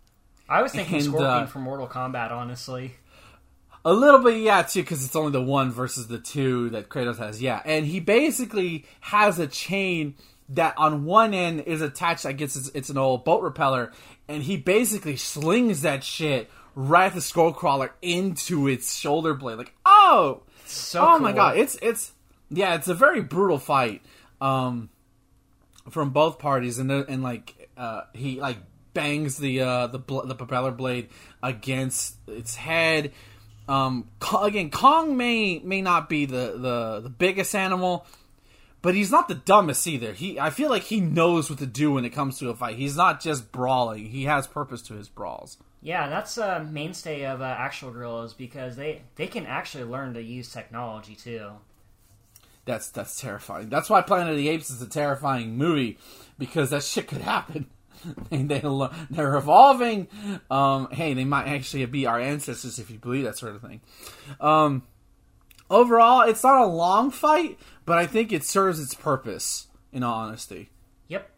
I 0.49 0.63
was 0.63 0.73
thinking 0.73 0.97
And, 0.97 1.05
Scorpion 1.05 1.29
uh, 1.31 1.47
from 1.47 1.63
Mortal 1.63 1.89
Kombat, 1.89 2.31
honestly. 2.31 2.95
A 3.85 3.93
little 3.93 4.21
bit, 4.21 4.41
yeah, 4.43 4.63
too, 4.63 4.83
because 4.83 5.05
it's 5.05 5.17
only 5.17 5.33
the 5.33 5.43
one 5.43 5.71
versus 5.71 6.09
the 6.09 6.19
two 6.19 6.71
that 6.71 6.89
Kratos 6.89 7.19
has. 7.19 7.41
Yeah, 7.43 7.63
and 7.65 7.87
he 7.87 8.01
basically 8.01 8.85
has 9.01 9.39
a 9.39 9.47
chain 9.47 10.15
that 10.51 10.75
on 10.77 11.05
one 11.05 11.35
end 11.35 11.61
is 11.61 11.81
attached. 11.83 12.27
I 12.27 12.33
guess 12.33 12.57
it's, 12.57 12.69
it's 12.75 12.91
an 12.91 12.99
old 12.99 13.25
boat 13.25 13.41
propeller, 13.41 13.93
and 14.29 14.43
he 14.43 14.57
basically 14.57 15.17
slings 15.17 15.83
that 15.83 16.05
shit 16.05 16.51
right 16.75 17.07
at 17.07 17.15
the 17.15 17.21
skull 17.21 17.53
crawler 17.53 17.93
into 18.01 18.69
its 18.69 18.95
shoulder 18.95 19.35
blade. 19.35 19.59
Like, 19.59 19.75
oh, 19.85 20.43
So 20.65 21.01
oh 21.05 21.19
my 21.19 21.33
god, 21.33 21.57
it's 21.57 21.77
it's 21.83 22.13
yeah, 22.51 22.75
it's 22.75 22.89
a 22.89 22.95
very 22.95 23.23
brutal 23.23 23.59
fight 23.59 24.03
um, 24.41 24.89
from 25.91 26.11
both 26.11 26.39
parties, 26.39 26.79
and 26.79 26.91
and 26.91 27.23
like 27.23 27.71
uh, 27.77 28.03
he 28.15 28.41
like 28.41 28.59
bangs 28.95 29.37
the 29.37 29.61
uh, 29.61 29.87
the 29.89 29.99
bl- 29.99 30.23
the 30.23 30.35
propeller 30.35 30.73
blade 30.73 31.09
against 31.43 32.17
its 32.27 32.55
head. 32.57 33.13
Um, 33.69 34.09
again, 34.43 34.71
Kong 34.71 35.17
may 35.17 35.59
may 35.59 35.83
not 35.83 36.09
be 36.09 36.25
the, 36.25 36.57
the 36.57 37.01
the 37.03 37.11
biggest 37.11 37.55
animal, 37.55 38.07
but 38.83 38.95
he's 38.95 39.11
not 39.11 39.29
the 39.29 39.35
dumbest 39.35 39.87
either. 39.87 40.13
He 40.13 40.39
I 40.39 40.51
feel 40.51 40.71
like 40.71 40.85
he 40.85 41.01
knows 41.01 41.51
what 41.51 41.59
to 41.61 41.67
do 41.67 41.93
when 41.93 42.05
it 42.05 42.11
comes 42.11 42.39
to 42.39 42.51
a 42.51 42.55
fight. 42.55 42.77
He's 42.77 42.97
not 42.97 43.21
just 43.21 43.53
brawling; 43.53 44.07
he 44.07 44.25
has 44.25 44.47
purpose 44.47 44.83
to 44.83 44.95
his 44.95 45.09
brawls. 45.09 45.59
Yeah, 45.81 46.09
that's 46.09 46.39
a 46.39 46.65
mainstay 46.65 47.25
of 47.25 47.41
uh, 47.41 47.55
actual 47.57 47.91
gorillas 47.91 48.35
because 48.35 48.77
they 48.77 49.03
they 49.17 49.27
can 49.27 49.47
actually 49.47 49.85
learn 49.85 50.15
to 50.15 50.23
use 50.23 50.53
technology 50.53 51.15
too. 51.15 51.51
That's 52.65 52.89
that's 52.89 53.21
terrifying. 53.21 53.69
That's 53.69 53.89
why 53.89 54.03
Planet 54.03 54.33
of 54.33 54.37
the 54.37 54.49
Apes 54.49 54.71
is 54.71 54.83
a 54.83 54.89
terrifying 54.89 55.57
movie 55.57 55.99
because 56.39 56.71
that 56.71 56.83
shit 56.83 57.09
could 57.09 57.23
happen. 57.23 57.67
and 58.31 58.49
they 58.51 58.63
they're 59.11 59.37
evolving. 59.37 60.09
Um, 60.51 60.89
hey, 60.91 61.15
they 61.15 61.25
might 61.25 61.47
actually 61.47 61.85
be 61.87 62.07
our 62.07 62.21
ancestors 62.21 62.79
if 62.79 62.91
you 62.91 62.99
believe 62.99 63.25
that 63.25 63.39
sort 63.39 63.55
of 63.55 63.63
thing. 63.63 63.81
Um, 64.41 64.83
overall, 65.71 66.23
it's 66.23 66.43
not 66.43 66.63
a 66.63 66.67
long 66.67 67.11
fight, 67.11 67.59
but 67.89 67.99
I 67.99 68.07
think 68.07 68.33
it 68.33 68.45
serves 68.45 68.79
its 68.81 68.95
purpose. 68.95 69.67
In 69.91 70.03
all 70.03 70.19
honesty, 70.19 70.69
Yep. 71.09 71.31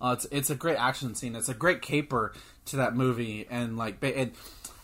uh, 0.00 0.10
it's 0.16 0.26
it's 0.30 0.50
a 0.50 0.54
great 0.54 0.76
action 0.76 1.14
scene. 1.14 1.34
It's 1.34 1.48
a 1.48 1.54
great 1.54 1.80
caper 1.82 2.34
to 2.66 2.76
that 2.76 2.94
movie, 2.94 3.46
and 3.50 3.76
like, 3.78 3.96
and 4.02 4.32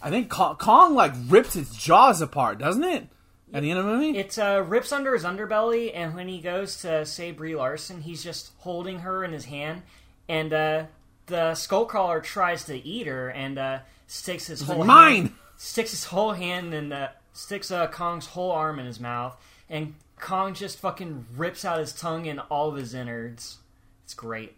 I 0.02 0.08
think 0.10 0.30
Kong, 0.30 0.56
Kong 0.56 0.94
like 0.94 1.12
rips 1.28 1.54
its 1.54 1.76
jaws 1.76 2.22
apart, 2.22 2.58
doesn't 2.58 2.82
it? 2.84 3.08
At 3.52 3.62
the 3.62 3.70
end 3.70 3.78
of 3.78 3.84
the 3.84 3.92
movie, 3.92 4.18
It 4.18 4.36
uh, 4.38 4.64
rips 4.66 4.90
under 4.90 5.12
his 5.12 5.22
underbelly, 5.22 5.92
and 5.94 6.14
when 6.14 6.26
he 6.28 6.40
goes 6.40 6.78
to 6.78 7.04
save 7.06 7.36
Brie 7.36 7.54
Larson, 7.54 8.00
he's 8.00 8.24
just 8.24 8.50
holding 8.60 9.00
her 9.00 9.22
in 9.22 9.32
his 9.32 9.44
hand, 9.44 9.82
and 10.28 10.52
uh, 10.52 10.84
the 11.26 11.52
Skullcrawler 11.52 12.22
tries 12.22 12.64
to 12.64 12.74
eat 12.74 13.06
her 13.06 13.28
and 13.28 13.58
uh, 13.58 13.78
sticks 14.06 14.46
his 14.46 14.62
whole 14.62 14.78
like, 14.78 14.88
hand- 14.88 15.24
"Mine!" 15.24 15.34
sticks 15.58 15.90
his 15.92 16.04
whole 16.04 16.32
hand 16.32 16.72
and 16.74 16.92
uh, 16.92 17.08
sticks 17.34 17.70
uh, 17.70 17.86
Kong's 17.88 18.26
whole 18.26 18.50
arm 18.50 18.78
in 18.78 18.86
his 18.86 18.98
mouth, 18.98 19.36
and 19.68 19.94
Kong 20.18 20.54
just 20.54 20.78
fucking 20.78 21.26
rips 21.36 21.64
out 21.64 21.78
his 21.78 21.92
tongue 21.92 22.26
and 22.26 22.40
all 22.50 22.68
of 22.68 22.76
his 22.76 22.94
innards. 22.94 23.58
It's 24.04 24.14
great. 24.14 24.56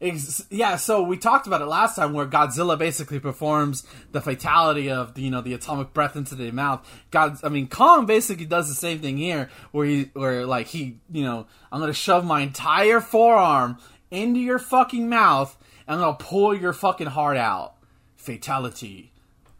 Ex- 0.00 0.44
yeah, 0.50 0.76
so 0.76 1.02
we 1.02 1.16
talked 1.16 1.46
about 1.46 1.62
it 1.62 1.66
last 1.66 1.96
time 1.96 2.12
where 2.12 2.26
Godzilla 2.26 2.78
basically 2.78 3.18
performs 3.18 3.86
the 4.12 4.20
fatality 4.20 4.90
of 4.90 5.14
the, 5.14 5.22
you 5.22 5.30
know 5.30 5.40
the 5.40 5.54
atomic 5.54 5.94
breath 5.94 6.16
into 6.16 6.34
the 6.34 6.50
mouth. 6.50 6.86
God, 7.10 7.38
I 7.42 7.48
mean 7.48 7.68
Kong 7.68 8.04
basically 8.04 8.44
does 8.44 8.68
the 8.68 8.74
same 8.74 8.98
thing 8.98 9.16
here, 9.16 9.48
where 9.72 9.86
he 9.86 10.10
where 10.12 10.44
like 10.44 10.66
he 10.66 10.98
you 11.10 11.24
know 11.24 11.46
I'm 11.72 11.80
gonna 11.80 11.94
shove 11.94 12.26
my 12.26 12.40
entire 12.40 13.00
forearm 13.00 13.78
into 14.10 14.40
your 14.40 14.58
fucking 14.58 15.08
mouth 15.08 15.56
and 15.86 15.96
I'm 15.96 16.00
gonna 16.00 16.16
pull 16.18 16.54
your 16.54 16.72
fucking 16.72 17.08
heart 17.08 17.36
out. 17.36 17.74
Fatality. 18.16 19.12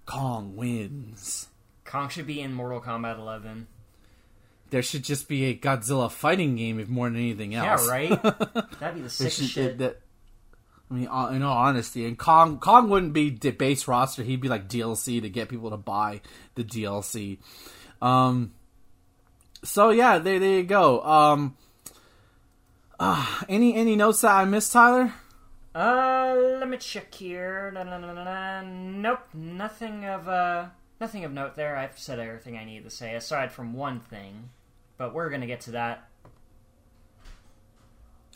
Kong 0.04 0.54
wins. 0.56 1.48
Kong 1.84 2.08
should 2.08 2.26
be 2.26 2.40
in 2.40 2.52
Mortal 2.52 2.80
Kombat 2.80 3.18
11. 3.18 3.68
There 4.70 4.82
should 4.82 5.04
just 5.04 5.28
be 5.28 5.44
a 5.46 5.54
Godzilla 5.56 6.10
fighting 6.10 6.56
game 6.56 6.80
if 6.80 6.88
more 6.88 7.08
than 7.08 7.16
anything 7.18 7.54
else. 7.54 7.86
Yeah, 7.86 7.90
right. 7.92 8.22
That'd 8.80 8.94
be 8.96 9.02
the 9.02 9.10
sickest 9.10 9.38
should- 9.40 9.48
shit. 9.50 9.78
that- 9.78 10.00
I 10.90 10.94
mean, 10.94 11.08
uh, 11.08 11.26
in 11.30 11.42
all 11.42 11.56
honesty, 11.56 12.06
and 12.06 12.16
Kong 12.16 12.58
Kong 12.60 12.88
wouldn't 12.88 13.12
be 13.12 13.30
the 13.30 13.50
base 13.50 13.88
roster. 13.88 14.22
He'd 14.22 14.40
be 14.40 14.48
like 14.48 14.68
DLC 14.68 15.20
to 15.20 15.28
get 15.28 15.48
people 15.48 15.70
to 15.70 15.76
buy 15.76 16.20
the 16.54 16.62
DLC. 16.62 17.38
Um. 18.00 18.52
So 19.64 19.90
yeah, 19.90 20.18
there, 20.18 20.38
there 20.38 20.58
you 20.58 20.62
go. 20.62 21.02
Um. 21.02 21.56
Uh, 23.00 23.26
any 23.48 23.74
any 23.74 23.96
notes 23.96 24.20
that 24.20 24.30
I 24.30 24.44
missed, 24.44 24.72
Tyler? 24.72 25.12
Uh, 25.74 26.36
let 26.60 26.68
me 26.68 26.76
check 26.78 27.12
here. 27.12 27.72
Nope, 28.64 29.20
nothing 29.34 30.04
of 30.04 30.28
uh, 30.28 30.66
nothing 31.00 31.24
of 31.24 31.32
note 31.32 31.56
there. 31.56 31.76
I've 31.76 31.98
said 31.98 32.20
everything 32.20 32.56
I 32.56 32.64
need 32.64 32.84
to 32.84 32.90
say 32.90 33.16
aside 33.16 33.50
from 33.50 33.72
one 33.74 33.98
thing, 34.00 34.50
but 34.98 35.14
we're 35.14 35.30
gonna 35.30 35.46
get 35.46 35.62
to 35.62 35.72
that. 35.72 36.08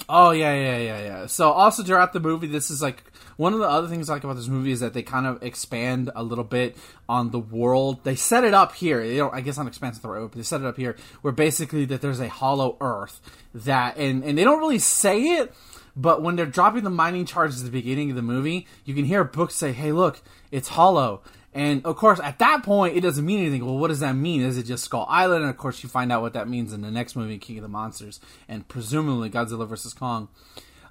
Oh 0.09 0.31
yeah, 0.31 0.55
yeah, 0.55 0.79
yeah, 0.79 1.03
yeah. 1.03 1.27
So 1.27 1.51
also 1.51 1.83
throughout 1.83 2.13
the 2.13 2.21
movie, 2.21 2.47
this 2.47 2.71
is 2.71 2.81
like 2.81 3.05
one 3.37 3.53
of 3.53 3.61
the 3.61 3.69
other 3.69 3.89
things 3.89 4.09
I 4.09 4.15
like 4.15 4.25
about 4.25 4.37
this 4.37 4.49
movie 4.49 4.73
is 4.73 4.81
that 4.81 4.93
they 4.93 5.03
kind 5.03 5.27
of 5.27 5.43
expand 5.43 6.11
a 6.15 6.23
little 6.23 6.45
bit 6.45 6.77
on 7.09 7.31
the 7.31 7.39
world. 7.39 8.03
They 8.05 8.15
set 8.15 8.45
it 8.45 8.55
up 8.55 8.75
here. 8.75 9.07
They 9.07 9.17
don't, 9.17 9.35
I 9.35 9.41
guess, 9.41 9.57
not 9.57 9.67
expand 9.67 9.95
the 9.97 10.09
right 10.09 10.21
word, 10.21 10.33
but 10.33 10.37
they 10.39 10.43
set 10.43 10.61
it 10.61 10.67
up 10.67 10.77
here 10.77 10.97
where 11.23 11.33
basically 11.33 11.85
that 11.87 12.01
there's 12.01 12.21
a 12.21 12.29
hollow 12.29 12.77
Earth 12.81 13.21
that, 13.55 13.97
and 13.97 14.25
and 14.25 14.37
they 14.37 14.45
don't 14.45 14.59
really 14.59 14.79
say 14.79 15.23
it, 15.39 15.53
but 15.97 16.23
when 16.23 16.37
they're 16.37 16.47
dropping 16.47 16.85
the 16.85 16.91
mining 16.91 17.25
charges 17.25 17.61
at 17.61 17.67
the 17.67 17.71
beginning 17.71 18.11
of 18.11 18.17
the 18.17 18.23
movie, 18.23 18.67
you 18.85 18.95
can 18.95 19.05
hear 19.05 19.23
Brooks 19.25 19.55
say, 19.55 19.73
"Hey, 19.73 19.93
look, 19.93 20.23
it's 20.51 20.69
hollow." 20.69 21.23
And 21.53 21.85
of 21.85 21.97
course, 21.97 22.21
at 22.21 22.39
that 22.39 22.63
point, 22.63 22.97
it 22.97 23.01
doesn't 23.01 23.25
mean 23.25 23.41
anything. 23.41 23.65
Well, 23.65 23.79
what 23.79 23.89
does 23.89 24.01
that 24.01 24.15
mean? 24.15 24.43
Is 24.43 24.57
it 24.57 24.65
just 24.65 24.85
Skull 24.85 25.07
Island? 25.09 25.43
And 25.43 25.51
of 25.51 25.57
course, 25.57 25.83
you 25.83 25.89
find 25.89 26.13
out 26.13 26.23
what 26.23 26.33
that 26.35 26.49
means 26.49 26.73
in 26.73 26.83
the 26.83 26.91
next 26.91 27.17
movie, 27.17 27.39
King 27.39 27.59
of 27.59 27.63
the 27.63 27.69
Monsters, 27.69 28.21
and 28.49 28.69
presumably 28.69 29.31
Godzilla 29.31 29.67
vs 29.67 29.93
Kong. 29.95 30.29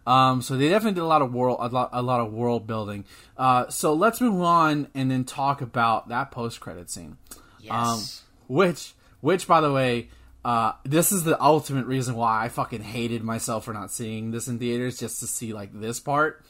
Um, 0.05 0.41
so 0.41 0.57
they 0.57 0.69
definitely 0.69 0.95
did 0.95 1.03
a 1.03 1.07
lot 1.07 1.21
of 1.21 1.33
world, 1.33 1.59
a 1.61 1.67
lot, 1.67 1.89
a 1.93 2.01
lot 2.01 2.19
of 2.19 2.33
world 2.33 2.67
building. 2.67 3.05
Uh, 3.37 3.69
so 3.69 3.93
let's 3.93 4.19
move 4.19 4.41
on 4.41 4.87
and 4.95 5.09
then 5.11 5.23
talk 5.23 5.61
about 5.61 6.09
that 6.09 6.31
post 6.31 6.59
credit 6.59 6.89
scene. 6.89 7.17
Yes. 7.61 8.23
Which, 8.47 8.93
which, 9.21 9.47
by 9.47 9.61
the 9.61 9.71
way, 9.71 10.09
uh, 10.43 10.73
this 10.83 11.11
is 11.11 11.23
the 11.23 11.41
ultimate 11.41 11.85
reason 11.85 12.15
why 12.15 12.43
I 12.43 12.49
fucking 12.49 12.81
hated 12.81 13.23
myself 13.23 13.65
for 13.65 13.73
not 13.73 13.91
seeing 13.91 14.31
this 14.31 14.47
in 14.47 14.57
theaters, 14.57 14.97
just 14.97 15.19
to 15.19 15.27
see 15.27 15.53
like 15.53 15.79
this 15.79 15.99
part. 15.99 16.43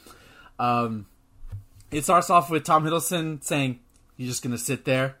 Um, 0.58 1.06
it 1.90 2.04
starts 2.04 2.30
off 2.30 2.50
with 2.50 2.64
Tom 2.64 2.84
Hiddleston 2.84 3.44
saying, 3.44 3.80
"You're 4.20 4.28
just 4.28 4.42
gonna 4.42 4.58
sit 4.58 4.84
there 4.84 5.16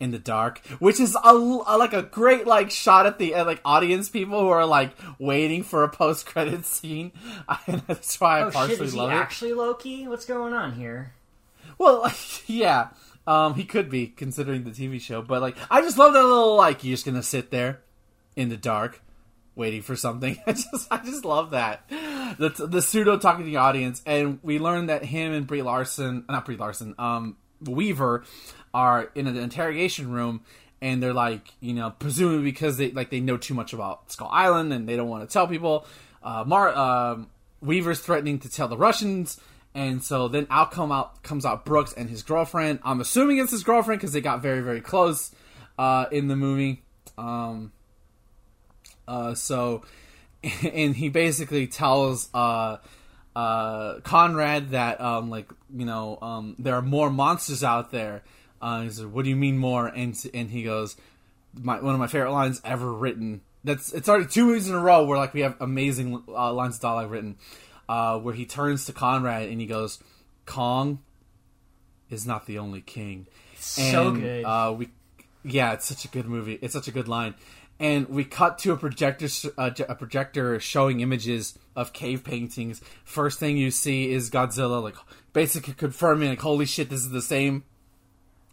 in 0.00 0.10
the 0.12 0.18
dark," 0.18 0.64
which 0.78 0.98
is 1.00 1.14
a, 1.16 1.28
a- 1.28 1.76
like 1.76 1.92
a 1.92 2.02
great 2.02 2.46
like 2.46 2.70
shot 2.70 3.04
at 3.06 3.18
the 3.18 3.34
uh, 3.34 3.44
like 3.44 3.60
audience 3.64 4.08
people 4.08 4.40
who 4.40 4.48
are 4.48 4.64
like 4.64 4.92
waiting 5.18 5.62
for 5.62 5.82
a 5.84 5.88
post 5.88 6.24
credit 6.26 6.64
scene. 6.64 7.12
and 7.66 7.82
that's 7.86 8.20
why 8.20 8.38
I 8.38 8.42
oh 8.42 8.46
shit! 8.46 8.54
partially 8.54 8.86
Is 8.86 8.92
he 8.94 9.00
it. 9.00 9.10
actually 9.12 9.52
Loki? 9.54 10.06
What's 10.08 10.24
going 10.24 10.54
on 10.54 10.72
here? 10.74 11.12
Well, 11.78 12.12
yeah, 12.46 12.88
um, 13.26 13.54
he 13.54 13.64
could 13.64 13.90
be 13.90 14.06
considering 14.06 14.64
the 14.64 14.70
TV 14.70 15.00
show, 15.00 15.20
but 15.22 15.42
like, 15.42 15.56
I 15.70 15.80
just 15.80 15.98
love 15.98 16.12
that 16.14 16.22
little 16.22 16.56
like 16.56 16.84
you're 16.84 16.92
just 16.94 17.04
gonna 17.04 17.22
sit 17.22 17.50
there 17.50 17.80
in 18.36 18.48
the 18.48 18.56
dark 18.56 19.02
waiting 19.54 19.82
for 19.82 19.96
something. 19.96 20.38
I 20.46 20.52
just 20.52 20.86
I 20.92 20.98
just 20.98 21.24
love 21.24 21.50
that 21.50 21.88
the 22.38 22.48
the 22.66 22.80
pseudo 22.82 23.18
talking 23.18 23.44
to 23.44 23.50
the 23.50 23.58
audience, 23.58 24.02
and 24.06 24.38
we 24.42 24.58
learned 24.58 24.88
that 24.88 25.04
him 25.04 25.32
and 25.32 25.46
Brie 25.46 25.62
Larson, 25.62 26.24
not 26.28 26.44
Brie 26.46 26.56
Larson, 26.56 26.94
um, 26.98 27.36
Weaver, 27.68 28.24
are 28.74 29.10
in 29.14 29.26
an 29.26 29.36
interrogation 29.36 30.10
room, 30.10 30.42
and 30.80 31.02
they're 31.02 31.12
like, 31.12 31.52
you 31.60 31.74
know, 31.74 31.90
presumably 31.90 32.42
because 32.42 32.76
they 32.76 32.90
like 32.90 33.10
they 33.10 33.20
know 33.20 33.36
too 33.36 33.54
much 33.54 33.72
about 33.72 34.10
Skull 34.10 34.28
Island 34.30 34.72
and 34.72 34.88
they 34.88 34.96
don't 34.96 35.08
want 35.08 35.28
to 35.28 35.32
tell 35.32 35.46
people. 35.46 35.86
Uh, 36.22 36.44
Mar 36.46 36.74
um, 36.76 37.30
Weaver's 37.60 38.00
threatening 38.00 38.38
to 38.40 38.50
tell 38.50 38.68
the 38.68 38.76
Russians. 38.76 39.40
And 39.74 40.02
so 40.02 40.28
then 40.28 40.46
out 40.50 40.70
come 40.70 40.92
out 40.92 41.22
comes 41.22 41.46
out 41.46 41.64
Brooks 41.64 41.94
and 41.94 42.10
his 42.10 42.22
girlfriend. 42.22 42.80
I'm 42.84 43.00
assuming 43.00 43.38
it's 43.38 43.52
his 43.52 43.62
girlfriend 43.62 44.00
because 44.00 44.12
they 44.12 44.20
got 44.20 44.42
very 44.42 44.60
very 44.60 44.80
close 44.80 45.30
uh, 45.78 46.06
in 46.10 46.28
the 46.28 46.36
movie. 46.36 46.82
Um, 47.16 47.72
uh, 49.08 49.34
so, 49.34 49.82
and 50.42 50.94
he 50.96 51.08
basically 51.08 51.66
tells 51.66 52.28
uh, 52.34 52.78
uh, 53.34 54.00
Conrad 54.00 54.70
that 54.70 55.00
um, 55.00 55.30
like 55.30 55.50
you 55.74 55.84
know 55.84 56.18
um, 56.20 56.56
there 56.58 56.74
are 56.74 56.82
more 56.82 57.10
monsters 57.10 57.64
out 57.64 57.90
there. 57.90 58.22
Uh, 58.60 58.82
he 58.82 58.90
says, 58.90 59.06
"What 59.06 59.24
do 59.24 59.30
you 59.30 59.36
mean 59.36 59.58
more?" 59.58 59.86
And 59.86 60.16
and 60.34 60.50
he 60.50 60.62
goes, 60.62 60.96
my, 61.54 61.80
"One 61.80 61.94
of 61.94 62.00
my 62.00 62.06
favorite 62.06 62.32
lines 62.32 62.60
ever 62.64 62.92
written." 62.92 63.40
That's 63.64 63.92
it's 63.92 64.08
already 64.08 64.26
two 64.26 64.46
movies 64.46 64.68
in 64.68 64.74
a 64.74 64.80
row 64.80 65.04
where 65.04 65.16
like 65.16 65.34
we 65.34 65.40
have 65.40 65.56
amazing 65.60 66.22
uh, 66.28 66.52
lines 66.52 66.76
of 66.76 66.82
dialogue 66.82 67.10
written. 67.10 67.36
Uh, 67.88 68.18
where 68.18 68.32
he 68.32 68.46
turns 68.46 68.86
to 68.86 68.92
Conrad 68.92 69.48
and 69.48 69.60
he 69.60 69.66
goes, 69.66 69.98
"Kong 70.46 71.00
is 72.10 72.26
not 72.26 72.46
the 72.46 72.58
only 72.58 72.80
king." 72.80 73.26
So 73.56 74.08
and, 74.08 74.20
good. 74.20 74.44
Uh, 74.44 74.74
we, 74.76 74.88
yeah, 75.44 75.72
it's 75.72 75.86
such 75.86 76.04
a 76.04 76.08
good 76.08 76.26
movie. 76.26 76.58
It's 76.62 76.72
such 76.72 76.88
a 76.88 76.92
good 76.92 77.08
line. 77.08 77.34
And 77.80 78.08
we 78.08 78.24
cut 78.24 78.58
to 78.58 78.72
a 78.72 78.76
projector, 78.76 79.26
uh, 79.58 79.70
a 79.88 79.94
projector 79.94 80.60
showing 80.60 81.00
images 81.00 81.58
of 81.74 81.92
cave 81.92 82.24
paintings. 82.24 82.80
First 83.04 83.38
thing 83.38 83.56
you 83.56 83.70
see 83.70 84.12
is 84.12 84.30
Godzilla, 84.30 84.82
like 84.82 84.96
basically 85.32 85.74
confirming, 85.74 86.28
like, 86.28 86.40
holy 86.40 86.66
shit, 86.66 86.90
this 86.90 87.00
is 87.00 87.10
the 87.10 87.22
same 87.22 87.64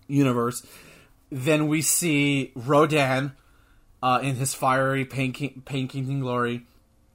universe. 0.07 0.65
Then 1.31 1.67
we 1.67 1.81
see 1.81 2.51
Rodan 2.55 3.33
uh, 4.01 4.19
in 4.23 4.35
his 4.35 4.53
fiery 4.53 5.05
painting, 5.05 5.61
painting 5.65 6.19
glory. 6.19 6.65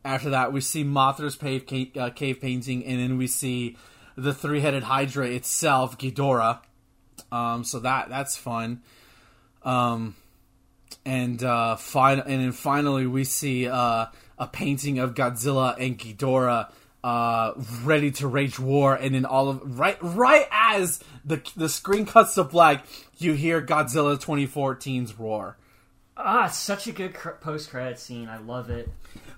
After 0.05 0.31
that, 0.31 0.53
we 0.53 0.61
see 0.61 0.85
Mothra's 0.85 1.37
cave, 1.37 1.97
uh, 1.97 2.11
cave 2.11 2.41
painting, 2.41 2.85
and 2.85 3.01
then 3.01 3.17
we 3.17 3.27
see 3.27 3.77
the 4.17 4.35
three-headed 4.35 4.85
Hydra 4.85 5.27
itself, 5.29 5.97
Ghidorah. 5.97 6.61
Um, 7.33 7.65
so 7.65 7.81
that 7.81 8.11
that's 8.11 8.37
fun. 8.37 8.83
Um, 9.63 10.15
and 11.05 11.43
uh, 11.43 11.77
fin- 11.77 12.21
and 12.21 12.43
then 12.43 12.53
finally 12.53 13.07
we 13.07 13.25
see 13.25 13.69
uh, 13.69 14.07
a 14.39 14.47
painting 14.47 14.99
of 14.99 15.15
Godzilla 15.15 15.77
and 15.79 15.99
Ghidorah 15.99 16.71
uh, 17.05 17.53
ready 17.83 18.11
to 18.13 18.27
rage 18.27 18.59
war, 18.59 18.95
and 18.95 19.15
then 19.15 19.27
all 19.27 19.51
of 19.51 19.79
right 19.79 19.99
right 20.01 20.47
as 20.51 21.01
the 21.25 21.43
the 21.55 21.69
screen 21.69 22.07
cuts 22.07 22.35
to 22.35 22.45
black, 22.45 22.87
you 23.19 23.35
hear 23.35 23.61
Godzilla 23.61 24.17
2014's 24.17 25.19
roar. 25.19 25.59
Ah, 26.17 26.47
it's 26.47 26.57
such 26.57 26.87
a 26.87 26.93
good 26.93 27.13
cr- 27.13 27.31
post 27.31 27.69
credit 27.69 27.99
scene. 27.99 28.29
I 28.29 28.39
love 28.39 28.71
it. 28.71 28.89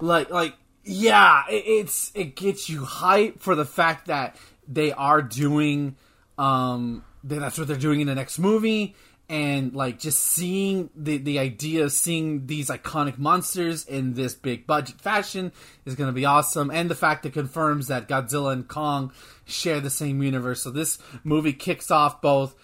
Like 0.00 0.30
like 0.30 0.54
yeah, 0.84 1.42
it, 1.50 1.64
it's 1.66 2.12
it 2.14 2.36
gets 2.36 2.68
you 2.70 2.84
hype 2.84 3.40
for 3.40 3.56
the 3.56 3.64
fact 3.64 4.06
that 4.06 4.36
they 4.68 4.92
are 4.92 5.20
doing 5.20 5.96
um 6.38 7.02
that 7.24 7.40
that's 7.40 7.58
what 7.58 7.66
they're 7.66 7.76
doing 7.76 8.00
in 8.00 8.06
the 8.06 8.14
next 8.14 8.38
movie 8.38 8.94
and 9.28 9.74
like 9.74 9.98
just 9.98 10.22
seeing 10.22 10.90
the 10.94 11.18
the 11.18 11.38
idea 11.38 11.84
of 11.84 11.92
seeing 11.92 12.46
these 12.46 12.68
iconic 12.68 13.18
monsters 13.18 13.84
in 13.84 14.14
this 14.14 14.34
big 14.34 14.66
budget 14.66 15.00
fashion 15.00 15.52
is 15.84 15.96
going 15.96 16.08
to 16.08 16.12
be 16.12 16.24
awesome. 16.24 16.70
And 16.70 16.88
the 16.88 16.94
fact 16.94 17.24
that 17.24 17.32
confirms 17.32 17.88
that 17.88 18.08
Godzilla 18.08 18.52
and 18.52 18.68
Kong 18.68 19.12
share 19.44 19.80
the 19.80 19.90
same 19.90 20.22
universe. 20.22 20.62
So 20.62 20.70
this 20.70 20.98
movie 21.24 21.52
kicks 21.52 21.90
off 21.90 22.20
both 22.20 22.54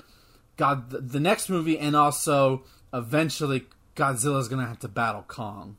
God 0.56 0.90
the 0.90 1.20
next 1.20 1.48
movie 1.48 1.78
and 1.78 1.96
also 1.96 2.64
eventually 2.92 3.66
Godzilla 3.96 4.38
is 4.38 4.48
going 4.48 4.62
to 4.62 4.68
have 4.68 4.78
to 4.80 4.88
battle 4.88 5.24
Kong. 5.26 5.76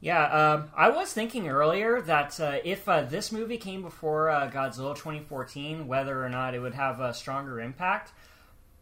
Yeah, 0.00 0.24
um, 0.26 0.70
I 0.76 0.90
was 0.90 1.12
thinking 1.12 1.48
earlier 1.48 2.00
that 2.02 2.38
uh, 2.38 2.58
if 2.64 2.88
uh, 2.88 3.02
this 3.02 3.32
movie 3.32 3.56
came 3.56 3.82
before 3.82 4.28
uh, 4.28 4.50
Godzilla 4.50 4.94
2014, 4.94 5.88
whether 5.88 6.22
or 6.22 6.28
not 6.28 6.54
it 6.54 6.60
would 6.60 6.74
have 6.74 7.00
a 7.00 7.14
stronger 7.14 7.60
impact. 7.60 8.12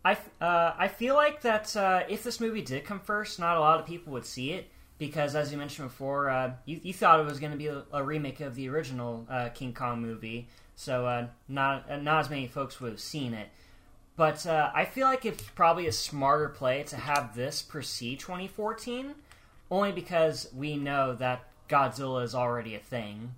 I, 0.05 0.17
uh, 0.41 0.75
I 0.77 0.89
feel 0.89 1.15
like 1.15 1.43
that 1.43 1.75
uh, 1.77 2.03
if 2.09 2.23
this 2.23 2.41
movie 2.41 2.63
did 2.63 2.85
come 2.85 3.01
first, 3.01 3.39
not 3.39 3.57
a 3.57 3.61
lot 3.61 3.81
of 3.81 3.87
people 3.87 4.13
would 4.13 4.27
see 4.27 4.53
it 4.53 4.69
because, 4.99 5.35
as 5.35 5.51
you 5.51 5.59
mentioned 5.59 5.89
before, 5.89 6.29
uh, 6.29 6.53
you, 6.67 6.81
you 6.83 6.93
thought 6.93 7.21
it 7.21 7.27
was 7.27 7.41
going 7.41 7.53
to 7.53 7.59
be 7.59 7.69
a, 7.69 7.85
a 7.93 8.03
remake 8.03 8.41
of 8.41 8.55
the 8.55 8.69
original 8.69 9.27
King 9.55 9.73
Kong 9.73 10.03
movie, 10.03 10.49
so 10.77 11.29
not 11.49 12.03
not 12.03 12.21
as 12.21 12.31
many 12.31 12.47
folks 12.47 12.81
would 12.81 12.93
have 12.93 13.01
seen 13.01 13.33
it. 13.33 13.49
But 14.17 14.47
I 14.47 14.85
feel 14.85 15.07
like 15.07 15.25
it's 15.25 15.43
probably 15.43 15.87
a 15.87 15.93
smarter 15.93 16.49
play 16.49 16.83
to 16.85 16.97
have 16.97 17.35
this 17.35 17.63
precede 17.63 18.21
2014 18.21 19.15
only 19.71 19.93
because 19.93 20.49
we 20.55 20.77
know 20.77 21.15
that 21.15 21.45
Godzilla 21.69 22.23
is 22.23 22.35
already 22.35 22.75
a 22.75 22.79
thing. 22.79 23.35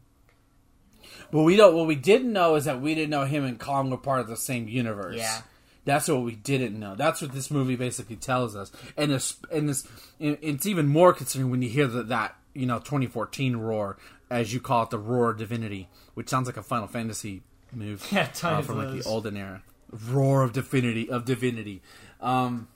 But 1.31 1.43
we 1.43 1.57
don't. 1.57 1.75
What 1.75 1.87
we 1.87 1.95
didn't 1.95 2.33
know 2.33 2.57
is 2.57 2.65
that 2.65 2.81
we 2.81 2.95
didn't 2.95 3.11
know 3.11 3.25
him 3.25 3.45
and 3.45 3.59
Kong 3.59 3.91
were 3.91 3.97
part 3.97 4.21
of 4.21 4.27
the 4.27 4.37
same 4.37 4.69
universe. 4.69 5.17
Yeah, 5.17 5.43
that's 5.87 6.09
what 6.09 6.23
we 6.23 6.35
didn't 6.35 6.79
know. 6.79 6.95
That's 6.95 7.23
what 7.23 7.33
this 7.33 7.51
movie 7.51 7.77
basically 7.77 8.17
tells 8.17 8.55
us. 8.55 8.71
And 8.97 9.13
this, 9.13 9.37
and 9.51 9.69
this, 9.69 9.89
it's 10.21 10.67
even 10.67 10.89
more 10.89 11.15
concerning 11.15 11.51
when 11.51 11.63
you 11.63 11.71
hear 11.71 11.87
that 11.87 12.09
that 12.09 12.37
you 12.53 12.67
know 12.67 12.79
2014 12.79 13.57
roar, 13.57 13.97
as 14.29 14.53
you 14.53 14.61
call 14.61 14.83
it, 14.83 14.91
the 14.91 14.99
roar 14.99 15.31
of 15.31 15.39
divinity, 15.39 15.89
which 16.13 16.29
sounds 16.29 16.47
like 16.47 16.59
a 16.59 16.63
Final 16.63 16.89
Fantasy 16.89 17.43
move 17.73 18.07
yeah, 18.13 18.29
uh, 18.43 18.61
from 18.61 18.79
like 18.79 19.03
the 19.03 19.09
olden 19.09 19.37
era. 19.37 19.63
Roar 20.11 20.43
of 20.43 20.53
divinity 20.53 21.09
of 21.09 21.25
divinity. 21.25 21.81
Um, 22.21 22.69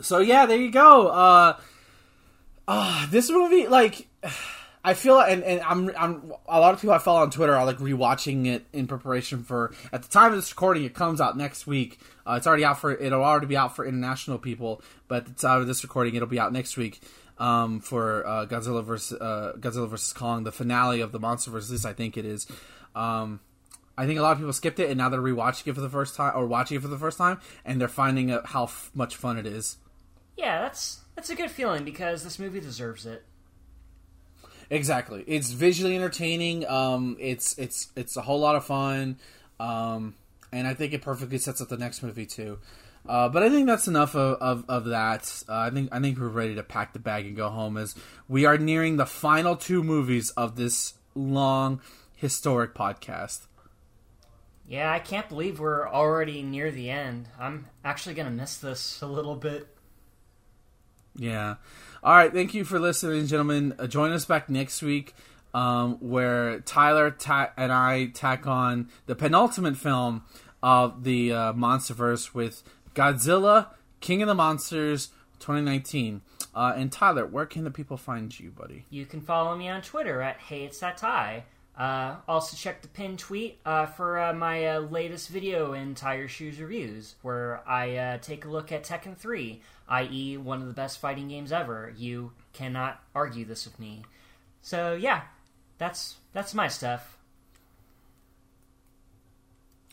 so 0.00 0.18
yeah, 0.18 0.46
there 0.46 0.58
you 0.58 0.70
go. 0.70 1.08
Uh, 1.08 1.56
uh, 2.66 3.06
this 3.10 3.30
movie, 3.30 3.66
like, 3.66 4.08
I 4.84 4.94
feel, 4.94 5.20
and, 5.20 5.44
and 5.44 5.60
I'm, 5.60 5.92
I'm, 5.96 6.32
a 6.48 6.58
lot 6.58 6.74
of 6.74 6.80
people 6.80 6.94
I 6.94 6.98
follow 6.98 7.20
on 7.20 7.30
Twitter 7.30 7.54
are 7.54 7.64
like 7.64 7.78
rewatching 7.78 8.46
it 8.46 8.64
in 8.72 8.88
preparation 8.88 9.44
for. 9.44 9.72
At 9.92 10.02
the 10.02 10.08
time 10.08 10.32
of 10.32 10.36
this 10.36 10.50
recording, 10.50 10.84
it 10.84 10.94
comes 10.94 11.20
out 11.20 11.36
next 11.36 11.66
week. 11.66 12.00
Uh, 12.26 12.34
it's 12.34 12.46
already 12.46 12.64
out 12.64 12.80
for, 12.80 12.92
it'll 12.92 13.22
already 13.22 13.46
be 13.46 13.56
out 13.56 13.76
for 13.76 13.86
international 13.86 14.38
people, 14.38 14.82
but 15.06 15.26
the 15.26 15.32
time 15.32 15.60
of 15.60 15.68
this 15.68 15.84
recording, 15.84 16.16
it'll 16.16 16.28
be 16.28 16.40
out 16.40 16.52
next 16.52 16.76
week. 16.76 17.00
Um, 17.38 17.80
for 17.80 18.24
uh, 18.26 18.46
Godzilla 18.46 18.84
versus 18.84 19.18
uh, 19.18 19.54
Godzilla 19.58 19.88
versus 19.88 20.12
Kong, 20.12 20.44
the 20.44 20.52
finale 20.52 21.00
of 21.00 21.10
the 21.10 21.18
Monster 21.18 21.50
versus 21.50 21.84
I 21.84 21.92
think 21.92 22.16
it 22.16 22.24
is. 22.24 22.46
Um, 22.94 23.40
I 23.96 24.06
think 24.06 24.18
a 24.18 24.22
lot 24.22 24.32
of 24.32 24.38
people 24.38 24.52
skipped 24.52 24.78
it, 24.78 24.90
and 24.90 24.98
now 24.98 25.08
they're 25.08 25.20
rewatching 25.20 25.66
it 25.66 25.74
for 25.74 25.80
the 25.80 25.88
first 25.88 26.14
time 26.14 26.32
or 26.36 26.46
watching 26.46 26.76
it 26.76 26.82
for 26.82 26.88
the 26.88 26.98
first 26.98 27.18
time, 27.18 27.40
and 27.64 27.80
they're 27.80 27.88
finding 27.88 28.30
out 28.30 28.46
how 28.46 28.64
f- 28.64 28.90
much 28.94 29.16
fun 29.16 29.38
it 29.38 29.46
is. 29.46 29.78
Yeah, 30.36 30.60
that's 30.62 31.00
that's 31.14 31.30
a 31.30 31.34
good 31.34 31.50
feeling 31.50 31.84
because 31.84 32.22
this 32.22 32.38
movie 32.38 32.60
deserves 32.60 33.06
it. 33.06 33.24
Exactly, 34.72 35.22
it's 35.26 35.50
visually 35.50 35.94
entertaining. 35.94 36.66
Um, 36.66 37.18
it's 37.20 37.58
it's 37.58 37.88
it's 37.94 38.16
a 38.16 38.22
whole 38.22 38.40
lot 38.40 38.56
of 38.56 38.64
fun, 38.64 39.18
um, 39.60 40.14
and 40.50 40.66
I 40.66 40.72
think 40.72 40.94
it 40.94 41.02
perfectly 41.02 41.36
sets 41.36 41.60
up 41.60 41.68
the 41.68 41.76
next 41.76 42.02
movie 42.02 42.24
too. 42.24 42.58
Uh, 43.06 43.28
but 43.28 43.42
I 43.42 43.50
think 43.50 43.66
that's 43.66 43.86
enough 43.86 44.16
of, 44.16 44.38
of, 44.40 44.64
of 44.70 44.84
that. 44.86 45.42
Uh, 45.46 45.56
I 45.56 45.68
think 45.68 45.90
I 45.92 46.00
think 46.00 46.18
we're 46.18 46.28
ready 46.28 46.54
to 46.54 46.62
pack 46.62 46.94
the 46.94 47.00
bag 47.00 47.26
and 47.26 47.36
go 47.36 47.50
home 47.50 47.76
as 47.76 47.94
we 48.28 48.46
are 48.46 48.56
nearing 48.56 48.96
the 48.96 49.04
final 49.04 49.56
two 49.56 49.82
movies 49.84 50.30
of 50.30 50.56
this 50.56 50.94
long 51.14 51.82
historic 52.16 52.74
podcast. 52.74 53.46
Yeah, 54.66 54.90
I 54.90 55.00
can't 55.00 55.28
believe 55.28 55.60
we're 55.60 55.86
already 55.86 56.42
near 56.42 56.70
the 56.70 56.88
end. 56.88 57.28
I'm 57.38 57.66
actually 57.84 58.14
gonna 58.14 58.30
miss 58.30 58.56
this 58.56 59.02
a 59.02 59.06
little 59.06 59.36
bit. 59.36 59.68
Yeah. 61.16 61.56
All 62.02 62.14
right. 62.14 62.32
Thank 62.32 62.54
you 62.54 62.64
for 62.64 62.78
listening, 62.78 63.26
gentlemen. 63.26 63.74
Uh, 63.78 63.86
join 63.86 64.12
us 64.12 64.24
back 64.24 64.48
next 64.48 64.82
week 64.82 65.14
um, 65.54 65.96
where 66.00 66.60
Tyler 66.60 67.10
ta- 67.10 67.52
and 67.56 67.72
I 67.72 68.06
tack 68.06 68.46
on 68.46 68.88
the 69.06 69.14
penultimate 69.14 69.76
film 69.76 70.24
of 70.62 71.04
the 71.04 71.32
uh, 71.32 71.52
Monsterverse 71.52 72.34
with 72.34 72.62
Godzilla, 72.94 73.68
King 74.00 74.22
of 74.22 74.28
the 74.28 74.34
Monsters 74.34 75.08
2019. 75.40 76.22
Uh, 76.54 76.74
and 76.76 76.92
Tyler, 76.92 77.26
where 77.26 77.46
can 77.46 77.64
the 77.64 77.70
people 77.70 77.96
find 77.96 78.38
you, 78.38 78.50
buddy? 78.50 78.84
You 78.90 79.06
can 79.06 79.20
follow 79.20 79.56
me 79.56 79.68
on 79.68 79.82
Twitter 79.82 80.20
at 80.20 80.38
Hey 80.38 80.64
It's 80.64 80.78
That 80.80 80.96
Ty. 80.96 81.44
Uh, 81.76 82.16
also, 82.28 82.54
check 82.54 82.82
the 82.82 82.88
pinned 82.88 83.18
tweet 83.18 83.58
uh, 83.64 83.86
for 83.86 84.20
uh, 84.20 84.34
my 84.34 84.66
uh, 84.66 84.80
latest 84.80 85.30
video 85.30 85.72
in 85.72 85.94
Tire 85.94 86.28
Shoes 86.28 86.60
Reviews, 86.60 87.14
where 87.22 87.66
I 87.66 87.96
uh, 87.96 88.18
take 88.18 88.44
a 88.44 88.48
look 88.48 88.72
at 88.72 88.84
Tekken 88.84 89.16
3, 89.16 89.60
i.e., 89.92 90.38
one 90.38 90.62
of 90.62 90.66
the 90.66 90.72
best 90.72 91.00
fighting 91.00 91.28
games 91.28 91.52
ever. 91.52 91.92
You 91.96 92.32
cannot 92.54 93.00
argue 93.14 93.44
this 93.44 93.66
with 93.66 93.78
me. 93.78 94.02
So, 94.62 94.94
yeah, 94.94 95.22
that's 95.78 96.16
that's 96.32 96.54
my 96.54 96.68
stuff. 96.68 97.18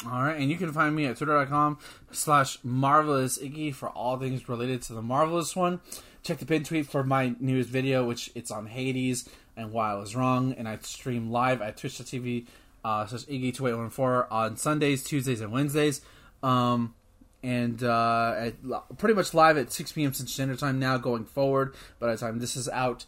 All 0.06 0.24
right, 0.24 0.40
and 0.40 0.50
you 0.50 0.56
can 0.56 0.72
find 0.72 0.96
me 0.96 1.06
at 1.08 1.18
twitter.com 1.18 1.78
slash 2.12 2.58
marvelous 2.64 3.38
iggy 3.38 3.76
for 3.76 3.90
all 3.90 4.18
things 4.18 4.48
related 4.48 4.82
to 4.84 4.94
the 4.94 5.02
marvelous 5.02 5.58
one. 5.58 5.82
Check 6.24 6.38
the 6.38 6.46
pin 6.46 6.64
tweet 6.64 6.88
for 6.88 7.04
my 7.04 7.36
newest 7.40 7.70
video, 7.70 8.06
which 8.06 8.32
it's 8.34 8.50
on 8.52 8.68
Hades 8.68 9.28
and 9.58 9.74
why 9.74 9.92
I 9.92 9.96
was 9.96 10.16
wrong, 10.16 10.54
and 10.54 10.70
I 10.70 10.78
stream 10.78 11.32
live 11.32 11.62
at 11.62 11.76
twitch.tv 11.76 12.46
uh, 12.86 13.08
slash 13.08 13.26
iggy2814 13.26 14.28
on 14.32 14.56
Sundays, 14.56 15.04
Tuesdays, 15.04 15.42
and 15.42 15.52
Wednesdays. 15.52 16.00
Um, 16.42 16.96
and 17.42 17.84
uh, 17.84 18.36
at, 18.38 18.98
pretty 18.98 19.16
much 19.16 19.34
live 19.34 19.58
at 19.58 19.72
6 19.72 19.92
p.m. 19.94 20.14
Central 20.14 20.32
Standard 20.32 20.60
Time 20.60 20.80
now 20.80 20.98
going 20.98 21.26
forward 21.26 21.76
by 22.00 22.12
the 22.12 22.18
time 22.18 22.40
this 22.40 22.56
is 22.56 22.68
out. 22.70 23.06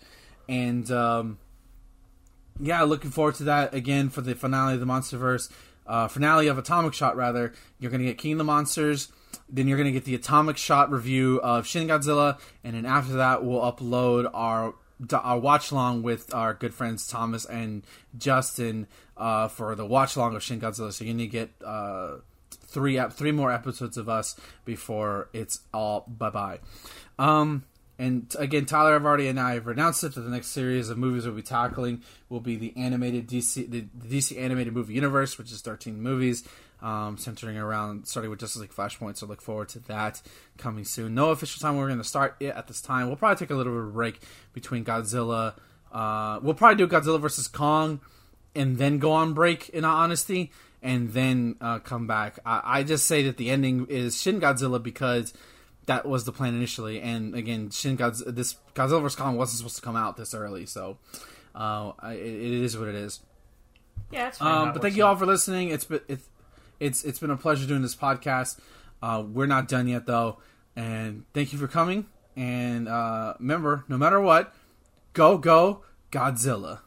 And 0.48 0.90
um, 0.92 1.40
yeah, 2.60 2.84
looking 2.84 3.12
forward 3.12 3.36
to 3.36 3.44
that 3.46 3.74
again 3.74 4.10
for 4.10 4.22
the 4.22 4.36
finale 4.36 4.76
of 4.76 4.80
the 4.80 4.86
MonsterVerse 4.86 5.52
uh, 5.88 6.08
finale 6.08 6.48
of 6.48 6.58
Atomic 6.58 6.94
Shot, 6.94 7.18
rather, 7.18 7.54
you're 7.80 7.92
going 7.92 8.02
to 8.02 8.08
get 8.08 8.18
King 8.18 8.34
of 8.34 8.38
the 8.38 8.44
Monsters. 8.44 9.12
Then 9.50 9.68
you're 9.68 9.78
going 9.78 9.88
to 9.88 9.92
get 9.92 10.06
the 10.06 10.16
Atomic 10.16 10.58
Shot 10.58 10.92
review 10.92 11.40
of 11.42 11.66
Shin 11.66 11.88
Godzilla, 11.88 12.40
and 12.64 12.76
then 12.76 12.86
after 12.86 13.14
that, 13.14 13.44
we'll 13.44 13.62
upload 13.62 14.30
our 14.34 14.76
our 15.12 15.40
watch 15.40 15.72
along 15.72 16.04
with 16.04 16.32
our 16.34 16.54
good 16.54 16.76
friends 16.76 17.08
Thomas 17.08 17.44
and 17.46 17.84
Justin 18.16 18.86
uh, 19.18 19.48
for 19.48 19.74
the 19.74 19.86
watch 19.86 20.16
along 20.16 20.36
of 20.36 20.44
Shin 20.44 20.62
Godzilla. 20.62 20.94
So 20.94 21.04
you're 21.04 21.18
to 21.18 21.28
get 21.28 21.50
uh, 21.66 22.18
three 22.72 23.02
three 23.12 23.32
more 23.32 23.52
episodes 23.52 23.98
of 23.98 24.10
us 24.10 24.36
before 24.66 25.30
it's 25.34 25.62
all 25.74 26.06
bye 26.08 26.30
bye. 26.30 26.60
Um, 27.20 27.66
and 28.02 28.36
again, 28.40 28.66
Tyler, 28.66 28.96
I've 28.96 29.06
already 29.06 29.28
and 29.28 29.40
I 29.40 29.54
have 29.54 29.68
announced 29.68 30.04
it 30.04 30.16
that 30.16 30.22
the 30.22 30.30
next 30.32 30.48
series 30.48 30.90
of 30.90 30.98
movies 30.98 31.24
we'll 31.28 31.36
be 31.36 31.44
tackling 31.44 32.02
will 32.30 32.40
be 32.40 32.56
the 32.56 32.74
animated 32.76 33.28
DC, 33.28 33.70
the 33.70 33.84
DC 33.84 34.40
animated 34.40 34.74
movie 34.74 34.96
universe, 34.96 35.38
which 35.38 35.52
is 35.52 35.62
13 35.62 36.02
movies, 36.02 36.44
um, 36.82 37.16
centering 37.20 37.58
around 37.58 38.08
starting 38.08 38.32
with 38.32 38.40
Justice 38.40 38.60
League 38.60 38.74
Flashpoint. 38.74 39.18
So 39.18 39.28
look 39.28 39.40
forward 39.40 39.70
to 39.70 39.80
that 39.82 40.20
coming 40.58 40.84
soon. 40.84 41.14
No 41.14 41.30
official 41.30 41.60
time 41.60 41.78
we're 41.78 41.86
going 41.86 42.00
to 42.00 42.04
start 42.04 42.38
it 42.40 42.56
at 42.56 42.68
this 42.68 42.82
time. 42.82 43.06
We'll 43.06 43.18
probably 43.18 43.38
take 43.38 43.52
a 43.52 43.56
little 43.56 43.74
bit 43.74 43.84
of 43.84 43.94
break 43.94 44.20
between 44.52 44.84
Godzilla. 44.84 45.54
Uh, 45.92 46.40
we'll 46.42 46.56
probably 46.56 46.84
do 46.84 46.88
Godzilla 46.88 47.22
versus 47.22 47.48
Kong, 47.48 48.02
and 48.56 48.80
then 48.80 48.98
go 48.98 49.12
on 49.12 49.36
break. 49.36 49.70
In 49.70 49.86
honesty, 49.86 50.52
and 50.82 51.12
then 51.12 51.56
uh, 51.62 51.80
come 51.80 52.08
back. 52.08 52.40
I, 52.46 52.62
I 52.64 52.84
just 52.84 53.06
say 53.08 53.24
that 53.24 53.38
the 53.38 53.50
ending 53.50 53.88
is 53.90 54.20
Shin 54.20 54.40
Godzilla 54.40 54.82
because 54.82 55.34
that 55.86 56.06
was 56.06 56.26
the 56.26 56.32
plan 56.32 56.56
initially. 56.56 57.02
And 57.02 57.36
again, 57.36 57.70
Shin 57.70 57.98
Godzilla, 57.98 58.36
this 58.36 58.56
Godzilla 58.76 59.02
vs 59.02 59.16
Kong 59.16 59.38
wasn't 59.38 59.58
supposed 59.58 59.76
to 59.78 59.82
come 59.82 59.96
out 59.96 60.18
this 60.18 60.34
early, 60.34 60.66
so 60.66 60.98
uh, 61.56 61.92
it, 62.04 62.18
it 62.18 62.64
is 62.64 62.78
what 62.78 62.88
it 62.88 62.96
is. 62.96 63.20
Yeah, 64.12 64.28
it's 64.28 64.38
fine. 64.40 64.68
Um, 64.68 64.74
but 64.74 64.82
thank 64.82 64.96
you 64.96 65.06
all 65.06 65.16
for 65.16 65.26
listening. 65.26 65.70
It's 65.70 65.86
been 65.86 66.02
it's 66.08 66.28
it's 66.80 67.04
it's 67.04 67.20
been 67.20 67.32
a 67.32 67.38
pleasure 67.38 67.68
doing 67.68 67.82
this 67.82 67.96
podcast. 67.96 68.60
Uh, 69.02 69.24
we're 69.26 69.48
not 69.48 69.68
done 69.68 69.88
yet 69.88 70.06
though, 70.06 70.38
and 70.76 71.26
thank 71.34 71.54
you 71.54 71.60
for 71.60 71.68
coming. 71.68 72.08
And 72.36 72.88
uh, 72.88 73.36
remember, 73.40 73.84
no 73.88 73.98
matter 73.98 74.20
what, 74.20 74.54
go 75.14 75.38
go 75.38 75.84
Godzilla. 76.12 76.80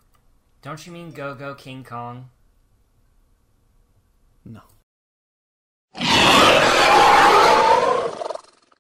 Don't 0.63 0.87
you 0.87 0.93
mean 0.93 1.13
go 1.13 1.35
go 1.35 1.55
King 1.55 1.85
Kong? 1.85 2.31
No. 4.45 4.74